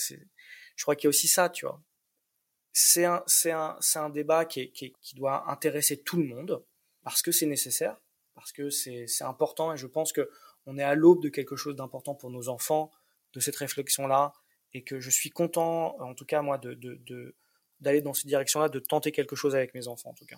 je 0.75 0.84
crois 0.84 0.95
qu'il 0.95 1.05
y 1.05 1.07
a 1.07 1.09
aussi 1.09 1.28
ça, 1.28 1.49
tu 1.49 1.65
vois. 1.65 1.82
C'est 2.73 3.05
un, 3.05 3.23
c'est 3.28 3.51
un, 3.51 3.78
c'est 3.80 3.99
un 3.99 4.09
débat 4.09 4.45
qui, 4.45 4.71
qui, 4.71 4.93
qui 5.01 5.15
doit 5.15 5.49
intéresser 5.51 6.01
tout 6.01 6.17
le 6.17 6.25
monde 6.25 6.63
parce 7.03 7.21
que 7.21 7.32
c'est 7.32 7.45
nécessaire 7.45 7.97
parce 8.38 8.51
que 8.51 8.69
c'est 8.69 9.07
important 9.21 9.73
et 9.73 9.77
je 9.77 9.88
pense 9.88 10.13
que 10.13 10.29
on 10.67 10.77
est 10.77 10.83
à 10.83 10.93
l'aube 10.93 11.23
de 11.23 11.29
quelque 11.29 11.55
chose 11.55 11.75
d'important 11.75 12.13
pour 12.13 12.29
nos 12.29 12.49
enfants, 12.49 12.91
de 13.33 13.39
cette 13.39 13.55
réflexion-là, 13.55 14.33
et 14.73 14.83
que 14.83 14.99
je 14.99 15.09
suis 15.09 15.31
content, 15.31 15.99
en 15.99 16.13
tout 16.13 16.25
cas 16.25 16.41
moi, 16.43 16.59
de 16.59 16.77
d'aller 17.79 18.01
dans 18.01 18.13
cette 18.13 18.27
direction-là, 18.27 18.69
de 18.69 18.79
tenter 18.79 19.11
quelque 19.11 19.35
chose 19.35 19.55
avec 19.55 19.73
mes 19.73 19.88
enfants 19.88 20.11
en 20.11 20.13
tout 20.13 20.25
cas. 20.25 20.38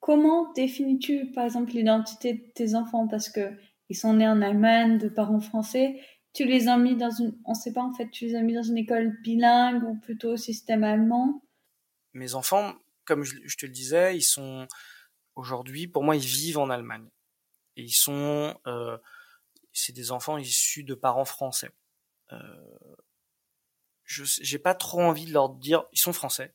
Comment 0.00 0.52
définis-tu, 0.52 1.32
par 1.32 1.44
exemple, 1.44 1.72
l'identité 1.72 2.34
de 2.34 2.52
tes 2.54 2.74
enfants? 2.74 3.08
Parce 3.08 3.30
que 3.30 3.52
ils 3.88 3.96
sont 3.96 4.14
nés 4.14 4.28
en 4.28 4.42
Allemagne, 4.42 4.98
de 4.98 5.08
parents 5.08 5.40
français. 5.40 6.00
Tu 6.34 6.44
les 6.44 6.68
as 6.68 6.76
mis 6.76 6.94
dans 6.94 7.10
une, 7.10 7.38
on 7.46 7.54
sait 7.54 7.72
pas 7.72 7.82
en 7.82 7.92
fait, 7.94 8.10
tu 8.10 8.26
les 8.26 8.34
as 8.34 8.42
mis 8.42 8.54
dans 8.54 8.62
une 8.62 8.76
école 8.76 9.16
bilingue 9.22 9.82
ou 9.84 9.98
plutôt 9.98 10.36
système 10.36 10.84
allemand? 10.84 11.42
Mes 12.12 12.34
enfants, 12.34 12.74
comme 13.04 13.24
je 13.24 13.56
te 13.56 13.66
le 13.66 13.72
disais, 13.72 14.16
ils 14.16 14.22
sont, 14.22 14.68
aujourd'hui, 15.38 15.86
pour 15.86 16.04
moi, 16.04 16.16
ils 16.16 16.26
vivent 16.26 16.58
en 16.58 16.70
Allemagne. 16.70 17.08
Et 17.76 17.82
ils 17.82 17.92
sont, 17.92 18.58
euh, 18.66 18.98
c'est 19.72 19.92
des 19.92 20.10
enfants 20.10 20.38
issus 20.38 20.84
de 20.84 20.94
parents 20.94 21.24
français. 21.24 21.70
Euh, 22.32 22.38
je 24.04 24.24
j'ai 24.24 24.58
pas 24.58 24.74
trop 24.74 25.00
envie 25.00 25.26
de 25.26 25.32
leur 25.32 25.50
dire, 25.50 25.84
ils 25.92 25.98
sont 25.98 26.12
français. 26.12 26.54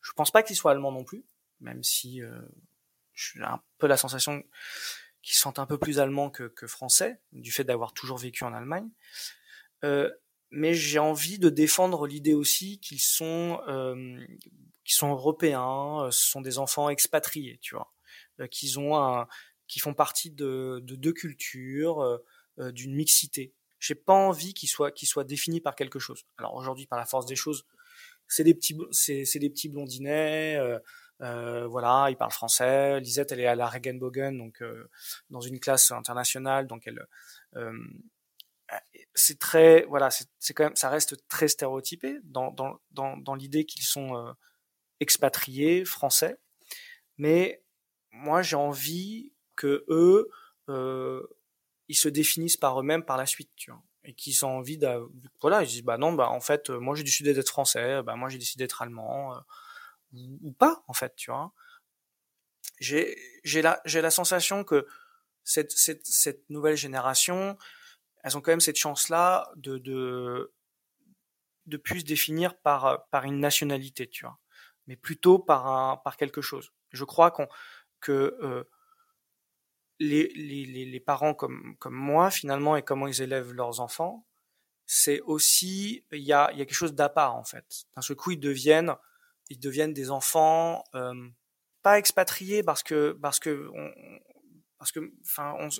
Je 0.00 0.12
pense 0.12 0.30
pas 0.30 0.42
qu'ils 0.42 0.56
soient 0.56 0.72
allemands 0.72 0.92
non 0.92 1.04
plus, 1.04 1.24
même 1.60 1.82
si 1.82 2.22
euh, 2.22 2.40
j'ai 3.14 3.42
un 3.42 3.60
peu 3.78 3.86
la 3.86 3.96
sensation 3.96 4.42
qu'ils 5.22 5.36
sont 5.36 5.58
un 5.58 5.66
peu 5.66 5.78
plus 5.78 6.00
allemands 6.00 6.30
que, 6.30 6.44
que 6.44 6.66
français, 6.66 7.20
du 7.32 7.52
fait 7.52 7.64
d'avoir 7.64 7.92
toujours 7.92 8.18
vécu 8.18 8.44
en 8.44 8.54
Allemagne. 8.54 8.88
Euh, 9.84 10.10
mais 10.50 10.74
j'ai 10.74 10.98
envie 10.98 11.38
de 11.38 11.48
défendre 11.48 12.06
l'idée 12.06 12.34
aussi 12.34 12.78
qu'ils 12.80 13.00
sont, 13.00 13.60
euh, 13.68 14.24
qu'ils 14.84 14.94
sont 14.94 15.10
européens, 15.10 16.04
euh, 16.04 16.10
ce 16.10 16.30
sont 16.30 16.40
des 16.40 16.58
enfants 16.58 16.88
expatriés, 16.90 17.58
tu 17.62 17.74
vois. 17.74 17.91
Euh, 18.42 18.46
qu'ils 18.46 18.78
ont 18.78 18.96
un, 18.96 19.26
qui 19.68 19.80
font 19.80 19.94
partie 19.94 20.30
de, 20.30 20.80
de 20.82 20.96
deux 20.96 21.12
cultures, 21.12 22.00
euh, 22.02 22.18
euh, 22.58 22.72
d'une 22.72 22.94
mixité. 22.94 23.54
J'ai 23.78 23.94
pas 23.94 24.12
envie 24.12 24.54
qu'ils 24.54 24.68
soient 24.68 24.92
qu'ils 24.92 25.08
soient 25.08 25.24
définis 25.24 25.60
par 25.60 25.74
quelque 25.74 25.98
chose. 25.98 26.24
Alors 26.36 26.54
aujourd'hui, 26.54 26.86
par 26.86 26.98
la 26.98 27.06
force 27.06 27.26
des 27.26 27.36
choses, 27.36 27.64
c'est 28.28 28.44
des 28.44 28.54
petits 28.54 28.76
c'est 28.92 29.38
des 29.38 29.50
petits 29.50 29.68
blondinets. 29.68 30.56
Euh, 31.20 31.66
voilà, 31.66 32.08
ils 32.10 32.16
parlent 32.16 32.32
français. 32.32 33.00
Lisette, 33.00 33.32
elle 33.32 33.40
est 33.40 33.46
à 33.46 33.54
la 33.54 33.66
Regenbogen, 33.66 34.36
donc 34.36 34.62
dans 35.30 35.40
une 35.40 35.58
classe 35.58 35.90
internationale, 35.90 36.66
donc 36.66 36.86
elle, 36.86 37.06
c'est 39.14 39.38
très, 39.38 39.84
voilà, 39.84 40.10
c'est 40.10 40.54
quand 40.54 40.64
même, 40.64 40.76
ça 40.76 40.88
reste 40.88 41.26
très 41.28 41.48
stéréotypé 41.48 42.18
dans, 42.24 42.50
dans, 42.52 42.80
dans, 42.90 43.16
dans 43.16 43.34
l'idée 43.34 43.64
qu'ils 43.66 43.84
sont 43.84 44.34
expatriés, 45.00 45.84
français. 45.84 46.38
Mais 47.18 47.61
moi, 48.12 48.42
j'ai 48.42 48.56
envie 48.56 49.32
que 49.56 49.84
eux, 49.88 50.30
euh, 50.68 51.22
ils 51.88 51.96
se 51.96 52.08
définissent 52.08 52.56
par 52.56 52.78
eux-mêmes 52.80 53.04
par 53.04 53.16
la 53.16 53.26
suite, 53.26 53.50
tu 53.56 53.70
vois. 53.70 53.82
Et 54.04 54.14
qu'ils 54.14 54.44
ont 54.44 54.58
envie 54.58 54.78
de, 54.78 54.88
voilà, 55.40 55.62
ils 55.62 55.68
disent, 55.68 55.82
bah 55.84 55.98
non, 55.98 56.12
bah 56.12 56.28
en 56.28 56.40
fait, 56.40 56.70
moi 56.70 56.94
j'ai 56.96 57.04
décidé 57.04 57.34
d'être 57.34 57.48
français, 57.48 58.02
bah 58.02 58.16
moi 58.16 58.28
j'ai 58.28 58.38
décidé 58.38 58.64
d'être 58.64 58.82
allemand, 58.82 59.34
euh, 59.34 59.40
ou, 60.42 60.52
pas, 60.52 60.82
en 60.88 60.92
fait, 60.92 61.14
tu 61.16 61.30
vois. 61.30 61.52
J'ai, 62.80 63.16
j'ai 63.44 63.62
la, 63.62 63.80
j'ai 63.84 64.00
la 64.00 64.10
sensation 64.10 64.64
que 64.64 64.86
cette, 65.44 65.72
cette, 65.72 66.06
cette 66.06 66.48
nouvelle 66.50 66.76
génération, 66.76 67.56
elles 68.24 68.36
ont 68.36 68.40
quand 68.40 68.52
même 68.52 68.60
cette 68.60 68.76
chance-là 68.76 69.50
de, 69.56 69.78
de, 69.78 70.52
de 71.66 71.76
plus 71.76 72.00
se 72.00 72.04
définir 72.04 72.58
par, 72.58 73.08
par 73.10 73.24
une 73.24 73.38
nationalité, 73.38 74.08
tu 74.08 74.24
vois, 74.24 74.38
mais 74.86 74.96
plutôt 74.96 75.38
par, 75.38 75.66
un, 75.66 75.96
par 75.98 76.16
quelque 76.16 76.40
chose. 76.40 76.72
Je 76.90 77.04
crois 77.04 77.30
qu'on, 77.30 77.48
que 78.02 78.36
euh, 78.42 78.64
les, 79.98 80.28
les, 80.34 80.84
les, 80.84 81.00
parents 81.00 81.32
comme, 81.32 81.76
comme 81.78 81.94
moi, 81.94 82.30
finalement, 82.30 82.76
et 82.76 82.82
comment 82.82 83.06
ils 83.06 83.22
élèvent 83.22 83.52
leurs 83.52 83.80
enfants, 83.80 84.26
c'est 84.84 85.20
aussi, 85.22 86.04
il 86.12 86.22
y 86.22 86.32
a, 86.32 86.52
y 86.52 86.60
a 86.60 86.66
quelque 86.66 86.74
chose 86.74 86.94
d'à 86.94 87.08
part, 87.08 87.36
en 87.36 87.44
fait. 87.44 87.84
D'un 87.96 88.02
seul 88.02 88.16
coup, 88.16 88.32
ils 88.32 88.40
deviennent, 88.40 88.94
ils 89.48 89.58
deviennent 89.58 89.94
des 89.94 90.10
enfants, 90.10 90.84
euh, 90.94 91.14
pas 91.82 91.98
expatriés 91.98 92.62
parce 92.62 92.82
que, 92.82 93.16
parce 93.22 93.38
que, 93.38 93.70
parce 94.78 94.92
que, 94.92 95.12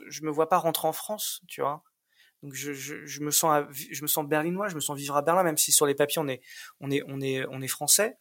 je 0.08 0.22
me 0.22 0.30
vois 0.30 0.48
pas 0.48 0.58
rentrer 0.58 0.88
en 0.88 0.92
France, 0.92 1.42
tu 1.48 1.60
vois. 1.60 1.82
Donc 2.42 2.54
je, 2.54 2.72
je, 2.72 3.20
me 3.20 3.30
sens 3.30 3.64
je 3.70 4.02
me 4.02 4.08
sens 4.08 4.26
berlinois, 4.26 4.66
je 4.68 4.74
me 4.74 4.80
sens 4.80 4.98
vivre 4.98 5.16
à 5.16 5.22
Berlin, 5.22 5.44
même 5.44 5.56
si 5.56 5.70
sur 5.70 5.86
les 5.86 5.94
papiers 5.94 6.20
on 6.20 6.26
est 6.26 6.42
on 6.80 6.90
est 6.90 7.02
on 7.06 7.20
est 7.20 7.46
on 7.48 7.60
est 7.60 7.68
français. 7.68 8.18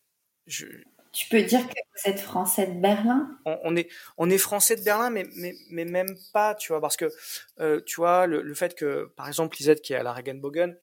Tu 1.11 1.27
peux 1.27 1.43
dire 1.43 1.67
que 1.67 1.73
vous 1.73 2.09
êtes 2.09 2.19
français 2.19 2.67
de 2.67 2.79
Berlin? 2.79 3.37
On, 3.45 3.75
est 3.75 3.89
on 4.17 4.29
est 4.29 4.37
français 4.37 4.75
de 4.75 4.83
Berlin, 4.83 5.09
mais 5.09 5.27
mais, 5.35 5.53
mais 5.69 5.85
même 5.85 6.15
pas, 6.33 6.55
tu 6.55 6.69
vois, 6.69 6.79
parce 6.79 6.95
que 6.95 7.11
euh, 7.59 7.81
tu 7.85 7.97
vois 7.97 8.27
le, 8.27 8.41
le, 8.41 8.53
fait 8.53 8.75
que 8.75 9.11
par 9.17 9.27
exemple 9.27 9.57
Lisette 9.57 9.81
qui 9.81 9.93
est 9.93 9.97
à 9.97 10.03
la 10.03 10.13
Regenbogen, 10.13 10.77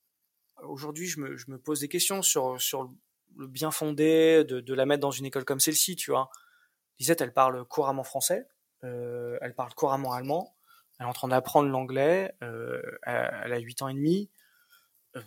aujourd'hui 0.62 1.06
je 1.06 1.20
me, 1.20 1.36
je 1.36 1.50
me 1.50 1.58
pose 1.58 1.80
des 1.80 1.88
questions 1.88 2.22
sur 2.22 2.60
sur 2.60 2.90
le 3.36 3.46
bien 3.46 3.70
fondé 3.70 4.44
de, 4.44 4.60
de 4.60 4.74
la 4.74 4.84
mettre 4.84 5.00
dans 5.00 5.10
une 5.10 5.26
école 5.26 5.44
comme 5.44 5.60
celle-ci, 5.60 5.96
tu 5.96 6.10
vois. 6.10 6.30
Lisette 6.98 7.20
elle 7.22 7.32
parle 7.32 7.64
couramment 7.64 8.04
français, 8.04 8.46
euh, 8.84 9.38
elle 9.40 9.54
parle 9.54 9.72
couramment 9.74 10.12
allemand 10.12 10.58
elle 10.98 11.06
est 11.06 11.08
en 11.08 11.12
train 11.12 11.28
d'apprendre 11.28 11.68
l'anglais, 11.68 12.32
euh, 12.42 12.82
elle, 13.04 13.52
a 13.52 13.58
8 13.58 13.82
ans 13.82 13.88
et 13.88 13.94
demi. 13.94 14.30
Euh, 15.16 15.20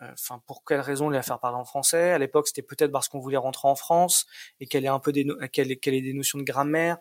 enfin, 0.00 0.42
pour 0.46 0.64
quelle 0.64 0.80
raison 0.80 1.08
la 1.08 1.22
faire 1.22 1.40
parler 1.40 1.58
en 1.58 1.64
français? 1.64 2.10
À 2.10 2.18
l'époque, 2.18 2.48
c'était 2.48 2.62
peut-être 2.62 2.92
parce 2.92 3.08
qu'on 3.08 3.20
voulait 3.20 3.36
rentrer 3.36 3.68
en 3.68 3.74
France 3.74 4.26
et 4.60 4.66
qu'elle 4.66 4.84
ait 4.84 4.88
un 4.88 4.98
peu 4.98 5.12
des, 5.12 5.26
qu'elle 5.52 5.76
des 5.78 6.12
notions 6.12 6.38
de 6.38 6.44
grammaire. 6.44 6.98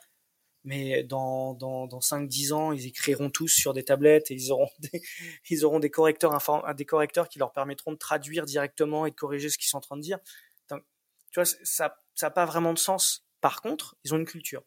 Mais 0.65 1.03
dans, 1.03 1.53
dans, 1.53 1.87
dans 1.87 1.99
5-10 1.99 2.51
ans, 2.53 2.71
ils 2.73 2.85
écriront 2.85 3.29
tous 3.29 3.47
sur 3.47 3.73
des 3.73 3.83
tablettes 3.83 4.29
et 4.29 4.33
ils 4.33 4.51
auront 4.51 4.69
des, 4.79 5.01
ils 5.49 5.65
auront 5.65 5.79
des 5.79 5.89
correcteurs, 5.89 6.37
des 6.75 6.85
correcteurs 6.85 7.29
qui 7.29 7.39
leur 7.39 7.53
permettront 7.53 7.91
de 7.91 7.97
traduire 7.97 8.45
directement 8.45 9.05
et 9.05 9.11
de 9.11 9.15
corriger 9.15 9.49
ce 9.49 9.57
qu'ils 9.57 9.69
sont 9.69 9.77
en 9.77 9.81
train 9.81 9.97
de 9.97 10.01
dire. 10.01 10.19
Donc, 10.69 10.83
tu 11.31 11.39
vois, 11.39 11.45
ça 11.45 11.95
n'a 12.21 12.29
pas 12.29 12.45
vraiment 12.45 12.73
de 12.73 12.79
sens. 12.79 13.25
Par 13.41 13.61
contre, 13.61 13.95
ils 14.03 14.13
ont 14.13 14.17
une 14.17 14.25
culture 14.25 14.63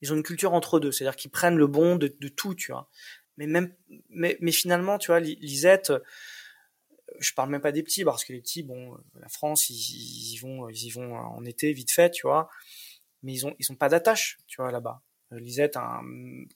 ils 0.00 0.12
ont 0.12 0.16
une 0.16 0.22
culture 0.22 0.52
entre 0.52 0.80
deux, 0.80 0.92
c'est-à-dire 0.92 1.16
qu'ils 1.16 1.30
prennent 1.30 1.56
le 1.56 1.66
bon 1.66 1.96
de, 1.96 2.14
de, 2.20 2.28
tout, 2.28 2.54
tu 2.54 2.72
vois. 2.72 2.88
Mais 3.38 3.46
même, 3.46 3.72
mais, 4.10 4.36
mais 4.40 4.50
finalement, 4.50 4.98
tu 4.98 5.06
vois, 5.06 5.20
Lisette, 5.20 5.90
euh, 5.90 6.00
je 7.20 7.32
parle 7.32 7.50
même 7.50 7.60
pas 7.60 7.72
des 7.72 7.84
petits 7.84 8.04
parce 8.04 8.24
que 8.24 8.32
les 8.32 8.40
petits, 8.40 8.64
bon, 8.64 8.94
euh, 8.94 8.98
la 9.20 9.28
France, 9.28 9.70
ils, 9.70 10.34
y 10.34 10.36
vont, 10.38 10.68
ils 10.68 10.86
y 10.86 10.90
vont 10.90 11.16
en 11.16 11.44
été 11.44 11.72
vite 11.72 11.92
fait, 11.92 12.10
tu 12.10 12.26
vois. 12.26 12.50
Mais 13.22 13.32
ils 13.32 13.46
ont, 13.46 13.54
ils 13.60 13.70
ont 13.70 13.76
pas 13.76 13.88
d'attache, 13.88 14.38
tu 14.48 14.60
vois, 14.60 14.72
là-bas. 14.72 15.02
Euh, 15.32 15.38
Lisette, 15.38 15.78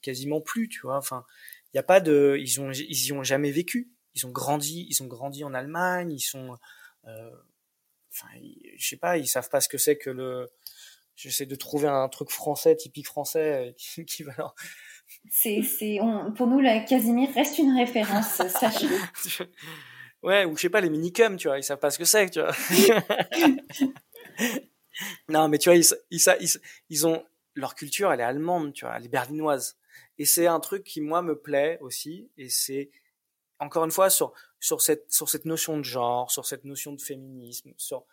quasiment 0.01 0.41
plus, 0.41 0.67
tu 0.67 0.81
vois. 0.81 0.97
Enfin, 0.97 1.25
il 1.73 1.77
y 1.77 1.79
a 1.79 1.83
pas 1.83 2.01
de, 2.01 2.35
ils 2.37 2.59
ont, 2.59 2.71
ils 2.71 3.05
y 3.07 3.13
ont 3.13 3.23
jamais 3.23 3.51
vécu. 3.51 3.89
Ils 4.15 4.27
ont 4.27 4.31
grandi, 4.31 4.85
ils 4.89 5.01
ont 5.01 5.07
grandi 5.07 5.43
en 5.45 5.53
Allemagne, 5.53 6.11
ils 6.11 6.19
sont, 6.19 6.57
euh, 7.05 7.31
enfin, 8.11 8.27
je 8.77 8.87
sais 8.87 8.97
pas, 8.97 9.17
ils 9.17 9.27
savent 9.27 9.49
pas 9.49 9.61
ce 9.61 9.69
que 9.69 9.77
c'est 9.77 9.97
que 9.97 10.09
le, 10.09 10.51
J'essaie 11.15 11.45
de 11.45 11.55
trouver 11.55 11.87
un 11.87 12.09
truc 12.09 12.31
français, 12.31 12.75
typique 12.75 13.05
français, 13.07 13.75
euh, 13.99 14.03
qui 14.07 14.23
va. 14.23 14.55
C'est, 15.29 15.61
c'est, 15.61 15.99
pour 16.35 16.47
nous, 16.47 16.59
la 16.59 16.79
Casimir 16.79 17.29
reste 17.33 17.57
une 17.57 17.75
référence, 17.75 18.35
sachez-le. 18.47 18.97
ouais, 20.21 20.45
ou 20.45 20.55
je 20.55 20.61
sais 20.61 20.69
pas, 20.69 20.81
les 20.81 20.89
minicums, 20.89 21.37
tu 21.37 21.47
vois, 21.47 21.57
ils 21.57 21.63
savent 21.63 21.79
pas 21.79 21.91
ce 21.91 21.97
que 21.97 22.05
c'est, 22.05 22.29
tu 22.29 22.41
vois. 22.41 22.51
non, 25.29 25.47
mais 25.47 25.57
tu 25.57 25.69
vois, 25.69 25.75
ils, 25.75 25.85
ils, 26.11 26.59
ils, 26.89 27.07
ont 27.07 27.23
leur 27.55 27.75
culture, 27.75 28.11
elle 28.11 28.19
est 28.19 28.23
allemande, 28.23 28.73
tu 28.73 28.85
vois, 28.85 28.97
elle 28.97 29.05
est 29.05 29.09
berlinoise. 29.09 29.77
Et 30.17 30.25
c'est 30.25 30.47
un 30.47 30.59
truc 30.59 30.83
qui 30.83 31.01
moi 31.01 31.21
me 31.21 31.37
plaît 31.37 31.77
aussi, 31.81 32.29
et 32.37 32.49
c'est 32.49 32.91
encore 33.59 33.85
une 33.85 33.91
fois 33.91 34.09
sur 34.09 34.33
sur 34.59 34.81
cette 34.81 35.11
sur 35.11 35.29
cette 35.29 35.45
notion 35.45 35.77
de 35.77 35.83
genre, 35.83 36.29
sur 36.29 36.45
cette 36.45 36.65
notion 36.65 36.93
de 36.93 37.01
féminisme, 37.01 37.73
sur 37.77 38.05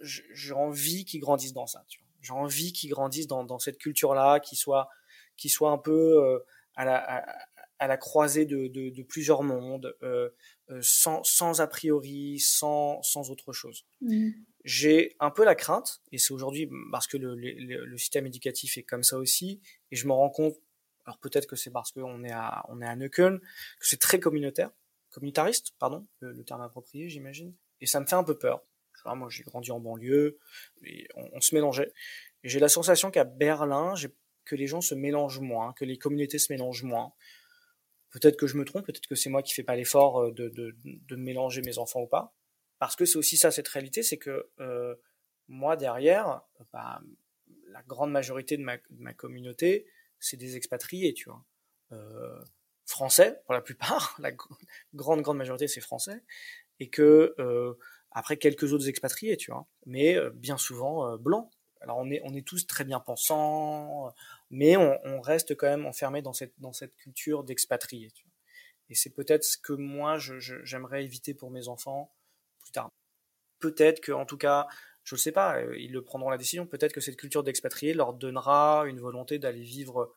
j'ai 0.00 0.52
envie 0.52 1.04
qu'ils 1.04 1.20
grandissent 1.20 1.54
dans 1.54 1.66
ça, 1.66 1.84
tu 1.88 2.00
vois 2.00 2.06
j'ai 2.26 2.32
envie 2.32 2.72
qu'ils 2.72 2.90
grandissent 2.90 3.28
dans, 3.28 3.44
dans 3.44 3.58
cette 3.58 3.78
culture-là, 3.78 4.40
qu'ils 4.40 4.58
soient, 4.58 4.88
qu'ils 5.36 5.50
soient 5.50 5.70
un 5.70 5.78
peu 5.78 6.22
euh, 6.22 6.38
à, 6.74 6.84
la, 6.84 7.26
à, 7.78 7.86
la 7.86 7.96
croisée 7.96 8.46
de, 8.46 8.68
de, 8.68 8.90
de 8.90 9.02
plusieurs 9.02 9.42
mondes, 9.42 9.96
euh, 10.02 10.30
euh, 10.70 10.78
sans, 10.82 11.22
sans 11.24 11.60
a 11.60 11.66
priori, 11.66 12.38
sans, 12.38 13.02
sans 13.02 13.30
autre 13.30 13.52
chose. 13.52 13.86
Mmh. 14.00 14.30
J'ai 14.64 15.16
un 15.20 15.30
peu 15.30 15.44
la 15.44 15.54
crainte, 15.54 16.00
et 16.12 16.18
c'est 16.18 16.32
aujourd'hui 16.32 16.68
parce 16.90 17.06
que 17.06 17.16
le, 17.16 17.34
le, 17.34 17.84
le, 17.84 17.98
système 17.98 18.26
éducatif 18.26 18.76
est 18.78 18.82
comme 18.82 19.02
ça 19.04 19.18
aussi, 19.18 19.60
et 19.90 19.96
je 19.96 20.06
me 20.06 20.12
rends 20.12 20.30
compte, 20.30 20.56
alors 21.04 21.18
peut-être 21.18 21.46
que 21.46 21.54
c'est 21.56 21.70
parce 21.70 21.92
qu'on 21.92 22.24
est 22.24 22.32
à, 22.32 22.64
on 22.68 22.80
est 22.80 22.86
à 22.86 22.96
Neukölln, 22.96 23.38
que 23.38 23.86
c'est 23.86 24.00
très 24.00 24.18
communautaire, 24.18 24.70
communautariste, 25.10 25.72
pardon, 25.78 26.06
le, 26.20 26.32
le 26.32 26.44
terme 26.44 26.62
approprié, 26.62 27.08
j'imagine, 27.08 27.54
et 27.80 27.86
ça 27.86 28.00
me 28.00 28.06
fait 28.06 28.16
un 28.16 28.24
peu 28.24 28.36
peur 28.36 28.64
moi, 29.14 29.28
j'ai 29.30 29.44
grandi 29.44 29.70
en 29.70 29.80
banlieue, 29.80 30.38
et 30.82 31.06
on, 31.14 31.40
se 31.40 31.54
mélangeait. 31.54 31.92
Et 32.42 32.48
j'ai 32.48 32.58
la 32.58 32.68
sensation 32.68 33.10
qu'à 33.10 33.24
Berlin, 33.24 33.94
que 34.46 34.54
les 34.54 34.66
gens 34.66 34.80
se 34.80 34.94
mélangent 34.94 35.40
moins, 35.40 35.74
que 35.74 35.84
les 35.84 35.98
communautés 35.98 36.38
se 36.38 36.52
mélangent 36.52 36.84
moins. 36.84 37.12
Peut-être 38.10 38.38
que 38.38 38.46
je 38.46 38.56
me 38.56 38.64
trompe, 38.64 38.86
peut-être 38.86 39.06
que 39.06 39.14
c'est 39.14 39.28
moi 39.28 39.42
qui 39.42 39.52
fais 39.52 39.64
pas 39.64 39.76
l'effort 39.76 40.22
euh, 40.22 40.32
de, 40.32 40.48
de, 40.48 40.74
de, 40.84 41.16
mélanger 41.16 41.60
mes 41.60 41.76
enfants 41.76 42.00
ou 42.00 42.06
pas. 42.06 42.34
Parce 42.78 42.96
que 42.96 43.04
c'est 43.04 43.18
aussi 43.18 43.36
ça, 43.36 43.50
cette 43.50 43.68
réalité, 43.68 44.02
c'est 44.02 44.16
que 44.16 44.48
euh, 44.60 44.94
moi, 45.48 45.76
derrière, 45.76 46.42
bah, 46.72 47.02
la 47.68 47.82
grande 47.82 48.10
majorité 48.10 48.56
de 48.56 48.62
ma, 48.62 48.76
de 48.76 48.82
ma 48.90 49.12
communauté, 49.12 49.86
c'est 50.18 50.36
des 50.36 50.56
expatriés, 50.56 51.12
tu 51.12 51.28
vois. 51.28 51.44
Euh, 51.92 52.40
français, 52.86 53.40
pour 53.44 53.54
la 53.54 53.60
plupart, 53.60 54.16
la 54.20 54.32
grande, 54.94 55.22
grande 55.22 55.36
majorité, 55.36 55.68
c'est 55.68 55.80
français. 55.80 56.22
Et 56.78 56.88
que 56.88 57.34
après 58.12 58.36
quelques 58.36 58.72
autres 58.72 58.88
expatriés, 58.88 59.36
tu 59.36 59.50
vois, 59.50 59.66
mais 59.86 60.16
bien 60.34 60.58
souvent 60.58 61.16
blancs. 61.16 61.50
Alors 61.80 61.98
on 61.98 62.10
est, 62.10 62.20
on 62.24 62.34
est 62.34 62.46
tous 62.46 62.66
très 62.66 62.84
bien 62.84 63.00
pensants, 63.00 64.12
mais 64.50 64.76
on, 64.76 64.98
on 65.04 65.20
reste 65.20 65.56
quand 65.56 65.66
même 65.66 65.86
enfermé 65.86 66.22
dans 66.22 66.32
cette, 66.32 66.54
dans 66.58 66.72
cette 66.72 66.94
culture 66.96 67.44
d'expatriés. 67.44 68.10
Tu 68.12 68.24
vois. 68.24 68.32
Et 68.88 68.94
c'est 68.94 69.10
peut-être 69.10 69.44
ce 69.44 69.58
que 69.58 69.72
moi 69.72 70.18
j'aimerais 70.18 71.04
éviter 71.04 71.34
pour 71.34 71.50
mes 71.50 71.68
enfants 71.68 72.14
plus 72.60 72.72
tard. 72.72 72.90
Peut-être 73.58 74.00
que, 74.00 74.12
en 74.12 74.26
tout 74.26 74.36
cas, 74.36 74.66
je 75.04 75.14
ne 75.14 75.18
sais 75.18 75.32
pas, 75.32 75.58
euh, 75.58 75.76
ils 75.78 75.92
le 75.92 76.02
prendront 76.02 76.30
la 76.30 76.38
décision. 76.38 76.66
Peut-être 76.66 76.92
que 76.92 77.00
cette 77.00 77.16
culture 77.16 77.42
d'expatriés 77.42 77.94
leur 77.94 78.12
donnera 78.12 78.84
une 78.86 79.00
volonté 79.00 79.38
d'aller 79.38 79.62
vivre 79.62 80.14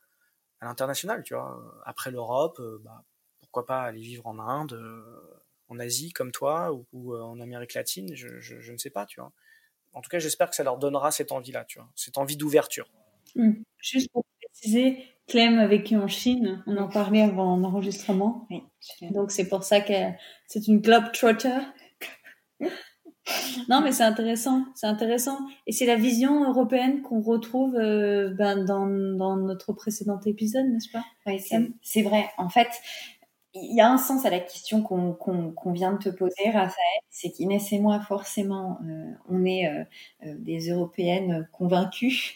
à 0.61 0.65
l'international, 0.65 1.23
tu 1.23 1.33
vois. 1.33 1.81
Après 1.85 2.11
l'Europe, 2.11 2.61
bah, 2.81 3.03
pourquoi 3.39 3.65
pas 3.65 3.81
aller 3.81 4.01
vivre 4.01 4.27
en 4.27 4.39
Inde, 4.39 4.77
en 5.69 5.79
Asie 5.79 6.11
comme 6.11 6.31
toi 6.31 6.71
ou, 6.91 7.13
euh, 7.13 7.21
en 7.21 7.39
Amérique 7.39 7.75
latine, 7.75 8.15
je, 8.15 8.39
je, 8.39 8.59
je, 8.59 8.71
ne 8.71 8.77
sais 8.77 8.89
pas, 8.89 9.05
tu 9.05 9.19
vois. 9.19 9.31
En 9.93 10.01
tout 10.01 10.09
cas, 10.09 10.19
j'espère 10.19 10.49
que 10.49 10.55
ça 10.55 10.63
leur 10.63 10.77
donnera 10.77 11.11
cette 11.11 11.31
envie-là, 11.31 11.65
tu 11.65 11.79
vois, 11.79 11.89
cette 11.95 12.17
envie 12.17 12.37
d'ouverture. 12.37 12.89
Mmh. 13.35 13.51
Juste 13.77 14.11
pour 14.11 14.25
préciser, 14.41 15.03
Clem 15.27 15.59
a 15.59 15.67
vécu 15.67 15.95
en 15.95 16.07
Chine, 16.07 16.63
on 16.67 16.77
en 16.77 16.89
parlait 16.89 17.21
avant 17.21 17.55
l'enregistrement. 17.57 18.47
Oui. 18.49 18.63
Donc 19.11 19.31
c'est 19.31 19.47
pour 19.47 19.63
ça 19.63 19.79
que 19.79 19.93
c'est 20.47 20.67
une 20.67 20.79
globe-trotter. 20.79 21.59
non, 23.69 23.81
mais 23.81 23.91
c'est 23.91 24.03
intéressant, 24.03 24.65
c'est 24.75 24.87
intéressant. 24.87 25.37
Et 25.67 25.71
c'est 25.71 25.85
la 25.85 25.95
vision 25.95 26.49
européenne 26.49 27.01
qu'on 27.01 27.21
retrouve 27.21 27.75
euh, 27.75 28.33
ben, 28.33 28.65
dans, 28.65 28.87
dans, 28.87 29.37
notre 29.37 29.71
précédent 29.73 30.19
épisode, 30.25 30.65
n'est-ce 30.65 30.91
pas 30.91 31.03
Oui, 31.25 31.41
c'est 31.81 32.01
vrai. 32.01 32.29
En 32.37 32.49
fait, 32.49 32.69
il 33.53 33.75
y 33.75 33.81
a 33.81 33.91
un 33.91 33.97
sens 33.97 34.25
à 34.25 34.29
la 34.29 34.39
question 34.39 34.81
qu'on 34.81 35.71
vient 35.71 35.93
de 35.93 35.97
te 35.97 36.09
poser, 36.09 36.45
Raphaël, 36.45 37.01
c'est 37.09 37.31
qu'Inès 37.31 37.71
et 37.71 37.79
moi, 37.79 37.99
forcément, 37.99 38.79
euh, 38.83 39.11
on 39.27 39.45
est 39.45 39.67
euh, 39.67 40.35
des 40.39 40.69
Européennes 40.69 41.47
convaincues. 41.51 42.35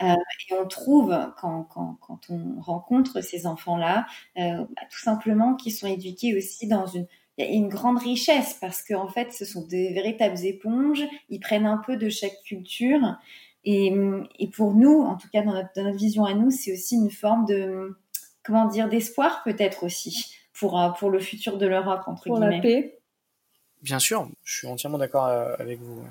Et 0.00 0.54
on 0.54 0.66
trouve, 0.66 1.16
quand, 1.38 1.64
quand, 1.64 1.98
quand, 2.00 2.20
on 2.30 2.60
rencontre 2.60 3.20
ces 3.20 3.46
enfants-là, 3.46 4.06
bah, 4.36 4.66
tout 4.90 4.98
simplement 4.98 5.54
qu'ils 5.54 5.72
sont 5.72 5.86
éduqués 5.86 6.36
aussi 6.36 6.66
dans 6.66 6.86
une 7.38 7.68
grande 7.68 7.98
richesse 7.98 8.56
parce 8.60 8.82
qu'en 8.82 9.04
en 9.04 9.08
fait, 9.08 9.32
ce 9.32 9.44
sont 9.44 9.66
des 9.66 9.92
véritables 9.92 10.44
éponges. 10.44 11.04
Ils 11.28 11.40
prennent 11.40 11.66
un 11.66 11.78
peu 11.78 11.96
de 11.96 12.08
chaque 12.08 12.40
culture. 12.44 13.16
Et, 13.64 13.94
et 14.38 14.48
pour 14.48 14.74
nous, 14.74 15.02
en 15.02 15.16
tout 15.16 15.28
cas 15.32 15.42
dans 15.42 15.52
notre, 15.52 15.68
dans 15.76 15.84
notre 15.84 15.98
vision 15.98 16.24
à 16.24 16.34
nous, 16.34 16.50
c'est 16.50 16.72
aussi 16.72 16.96
une 16.96 17.10
forme 17.10 17.44
de, 17.44 17.94
comment 18.42 18.66
dire, 18.66 18.88
d'espoir 18.88 19.42
peut-être 19.44 19.84
aussi 19.84 20.34
pour, 20.52 20.80
euh, 20.80 20.90
pour 20.90 21.10
le 21.10 21.20
futur 21.20 21.58
de 21.58 21.66
l'Europe, 21.66 22.02
entre 22.06 22.24
pour 22.24 22.38
guillemets. 22.38 22.56
la 22.56 22.62
paix. 22.62 22.98
Bien 23.82 23.98
sûr, 23.98 24.28
je 24.44 24.58
suis 24.58 24.66
entièrement 24.66 24.98
d'accord 24.98 25.26
euh, 25.26 25.54
avec 25.58 25.80
vous. 25.80 26.02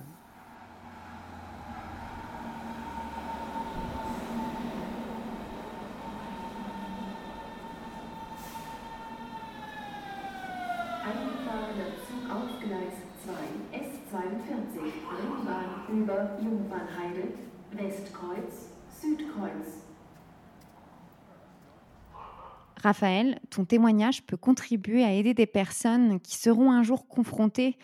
Raphaël, 22.82 23.40
ton 23.50 23.66
témoignage 23.66 24.24
peut 24.26 24.38
contribuer 24.38 25.04
à 25.04 25.14
aider 25.14 25.34
des 25.34 25.46
personnes 25.46 26.20
qui 26.22 26.38
seront 26.38 26.72
un 26.72 26.84
jour 26.84 27.08
confrontées, 27.08 27.78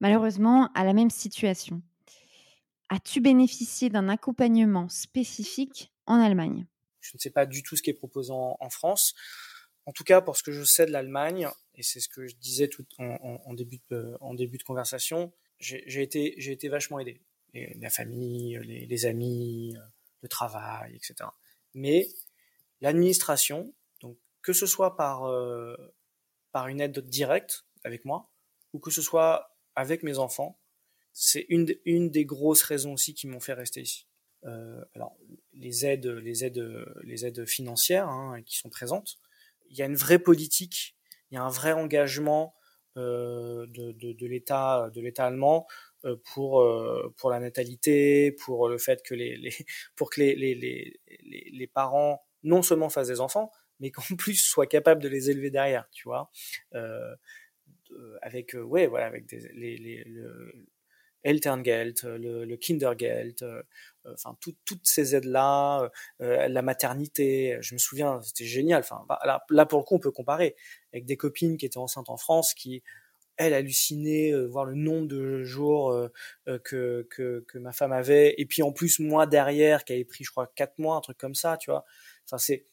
malheureusement, 0.00 0.70
à 0.74 0.84
la 0.84 0.94
même 0.94 1.10
situation. 1.10 1.82
As-tu 2.88 3.20
bénéficié 3.20 3.90
d'un 3.90 4.08
accompagnement 4.08 4.88
spécifique 4.88 5.92
en 6.06 6.18
Allemagne? 6.18 6.66
Je 7.00 7.10
ne 7.14 7.18
sais 7.20 7.30
pas 7.30 7.44
du 7.44 7.62
tout 7.62 7.76
ce 7.76 7.82
qui 7.82 7.90
est 7.90 7.94
proposé 7.94 8.32
en, 8.32 8.70
France. 8.70 9.14
En 9.84 9.92
tout 9.92 10.04
cas, 10.04 10.22
pour 10.22 10.36
ce 10.36 10.42
que 10.42 10.52
je 10.52 10.64
sais 10.64 10.86
de 10.86 10.92
l'Allemagne, 10.92 11.48
et 11.74 11.82
c'est 11.82 12.00
ce 12.00 12.08
que 12.08 12.26
je 12.26 12.34
disais 12.36 12.68
tout 12.68 12.86
en, 12.98 13.52
début, 13.52 13.80
de, 13.90 14.62
conversation, 14.64 15.32
j'ai 15.58 16.02
été, 16.02 16.68
vachement 16.68 16.98
aidé 16.98 17.20
la 17.52 17.90
famille, 17.90 18.58
les, 18.62 19.06
amis, 19.06 19.74
euh, 19.76 19.80
le 20.22 20.28
travail, 20.28 20.94
etc. 20.94 21.28
Mais 21.74 22.08
l'administration, 22.80 23.74
que 24.42 24.52
ce 24.52 24.66
soit 24.66 24.96
par 24.96 25.24
euh, 25.26 25.76
par 26.52 26.68
une 26.68 26.80
aide 26.80 26.98
directe 27.00 27.66
avec 27.84 28.04
moi 28.04 28.30
ou 28.72 28.78
que 28.78 28.90
ce 28.90 29.02
soit 29.02 29.56
avec 29.74 30.02
mes 30.02 30.18
enfants, 30.18 30.58
c'est 31.12 31.46
une, 31.48 31.74
une 31.84 32.10
des 32.10 32.24
grosses 32.24 32.62
raisons 32.62 32.92
aussi 32.94 33.14
qui 33.14 33.26
m'ont 33.26 33.40
fait 33.40 33.54
rester 33.54 33.80
ici. 33.80 34.06
Euh, 34.44 34.84
alors 34.94 35.16
les 35.52 35.86
aides, 35.86 36.06
les 36.06 36.44
aides, 36.44 36.86
les 37.02 37.26
aides 37.26 37.46
financières 37.46 38.08
hein, 38.08 38.42
qui 38.44 38.56
sont 38.56 38.70
présentes. 38.70 39.18
Il 39.70 39.76
y 39.76 39.82
a 39.82 39.86
une 39.86 39.96
vraie 39.96 40.18
politique, 40.18 40.96
il 41.30 41.34
y 41.34 41.38
a 41.38 41.42
un 41.42 41.50
vrai 41.50 41.72
engagement 41.72 42.54
de, 42.96 43.92
de, 43.92 44.12
de 44.12 44.26
l'État, 44.26 44.90
de 44.92 45.00
l'État 45.00 45.26
allemand 45.26 45.66
euh, 46.04 46.16
pour 46.32 46.60
euh, 46.60 47.12
pour 47.16 47.30
la 47.30 47.40
natalité, 47.40 48.32
pour 48.32 48.68
le 48.68 48.78
fait 48.78 49.02
que 49.02 49.14
les, 49.14 49.36
les 49.36 49.52
pour 49.96 50.10
que 50.10 50.20
les, 50.20 50.34
les, 50.34 50.54
les, 50.54 51.50
les 51.52 51.66
parents 51.66 52.24
non 52.42 52.62
seulement 52.62 52.88
fassent 52.88 53.08
des 53.08 53.20
enfants, 53.20 53.52
mais 53.80 53.90
qu'en 53.90 54.02
plus 54.18 54.36
soient 54.36 54.66
capables 54.66 55.02
de 55.02 55.08
les 55.08 55.30
élever 55.30 55.50
derrière, 55.50 55.88
tu 55.92 56.04
vois, 56.04 56.30
euh, 56.74 57.14
avec 58.22 58.54
ouais 58.54 58.86
voilà 58.86 59.06
avec 59.06 59.26
des, 59.26 59.48
les, 59.54 59.76
les 59.78 60.04
le 60.04 60.66
Elterngeld, 61.24 62.00
le, 62.04 62.44
le 62.44 62.56
Kindergeld, 62.56 63.44
enfin 64.06 64.36
toutes 64.40 64.86
ces 64.86 65.16
aides 65.16 65.24
là, 65.24 65.90
la 66.20 66.62
maternité, 66.62 67.58
je 67.60 67.74
me 67.74 67.78
souviens 67.78 68.20
c'était 68.22 68.44
génial. 68.44 68.80
Enfin 68.80 69.04
bah, 69.08 69.18
là, 69.24 69.44
là 69.50 69.66
pour 69.66 69.80
le 69.80 69.84
coup 69.84 69.96
on 69.96 69.98
peut 69.98 70.12
comparer 70.12 70.54
avec 70.92 71.06
des 71.06 71.16
copines 71.16 71.56
qui 71.56 71.66
étaient 71.66 71.78
enceintes 71.78 72.08
en 72.08 72.16
France 72.16 72.54
qui 72.54 72.82
elle 73.38 73.54
hallucinait 73.54 74.32
euh, 74.32 74.46
voir 74.46 74.64
le 74.66 74.74
nombre 74.74 75.06
de 75.06 75.44
jours 75.44 75.92
euh, 75.92 76.12
euh, 76.48 76.58
que, 76.58 77.06
que, 77.08 77.44
que 77.48 77.58
ma 77.58 77.72
femme 77.72 77.92
avait. 77.92 78.34
Et 78.36 78.44
puis 78.46 78.62
en 78.62 78.72
plus 78.72 78.98
moi 78.98 79.26
derrière 79.26 79.84
qui 79.84 79.94
avait 79.94 80.04
pris 80.04 80.24
je 80.24 80.30
crois 80.30 80.52
quatre 80.54 80.78
mois 80.78 80.96
un 80.96 81.00
truc 81.00 81.16
comme 81.16 81.36
ça 81.36 81.56
tu 81.56 81.70
vois. 81.70 81.84
Enfin 82.26 82.38
c'est 82.38 82.66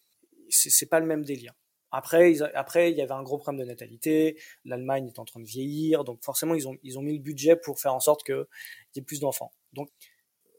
c'est 0.50 0.90
pas 0.90 1.00
le 1.00 1.06
même 1.06 1.24
délire. 1.24 1.54
Après 1.92 2.42
après 2.56 2.92
il 2.92 2.98
y 2.98 3.02
avait 3.02 3.14
un 3.14 3.24
gros 3.24 3.38
problème 3.38 3.64
de 3.66 3.70
natalité. 3.70 4.40
l'Allemagne 4.66 5.08
est 5.08 5.20
en 5.20 5.26
train 5.26 5.40
de 5.40 5.46
vieillir. 5.46 6.04
Donc 6.04 6.24
forcément 6.24 6.56
ils 6.56 6.68
ont 6.68 6.78
ils 6.84 7.00
ont 7.00 7.02
mis 7.02 7.14
le 7.14 7.24
budget 7.24 7.56
pour 7.56 7.80
faire 7.80 7.94
en 7.94 8.00
sorte 8.00 8.24
que 8.24 8.48
y 8.96 9.00
ait 9.00 9.02
plus 9.02 9.20
d'enfants. 9.20 9.52
Donc 9.74 9.90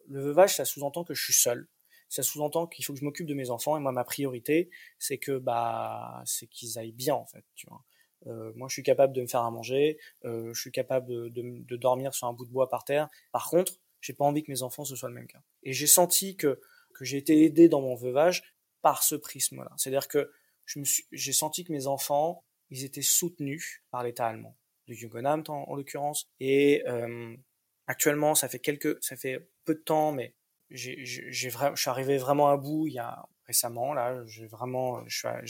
le 0.09 0.23
veuvage 0.23 0.57
ça 0.57 0.65
sous-entend 0.65 1.05
que 1.05 1.15
je 1.15 1.23
suis 1.23 1.35
seul. 1.35 1.69
Ça 2.09 2.23
sous-entend 2.23 2.67
qu'il 2.69 2.85
faut 2.85 2.93
que 2.93 3.01
je 3.01 3.05
m'occupe 3.05 3.27
de 3.27 3.35
mes 3.35 3.51
enfants. 3.51 3.77
Et 3.77 3.81
moi 3.81 3.93
ma 3.93 4.05
priorité 4.05 4.71
c'est 4.99 5.19
que 5.19 5.39
bah 5.39 6.23
c'est 6.25 6.47
qu'ils 6.47 6.79
aillent 6.79 6.93
bien 6.93 7.15
en 7.15 7.27
fait 7.27 7.45
tu 7.55 7.67
vois. 7.69 7.85
Euh, 8.27 8.53
moi, 8.57 8.67
je 8.69 8.73
suis 8.73 8.83
capable 8.83 9.13
de 9.13 9.23
me 9.23 9.27
faire 9.27 9.43
à 9.43 9.51
manger, 9.51 9.99
euh, 10.25 10.53
je 10.53 10.61
suis 10.61 10.73
capable 10.73 11.07
de, 11.07 11.29
de, 11.29 11.43
de, 11.63 11.77
dormir 11.77 12.15
sur 12.15 12.27
un 12.27 12.33
bout 12.33 12.47
de 12.47 12.51
bois 12.51 12.69
par 12.69 12.85
terre. 12.85 13.09
Par 13.31 13.49
contre, 13.49 13.75
j'ai 14.01 14.15
pas 14.15 14.25
envie 14.25 14.43
que 14.43 14.51
mes 14.51 14.63
enfants 14.63 14.85
ce 14.85 14.97
soit 14.97 15.09
le 15.09 15.15
même 15.15 15.27
cas. 15.27 15.43
Et 15.63 15.73
j'ai 15.73 15.87
senti 15.87 16.37
que 16.37 16.61
que 16.95 17.05
j'ai 17.05 17.19
été 17.19 17.45
aidé 17.45 17.69
dans 17.69 17.83
mon 17.83 17.95
veuvage 17.95 18.43
par 18.87 19.03
ce 19.03 19.17
prisme-là. 19.17 19.73
C'est-à-dire 19.77 20.07
que 20.07 20.31
j'ai 21.11 21.33
senti 21.33 21.65
que 21.65 21.73
mes 21.73 21.89
enfants, 21.89 22.45
ils 22.71 22.85
étaient 22.85 23.03
soutenus 23.03 23.83
par 23.91 24.05
l'État 24.05 24.29
allemand, 24.29 24.57
le 24.87 24.95
Jugendamt 24.95 25.43
en, 25.49 25.65
en 25.69 25.75
l'occurrence. 25.75 26.31
Et 26.39 26.85
euh, 26.87 27.37
actuellement, 27.89 28.37
ça 28.37 28.49
fait 28.49 28.61
quelques, 28.61 28.97
ça 29.03 29.17
fait 29.17 29.51
peu 29.65 29.75
de 29.75 29.81
temps, 29.81 30.13
mais 30.13 30.37
j'ai, 30.71 31.05
je 31.05 31.49
suis 31.49 31.91
arrivé 31.91 32.17
vraiment 32.17 32.49
à 32.49 32.57
bout 32.57 32.87
il 32.87 32.93
y 32.93 33.01
a 33.01 33.27
récemment. 33.49 33.93
Là, 33.93 34.25
j'ai 34.27 34.47
vraiment, 34.47 35.03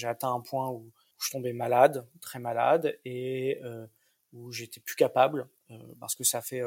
atteint 0.05 0.33
un 0.33 0.41
point 0.41 0.71
où 0.71 0.91
je 1.23 1.29
tombais 1.29 1.53
malade, 1.53 2.09
très 2.23 2.39
malade, 2.39 2.99
et 3.05 3.61
euh, 3.65 3.87
où 4.33 4.51
j'étais 4.51 4.81
plus 4.81 4.97
capable, 4.97 5.47
euh, 5.71 5.95
parce 6.01 6.15
que 6.15 6.25
ça 6.25 6.41
fait 6.41 6.63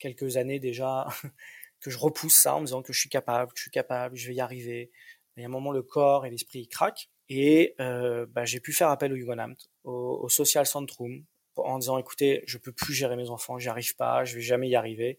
quelques 0.00 0.36
années 0.36 0.58
déjà 0.58 1.06
que 1.78 1.90
je 1.90 1.98
repousse 1.98 2.40
ça 2.40 2.56
en 2.56 2.60
me 2.62 2.66
disant 2.66 2.82
que 2.82 2.92
je 2.92 2.98
suis 2.98 3.08
capable, 3.08 3.52
que 3.52 3.58
je 3.58 3.62
suis 3.62 3.70
capable, 3.70 4.16
je 4.16 4.26
vais 4.26 4.34
y 4.34 4.40
arriver. 4.40 4.90
Et 5.36 5.42
à 5.44 5.46
un 5.46 5.50
moment, 5.50 5.72
le 5.72 5.82
corps 5.82 6.26
et 6.26 6.30
l'esprit 6.30 6.68
craquent, 6.68 7.08
et 7.28 7.74
bah, 7.78 8.44
j'ai 8.44 8.60
pu 8.60 8.72
faire 8.72 8.88
appel 8.88 9.12
au 9.12 9.16
Jugendamt, 9.16 9.56
au, 9.84 10.20
au 10.22 10.28
Social 10.28 10.66
Centrum, 10.66 11.24
en 11.56 11.78
disant 11.78 11.98
écoutez, 11.98 12.42
je 12.46 12.58
peux 12.58 12.72
plus 12.72 12.94
gérer 12.94 13.16
mes 13.16 13.30
enfants, 13.30 13.58
j'y 13.58 13.68
arrive 13.68 13.96
pas, 13.96 14.24
je 14.24 14.36
vais 14.36 14.40
jamais 14.40 14.68
y 14.68 14.76
arriver. 14.76 15.18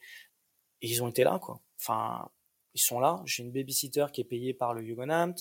Et 0.82 0.88
ils 0.88 1.03
ont 1.03 1.07
été 1.07 1.24
là, 1.24 1.39
quoi. 1.39 1.61
Enfin, 1.80 2.30
ils 2.74 2.82
sont 2.82 2.99
là. 2.99 3.22
J'ai 3.26 3.43
une 3.43 3.51
babysitter 3.51 4.05
qui 4.11 4.22
est 4.22 4.26
payée 4.26 4.53
par 4.53 4.74
le 4.74 4.84
Jugendamt. 4.84 5.36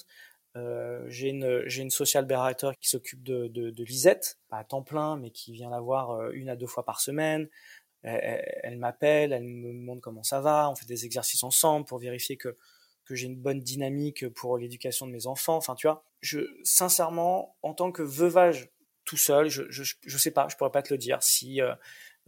Euh, 0.55 1.03
j'ai 1.09 1.31
une 1.31 1.63
j'ai 1.67 1.83
une 1.83 1.91
social 1.91 2.27
berater 2.27 2.71
qui 2.79 2.89
s'occupe 2.89 3.23
de, 3.23 3.49
de, 3.49 3.71
de 3.71 3.85
Lisette, 3.85 4.39
pas 4.49 4.59
à 4.59 4.65
temps 4.65 4.83
plein, 4.83 5.17
mais 5.17 5.31
qui 5.31 5.53
vient 5.53 5.71
la 5.71 5.81
voir 5.81 6.11
euh, 6.11 6.31
une 6.33 6.51
à 6.51 6.57
deux 6.57 6.67
fois 6.67 6.85
par 6.85 7.01
semaine. 7.01 7.49
Elle, 8.05 8.79
m'appelle, 8.79 9.33
elle 9.33 9.45
me 9.45 9.73
demande 9.73 10.01
comment 10.01 10.25
ça 10.25 10.41
va, 10.41 10.69
on 10.69 10.75
fait 10.75 10.87
des 10.87 11.05
exercices 11.05 11.45
ensemble 11.45 11.87
pour 11.87 11.99
vérifier 11.99 12.37
que 12.37 12.57
que 13.05 13.15
j'ai 13.15 13.27
une 13.27 13.37
bonne 13.37 13.61
dynamique 13.61 14.29
pour 14.31 14.59
l'éducation 14.59 15.07
de 15.07 15.13
mes 15.13 15.27
enfants. 15.27 15.57
Enfin, 15.57 15.75
tu 15.75 15.87
vois, 15.87 16.05
je 16.21 16.41
sincèrement, 16.63 17.57
en 17.63 17.75
tant 17.75 17.93
que 17.93 18.03
veuvage 18.03 18.71
tout 19.05 19.17
seul, 19.17 19.49
je, 19.49 19.65
je 19.71 19.83
je 20.01 20.19
sais 20.19 20.31
pas, 20.31 20.49
je 20.49 20.57
pourrais 20.57 20.71
pas 20.71 20.83
te 20.83 20.95
le 20.95 20.99
dire 20.99 21.23
si 21.23 21.61
euh, 21.61 21.75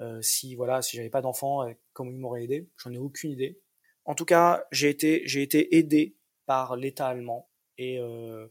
euh 0.00 0.20
si 0.22 0.54
voilà, 0.56 0.82
si 0.82 0.96
j'avais 0.96 1.10
pas 1.10 1.22
d'enfants, 1.22 1.66
comment 1.92 2.10
ils 2.10 2.18
m'auraient 2.18 2.44
aidé, 2.44 2.68
j'en 2.78 2.92
ai 2.92 2.98
aucune 2.98 3.30
idée. 3.30 3.60
En 4.04 4.14
tout 4.14 4.24
cas, 4.24 4.66
j'ai 4.72 4.90
été 4.90 5.22
j'ai 5.26 5.42
été 5.42 5.76
aidé 5.76 6.16
par 6.46 6.76
l'État 6.76 7.08
allemand 7.08 7.48
et 7.78 7.98
euh, 7.98 8.48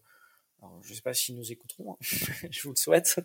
alors, 0.63 0.81
je 0.81 0.93
sais 0.93 1.01
pas 1.01 1.13
s'ils 1.13 1.35
nous 1.35 1.51
écouteront, 1.51 1.93
hein. 1.93 1.97
je 2.49 2.61
vous 2.63 2.69
le 2.69 2.77
souhaite. 2.77 3.19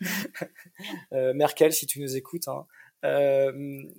euh, 1.12 1.34
Merkel, 1.34 1.72
si 1.72 1.86
tu 1.86 2.00
nous 2.00 2.16
écoutes. 2.16 2.46
Hein. 2.46 2.66
Euh, 3.04 3.52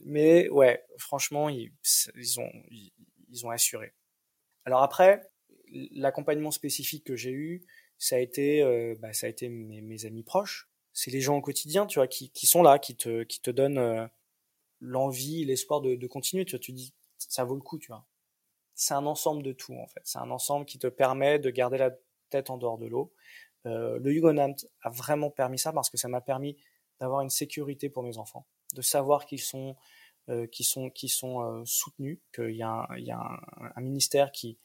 mais 0.05 0.47
ouais, 0.49 0.81
franchement, 0.97 1.49
ils, 1.49 1.73
ils, 2.15 2.39
ont, 2.39 2.51
ils, 2.71 3.45
ont 3.45 3.49
assuré. 3.49 3.93
Alors 4.65 4.81
après, 4.83 5.29
l'accompagnement 5.91 6.51
spécifique 6.51 7.05
que 7.05 7.15
j'ai 7.15 7.31
eu, 7.31 7.65
ça 7.97 8.17
a 8.17 8.19
été, 8.19 8.61
euh, 8.61 8.95
bah, 8.99 9.13
ça 9.13 9.27
a 9.27 9.29
été 9.29 9.49
mes, 9.49 10.05
amis 10.05 10.23
proches. 10.23 10.69
C'est 10.93 11.11
les 11.11 11.21
gens 11.21 11.37
au 11.37 11.41
quotidien, 11.41 11.85
tu 11.85 11.99
vois, 11.99 12.07
qui, 12.07 12.31
qui 12.31 12.47
sont 12.47 12.63
là, 12.63 12.79
qui 12.79 12.95
te, 12.95 13.23
qui 13.23 13.41
te 13.41 13.51
donnent 13.51 13.77
euh, 13.77 14.07
l'envie, 14.79 15.45
l'espoir 15.45 15.81
de, 15.81 15.95
de 15.95 16.07
continuer. 16.07 16.45
Tu 16.45 16.51
vois, 16.51 16.59
tu 16.59 16.71
dis, 16.71 16.93
ça 17.17 17.43
vaut 17.43 17.55
le 17.55 17.61
coup, 17.61 17.79
tu 17.79 17.87
vois 17.87 18.05
c'est 18.75 18.93
un 18.93 19.05
ensemble 19.05 19.41
de 19.41 19.53
tout 19.53 19.73
en 19.73 19.87
fait. 19.87 20.01
C'est 20.03 20.19
un 20.19 20.29
ensemble 20.29 20.65
qui 20.65 20.77
te 20.77 20.87
permet 20.87 21.39
de 21.39 21.49
garder 21.49 21.77
la 21.77 21.91
tête 22.29 22.49
en 22.49 22.57
dehors 22.57 22.77
de 22.77 22.85
l'eau. 22.85 23.11
Euh, 23.65 23.97
le 23.99 24.11
Jugendamt 24.11 24.55
a 24.81 24.89
vraiment 24.89 25.31
permis 25.31 25.57
ça 25.57 25.71
parce 25.73 25.89
que 25.89 25.97
ça 25.97 26.07
m'a 26.07 26.21
permis 26.21 26.57
d'avoir 26.99 27.21
une 27.21 27.29
sécurité 27.29 27.89
pour 27.89 28.03
mes 28.03 28.17
enfants, 28.17 28.45
de 28.73 28.81
savoir 28.81 29.25
qu'ils 29.25 29.41
sont 29.41 29.75
qui 30.51 30.63
sont 30.63 30.89
qui 30.89 31.07
sont 31.07 31.41
euh, 31.41 31.63
soutenus, 31.65 32.19
qu'il 32.33 32.55
y 32.55 32.63
a, 32.63 32.69
un, 32.69 32.97
il 32.97 33.05
y 33.05 33.11
a 33.11 33.19
un, 33.19 33.71
un, 33.75 33.81
ministère 33.81 34.31
qui 34.31 34.57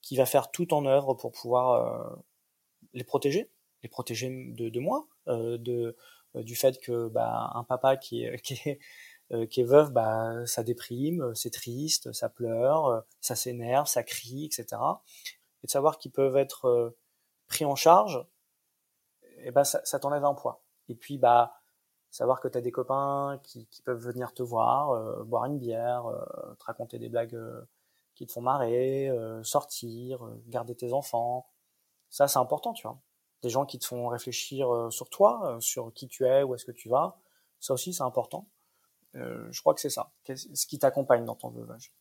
qui 0.00 0.16
va 0.16 0.26
faire 0.26 0.50
tout 0.50 0.72
en 0.72 0.86
œuvre 0.86 1.14
pour 1.14 1.32
pouvoir 1.32 1.72
euh, 1.72 2.16
les 2.92 3.04
protéger, 3.04 3.50
les 3.82 3.88
protéger 3.88 4.28
de, 4.30 4.68
de 4.68 4.80
moi, 4.80 5.08
euh, 5.28 5.58
de 5.58 5.96
du 6.34 6.54
fait 6.54 6.78
que 6.80 7.08
bah, 7.08 7.50
un 7.54 7.64
papa 7.64 7.96
qui, 7.96 8.26
qui 8.44 8.54
est 8.64 8.78
qui 9.50 9.60
est 9.60 9.64
veuve, 9.64 9.90
bah, 9.92 10.46
ça 10.46 10.62
déprime, 10.62 11.34
c'est 11.34 11.50
triste, 11.50 12.12
ça 12.12 12.30
pleure, 12.30 13.04
ça 13.20 13.36
s'énerve, 13.36 13.86
ça 13.86 14.02
crie, 14.02 14.46
etc. 14.46 14.80
Et 15.62 15.66
de 15.66 15.70
savoir 15.70 15.98
qu'ils 15.98 16.12
peuvent 16.12 16.36
être 16.38 16.96
pris 17.46 17.66
en 17.66 17.76
charge, 17.76 18.24
et 19.44 19.50
bah, 19.50 19.64
ça, 19.64 19.84
ça 19.84 19.98
t'enlève 19.98 20.24
un 20.24 20.34
poids. 20.34 20.64
Et 20.88 20.94
puis, 20.94 21.18
bah, 21.18 21.57
savoir 22.10 22.40
que 22.40 22.48
tu 22.48 22.58
as 22.58 22.60
des 22.60 22.72
copains 22.72 23.40
qui, 23.42 23.66
qui, 23.66 23.82
peuvent 23.82 24.00
venir 24.00 24.32
te 24.32 24.42
voir, 24.42 24.90
euh, 24.90 25.24
boire 25.24 25.44
une 25.44 25.58
bière, 25.58 26.06
euh, 26.06 26.54
te 26.58 26.64
raconter 26.64 26.98
des 26.98 27.08
blagues 27.08 27.34
euh, 27.34 27.62
qui 28.14 28.26
te 28.26 28.32
font 28.32 28.40
marrer, 28.40 29.12
sortir, 29.44 30.28
garder 30.48 30.74
tes 30.74 30.92
enfants. 30.92 31.46
Ça, 32.10 32.26
c'est 32.26 32.40
important, 32.40 32.72
tu 32.72 32.84
vois. 32.84 33.00
Des 33.42 33.48
gens 33.48 33.64
qui 33.64 33.78
te 33.78 33.84
font 33.84 34.08
réfléchir 34.08 34.88
sur 34.90 35.08
toi, 35.08 35.56
sur 35.60 35.92
qui 35.94 36.08
tu 36.08 36.26
es, 36.26 36.42
où 36.42 36.52
est-ce 36.52 36.64
que 36.64 36.72
tu 36.72 36.88
vas. 36.88 37.20
Ça 37.60 37.74
aussi, 37.74 37.92
c'est 37.92 38.02
important. 38.02 38.48
je 39.14 39.60
crois 39.60 39.72
que 39.72 39.80
c'est 39.80 39.88
ça, 39.88 40.10
ce 40.24 40.66
qui 40.66 40.80
t'accompagne 40.80 41.24
dans 41.24 41.36
ton 41.36 41.50
veuvage. 41.50 41.92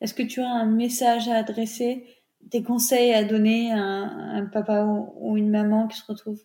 Est-ce 0.00 0.14
que 0.14 0.22
tu 0.22 0.40
as 0.40 0.48
un 0.48 0.64
message 0.64 1.28
à 1.28 1.36
adresser, 1.36 2.06
des 2.40 2.62
conseils 2.62 3.12
à 3.12 3.22
donner 3.22 3.74
à 3.74 3.78
un, 3.78 4.46
papa 4.46 4.86
ou 4.86 5.36
une 5.36 5.50
maman 5.50 5.86
qui 5.86 5.98
se 5.98 6.06
retrouve 6.06 6.42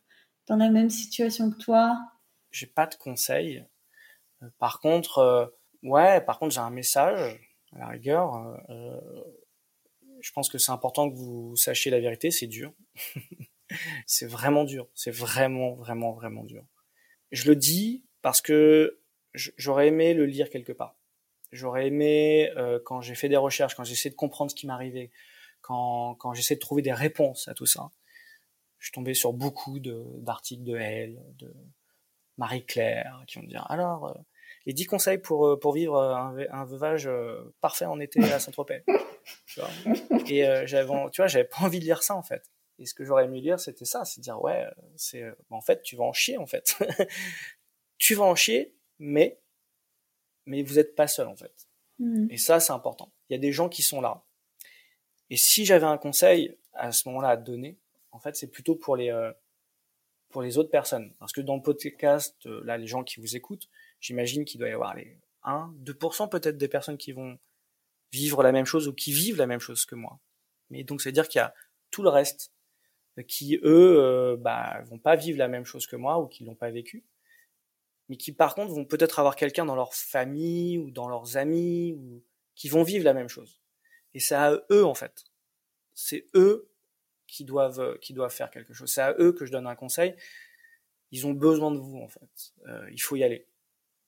dans 0.47 0.57
la 0.57 0.69
même 0.69 0.89
situation 0.89 1.49
que 1.49 1.59
toi? 1.59 1.97
J'ai 2.51 2.67
pas 2.67 2.87
de 2.87 2.95
conseils. 2.95 3.65
Euh, 4.43 4.47
par 4.59 4.79
contre, 4.79 5.19
euh, 5.19 5.45
ouais, 5.83 6.21
par 6.21 6.39
contre, 6.39 6.53
j'ai 6.53 6.59
un 6.59 6.69
message 6.69 7.39
à 7.73 7.79
la 7.79 7.87
rigueur. 7.87 8.59
Euh, 8.69 8.99
je 10.19 10.31
pense 10.31 10.49
que 10.49 10.57
c'est 10.57 10.71
important 10.71 11.09
que 11.09 11.15
vous 11.15 11.55
sachiez 11.55 11.91
la 11.91 11.99
vérité. 11.99 12.31
C'est 12.31 12.47
dur. 12.47 12.73
c'est 14.05 14.27
vraiment 14.27 14.63
dur. 14.63 14.87
C'est 14.93 15.11
vraiment, 15.11 15.75
vraiment, 15.75 16.13
vraiment 16.13 16.43
dur. 16.43 16.65
Je 17.31 17.49
le 17.49 17.55
dis 17.55 18.05
parce 18.21 18.41
que 18.41 19.01
j'aurais 19.33 19.87
aimé 19.87 20.13
le 20.13 20.25
lire 20.25 20.49
quelque 20.49 20.71
part. 20.71 20.97
J'aurais 21.51 21.87
aimé, 21.87 22.51
quand 22.85 22.99
j'ai 23.01 23.15
fait 23.15 23.29
des 23.29 23.37
recherches, 23.37 23.75
quand 23.75 23.85
j'essaie 23.85 24.09
de 24.09 24.15
comprendre 24.15 24.51
ce 24.51 24.55
qui 24.55 24.67
m'arrivait, 24.67 25.11
quand, 25.61 26.15
quand 26.15 26.33
j'essaie 26.33 26.55
de 26.55 26.59
trouver 26.59 26.81
des 26.81 26.93
réponses 26.93 27.47
à 27.47 27.53
tout 27.53 27.65
ça, 27.65 27.91
je 28.79 28.91
tombé 28.91 29.13
sur 29.13 29.33
beaucoup 29.33 29.79
d'articles 29.79 30.63
de, 30.63 30.73
de 30.73 30.77
elle, 30.77 31.23
de, 31.37 31.53
Marie-Claire, 32.37 33.23
qui 33.27 33.37
vont 33.37 33.45
me 33.45 33.49
dire 33.49 33.65
alors 33.69 34.07
euh, 34.07 34.13
les 34.65 34.73
10 34.73 34.85
conseils 34.85 35.17
pour 35.17 35.47
euh, 35.47 35.59
pour 35.59 35.73
vivre 35.73 35.99
un, 35.99 36.37
un 36.51 36.65
veuvage 36.65 37.07
euh, 37.07 37.53
parfait 37.61 37.85
en 37.85 37.99
été 37.99 38.23
à 38.31 38.39
Saint-Tropez. 38.39 38.83
et 40.29 40.45
j'avais 40.65 40.87
tu 41.11 41.21
vois 41.21 41.27
j'avais 41.27 41.45
pas 41.45 41.61
envie 41.61 41.79
de 41.79 41.85
lire 41.85 42.03
ça 42.03 42.15
en 42.15 42.23
fait. 42.23 42.49
Et 42.79 42.85
ce 42.85 42.93
que 42.93 43.03
j'aurais 43.03 43.25
aimé 43.25 43.41
lire 43.41 43.59
c'était 43.59 43.85
ça, 43.85 44.05
c'est 44.05 44.21
dire 44.21 44.41
ouais 44.41 44.65
c'est 44.95 45.23
en 45.49 45.61
fait 45.61 45.81
tu 45.81 45.95
vas 45.95 46.03
en 46.03 46.13
chier 46.13 46.37
en 46.37 46.45
fait. 46.45 46.77
tu 47.97 48.13
vas 48.15 48.25
en 48.25 48.35
chier 48.35 48.75
mais 48.99 49.39
mais 50.45 50.63
vous 50.63 50.79
êtes 50.79 50.95
pas 50.95 51.07
seul 51.07 51.27
en 51.27 51.35
fait. 51.35 51.67
Mmh. 51.99 52.27
Et 52.29 52.37
ça 52.37 52.59
c'est 52.59 52.73
important. 52.73 53.11
Il 53.29 53.33
y 53.33 53.35
a 53.35 53.39
des 53.39 53.51
gens 53.51 53.69
qui 53.69 53.81
sont 53.81 53.99
là. 53.99 54.23
Et 55.29 55.37
si 55.37 55.65
j'avais 55.65 55.85
un 55.85 55.97
conseil 55.97 56.55
à 56.73 56.91
ce 56.91 57.09
moment-là 57.09 57.29
à 57.29 57.37
te 57.37 57.43
donner, 57.43 57.77
en 58.11 58.19
fait 58.19 58.35
c'est 58.35 58.47
plutôt 58.47 58.75
pour 58.75 58.95
les 58.95 59.11
pour 60.29 60.41
les 60.41 60.57
autres 60.57 60.69
personnes. 60.69 61.13
Parce 61.19 61.31
que 61.31 61.41
dans 61.41 61.55
le 61.55 61.61
podcast, 61.61 62.35
euh, 62.45 62.61
là, 62.63 62.77
les 62.77 62.87
gens 62.87 63.03
qui 63.03 63.19
vous 63.19 63.35
écoutent, 63.35 63.69
j'imagine 63.99 64.45
qu'il 64.45 64.59
doit 64.59 64.69
y 64.69 64.73
avoir 64.73 64.95
les 64.95 65.19
1, 65.43 65.73
2% 65.83 66.29
peut-être 66.29 66.57
des 66.57 66.67
personnes 66.67 66.97
qui 66.97 67.11
vont 67.11 67.39
vivre 68.11 68.43
la 68.43 68.51
même 68.51 68.65
chose 68.65 68.87
ou 68.87 68.93
qui 68.93 69.11
vivent 69.11 69.37
la 69.37 69.47
même 69.47 69.59
chose 69.59 69.85
que 69.85 69.95
moi. 69.95 70.19
Mais 70.69 70.83
donc, 70.83 71.01
c'est 71.01 71.09
à 71.09 71.11
dire 71.11 71.27
qu'il 71.27 71.39
y 71.39 71.41
a 71.41 71.53
tout 71.91 72.03
le 72.03 72.09
reste 72.09 72.51
euh, 73.17 73.23
qui, 73.23 73.57
eux, 73.63 73.99
euh, 73.99 74.37
bah, 74.37 74.81
vont 74.85 74.99
pas 74.99 75.15
vivre 75.15 75.37
la 75.37 75.47
même 75.47 75.65
chose 75.65 75.87
que 75.87 75.95
moi 75.95 76.19
ou 76.19 76.27
qui 76.27 76.43
l'ont 76.43 76.55
pas 76.55 76.71
vécu. 76.71 77.05
Mais 78.09 78.17
qui, 78.17 78.31
par 78.31 78.55
contre, 78.55 78.73
vont 78.73 78.85
peut-être 78.85 79.19
avoir 79.19 79.35
quelqu'un 79.35 79.65
dans 79.65 79.75
leur 79.75 79.93
famille 79.93 80.77
ou 80.77 80.91
dans 80.91 81.09
leurs 81.09 81.35
amis 81.37 81.93
ou 81.93 82.23
qui 82.55 82.69
vont 82.69 82.83
vivre 82.83 83.03
la 83.03 83.13
même 83.13 83.27
chose. 83.27 83.61
Et 84.13 84.19
c'est 84.19 84.35
à 84.35 84.59
eux, 84.71 84.85
en 84.85 84.93
fait. 84.93 85.25
C'est 85.93 86.27
eux 86.35 86.69
qui 87.27 87.43
doivent, 87.43 87.79
euh, 87.79 87.97
qui 87.97 88.13
doivent 88.13 88.33
faire 88.33 88.49
quelque 88.49 88.73
chose. 88.73 88.91
C'est 88.91 89.01
à 89.01 89.13
eux 89.19 89.33
que 89.33 89.45
je 89.45 89.51
donne 89.51 89.67
un 89.67 89.75
conseil. 89.75 90.15
Ils 91.11 91.27
ont 91.27 91.33
besoin 91.33 91.71
de 91.71 91.77
vous, 91.77 91.99
en 91.99 92.07
fait. 92.07 92.53
Euh, 92.67 92.89
il 92.91 93.01
faut 93.01 93.15
y 93.15 93.23
aller. 93.23 93.47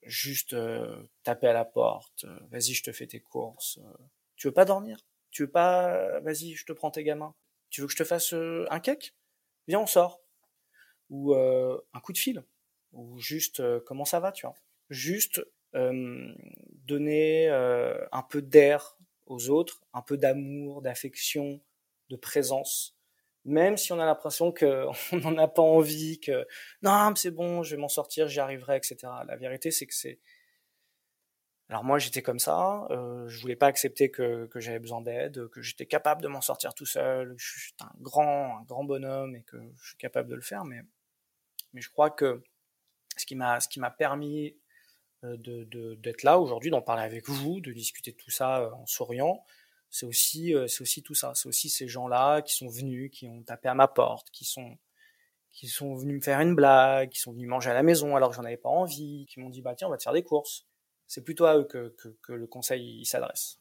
Juste 0.03 0.53
euh, 0.53 1.03
taper 1.24 1.47
à 1.47 1.53
la 1.53 1.65
porte. 1.65 2.26
vas-y, 2.49 2.74
je 2.74 2.84
te 2.84 2.91
fais 2.91 3.07
tes 3.07 3.20
courses. 3.20 3.80
tu 4.36 4.47
veux 4.47 4.53
pas 4.53 4.65
dormir? 4.65 5.05
Tu 5.32 5.43
veux 5.43 5.51
pas 5.51 6.20
Vas-y, 6.22 6.55
je 6.55 6.65
te 6.65 6.74
prends 6.74 6.91
tes 6.91 7.03
gamins. 7.03 7.36
Tu 7.70 7.82
veux 7.82 7.88
que 7.88 7.93
je 7.93 7.97
te 7.97 8.03
fasse 8.03 8.34
un 8.34 8.80
cake? 8.80 9.13
Viens, 9.67 9.80
on 9.80 9.88
sort. 9.88 10.22
Ou 11.09 11.36
un 11.36 11.99
coup 12.01 12.13
de 12.13 12.17
fil. 12.17 12.43
Ou 12.93 13.20
juste 13.20 13.61
comment 13.82 14.05
ça 14.05 14.20
va, 14.20 14.32
tu 14.32 14.45
vois? 14.45 14.55
Juste 14.89 15.41
donner 15.74 17.49
un 17.49 18.24
peu 18.24 18.41
d'air 18.41 18.97
aux 19.28 19.49
autres, 19.49 19.82
un 19.93 20.01
peu 20.01 20.17
d'amour, 20.17 20.82
d'affection, 20.82 21.61
de 22.09 22.15
présence 22.15 22.99
même 23.50 23.78
si 23.78 23.91
on 23.91 24.00
a 24.00 24.06
l'impression 24.06 24.54
qu'on 24.54 24.93
n'en 25.24 25.38
a 25.38 25.47
pas 25.47 25.62
envie, 25.62 26.20
que 26.20 26.47
non, 26.82 27.14
c'est 27.16 27.32
bon, 27.32 27.64
je 27.64 27.76
vais 27.76 27.82
m'en 27.82 27.88
sortir, 27.88 28.28
j'y 28.28 28.39
arriverai, 28.39 28.78
etc. 28.78 28.97
La 29.28 29.36
vérité, 29.36 29.72
c'est 29.72 29.88
que 29.88 29.93
c'est. 29.93 30.20
Alors 31.70 31.84
moi, 31.84 32.00
j'étais 32.00 32.24
comme 32.24 32.39
ça, 32.39 32.88
euh, 32.89 33.28
je 33.28 33.39
voulais 33.41 33.56
pas 33.56 33.68
accepter 33.68 34.10
que, 34.10 34.50
j'avais 34.56 34.80
besoin 34.80 35.02
d'aide, 35.02 35.50
que 35.50 35.62
j'étais 35.62 35.86
capable 35.86 36.22
de 36.22 36.28
m'en 36.28 36.41
sortir 36.41 36.74
tout 36.74 36.86
seul, 36.88 37.36
que 37.36 37.41
je 37.41 37.60
suis 37.60 37.74
un 37.82 37.91
grand, 38.00 38.60
un 38.60 38.64
grand 38.64 38.84
bonhomme 38.84 39.36
et 39.36 39.43
que 39.43 39.58
je 39.80 39.89
suis 39.89 39.97
capable 39.97 40.30
de 40.30 40.36
le 40.36 40.41
faire, 40.41 40.66
mais, 40.66 40.82
je 41.76 41.89
crois 41.89 42.10
que 42.10 42.41
ce 43.18 43.28
qui 43.28 43.36
m'a, 43.36 43.60
ce 43.60 43.68
qui 43.68 43.80
m'a 43.80 43.91
permis 43.91 44.58
euh, 45.24 45.38
d'être 45.97 46.24
là 46.24 46.39
aujourd'hui, 46.39 46.72
d'en 46.72 46.82
parler 46.82 47.04
avec 47.04 47.30
vous, 47.30 47.62
de 47.62 47.72
discuter 47.72 48.14
de 48.14 48.18
tout 48.18 48.32
ça 48.32 48.62
euh, 48.62 48.72
en 48.72 48.88
souriant, 48.88 49.43
c'est 49.90 50.06
aussi 50.06 50.54
euh, 50.54 50.68
c'est 50.68 50.82
aussi 50.82 51.04
tout 51.04 51.16
ça. 51.16 51.32
C'est 51.36 51.48
aussi 51.48 51.70
ces 51.70 51.88
gens 51.88 52.08
là 52.08 52.42
qui 52.42 52.56
sont 52.56 52.68
venus 52.68 53.12
qui 53.12 53.28
ont 53.28 53.42
tapé 53.44 53.70
à 53.70 53.74
ma 53.74 53.88
porte 53.88 54.30
qui 54.32 54.46
sont 54.46 54.78
qui 55.52 55.68
sont 55.68 55.96
venus 55.96 56.18
me 56.18 56.22
faire 56.22 56.40
une 56.40 56.56
blague 56.56 57.10
qui 57.10 57.20
sont 57.20 57.34
venus 57.34 57.50
manger 57.50 57.72
à 57.72 57.74
la 57.74 57.84
maison 57.84 58.16
alors 58.16 58.30
que 58.30 58.36
j'en 58.36 58.44
avais 58.44 58.58
pas 58.58 58.70
envie 58.70 59.26
qui 59.28 59.40
m'ont 59.40 59.50
dit 59.50 59.62
bah 59.62 59.76
tiens 59.76 59.88
on 59.88 59.92
va 59.92 59.98
te 59.98 60.04
faire 60.04 60.14
des 60.14 60.24
courses. 60.24 60.66
C'est 61.08 61.24
plutôt 61.24 61.46
à 61.46 61.58
eux 61.58 61.64
que, 61.64 61.96
que, 62.22 62.34
le 62.34 62.46
conseil 62.46 63.04
s'adresse. 63.04 63.60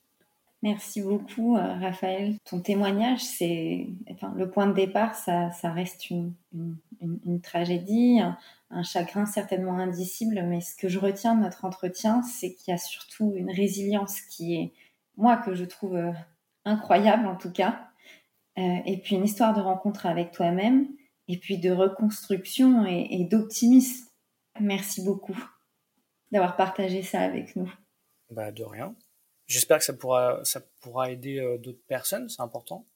Merci 0.62 1.00
beaucoup, 1.00 1.56
euh, 1.56 1.78
Raphaël. 1.78 2.34
Ton 2.44 2.60
témoignage, 2.60 3.20
c'est 3.20 3.86
enfin, 4.10 4.34
le 4.36 4.50
point 4.50 4.66
de 4.66 4.74
départ, 4.74 5.14
ça, 5.14 5.50
ça 5.52 5.72
reste 5.72 6.10
une, 6.10 6.34
une, 7.00 7.40
tragédie, 7.40 8.20
un, 8.70 8.82
chagrin 8.82 9.24
certainement 9.24 9.78
indicible, 9.78 10.42
mais 10.42 10.60
ce 10.60 10.76
que 10.76 10.88
je 10.88 10.98
retiens 10.98 11.36
de 11.36 11.40
notre 11.40 11.64
entretien, 11.64 12.22
c'est 12.22 12.52
qu'il 12.52 12.70
y 12.70 12.74
a 12.74 12.78
surtout 12.78 13.32
une 13.34 13.50
résilience 13.50 14.20
qui 14.20 14.56
est, 14.56 14.72
moi, 15.18 15.36
que 15.36 15.54
je 15.54 15.64
trouve 15.64 15.96
euh, 15.96 16.12
incroyable 16.64 17.26
en 17.26 17.36
tout 17.36 17.52
cas. 17.52 17.90
Euh, 18.56 18.78
et 18.86 19.00
puis 19.00 19.16
une 19.16 19.24
histoire 19.24 19.54
de 19.54 19.60
rencontre 19.60 20.06
avec 20.06 20.32
toi-même, 20.32 20.88
et 21.28 21.38
puis 21.38 21.58
de 21.58 21.70
reconstruction 21.70 22.86
et, 22.86 23.24
d'optimisme. 23.30 24.08
Merci 24.60 25.04
beaucoup 25.04 25.36
d'avoir 26.32 26.56
partagé 26.56 27.02
ça 27.02 27.20
avec 27.20 27.54
nous. 27.54 27.70
Bah, 28.30 28.50
de 28.50 28.64
rien. 28.64 28.94
J'espère 29.46 29.78
que 29.78 29.84
ça 29.84 29.92
pourra, 29.92 30.40
ça 30.44 30.60
pourra 30.80 31.10
aider 31.10 31.38
euh, 31.38 31.58
d'autres 31.58 31.84
personnes, 31.86 32.28
c'est 32.28 32.42
important. 32.42 32.86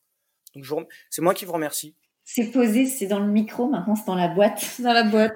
Donc 0.54 0.64
c'est 1.10 1.22
moi 1.22 1.34
qui 1.34 1.44
vous 1.44 1.52
remercie. 1.52 1.96
C'est 2.24 2.50
posé, 2.50 2.86
c'est 2.86 3.06
dans 3.06 3.20
le 3.20 3.30
micro, 3.30 3.68
maintenant 3.68 3.96
c'est 3.96 4.06
dans 4.06 4.14
la 4.14 4.28
boîte. 4.28 4.80
Dans 4.80 4.92
la 4.92 5.04
boîte. 5.04 5.34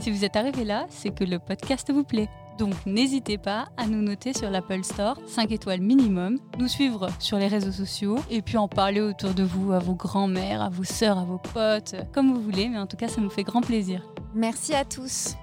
Si 0.00 0.10
vous 0.10 0.24
êtes 0.24 0.36
arrivé 0.36 0.64
là, 0.64 0.86
c'est 0.90 1.14
que 1.14 1.24
le 1.24 1.38
podcast 1.38 1.90
vous 1.90 2.04
plaît. 2.04 2.28
Donc 2.58 2.74
n'hésitez 2.86 3.38
pas 3.38 3.68
à 3.76 3.86
nous 3.86 4.02
noter 4.02 4.32
sur 4.32 4.50
l'Apple 4.50 4.84
Store 4.84 5.18
5 5.26 5.50
étoiles 5.52 5.80
minimum, 5.80 6.38
nous 6.58 6.68
suivre 6.68 7.08
sur 7.18 7.38
les 7.38 7.48
réseaux 7.48 7.72
sociaux 7.72 8.18
et 8.30 8.42
puis 8.42 8.56
en 8.56 8.68
parler 8.68 9.00
autour 9.00 9.34
de 9.34 9.42
vous, 9.42 9.72
à 9.72 9.78
vos 9.78 9.94
grands-mères, 9.94 10.62
à 10.62 10.68
vos 10.68 10.84
sœurs, 10.84 11.18
à 11.18 11.24
vos 11.24 11.38
potes, 11.38 11.96
comme 12.12 12.32
vous 12.32 12.40
voulez, 12.40 12.68
mais 12.68 12.78
en 12.78 12.86
tout 12.86 12.96
cas 12.96 13.08
ça 13.08 13.20
nous 13.20 13.30
fait 13.30 13.44
grand 13.44 13.60
plaisir. 13.60 14.02
Merci 14.34 14.74
à 14.74 14.84
tous. 14.84 15.36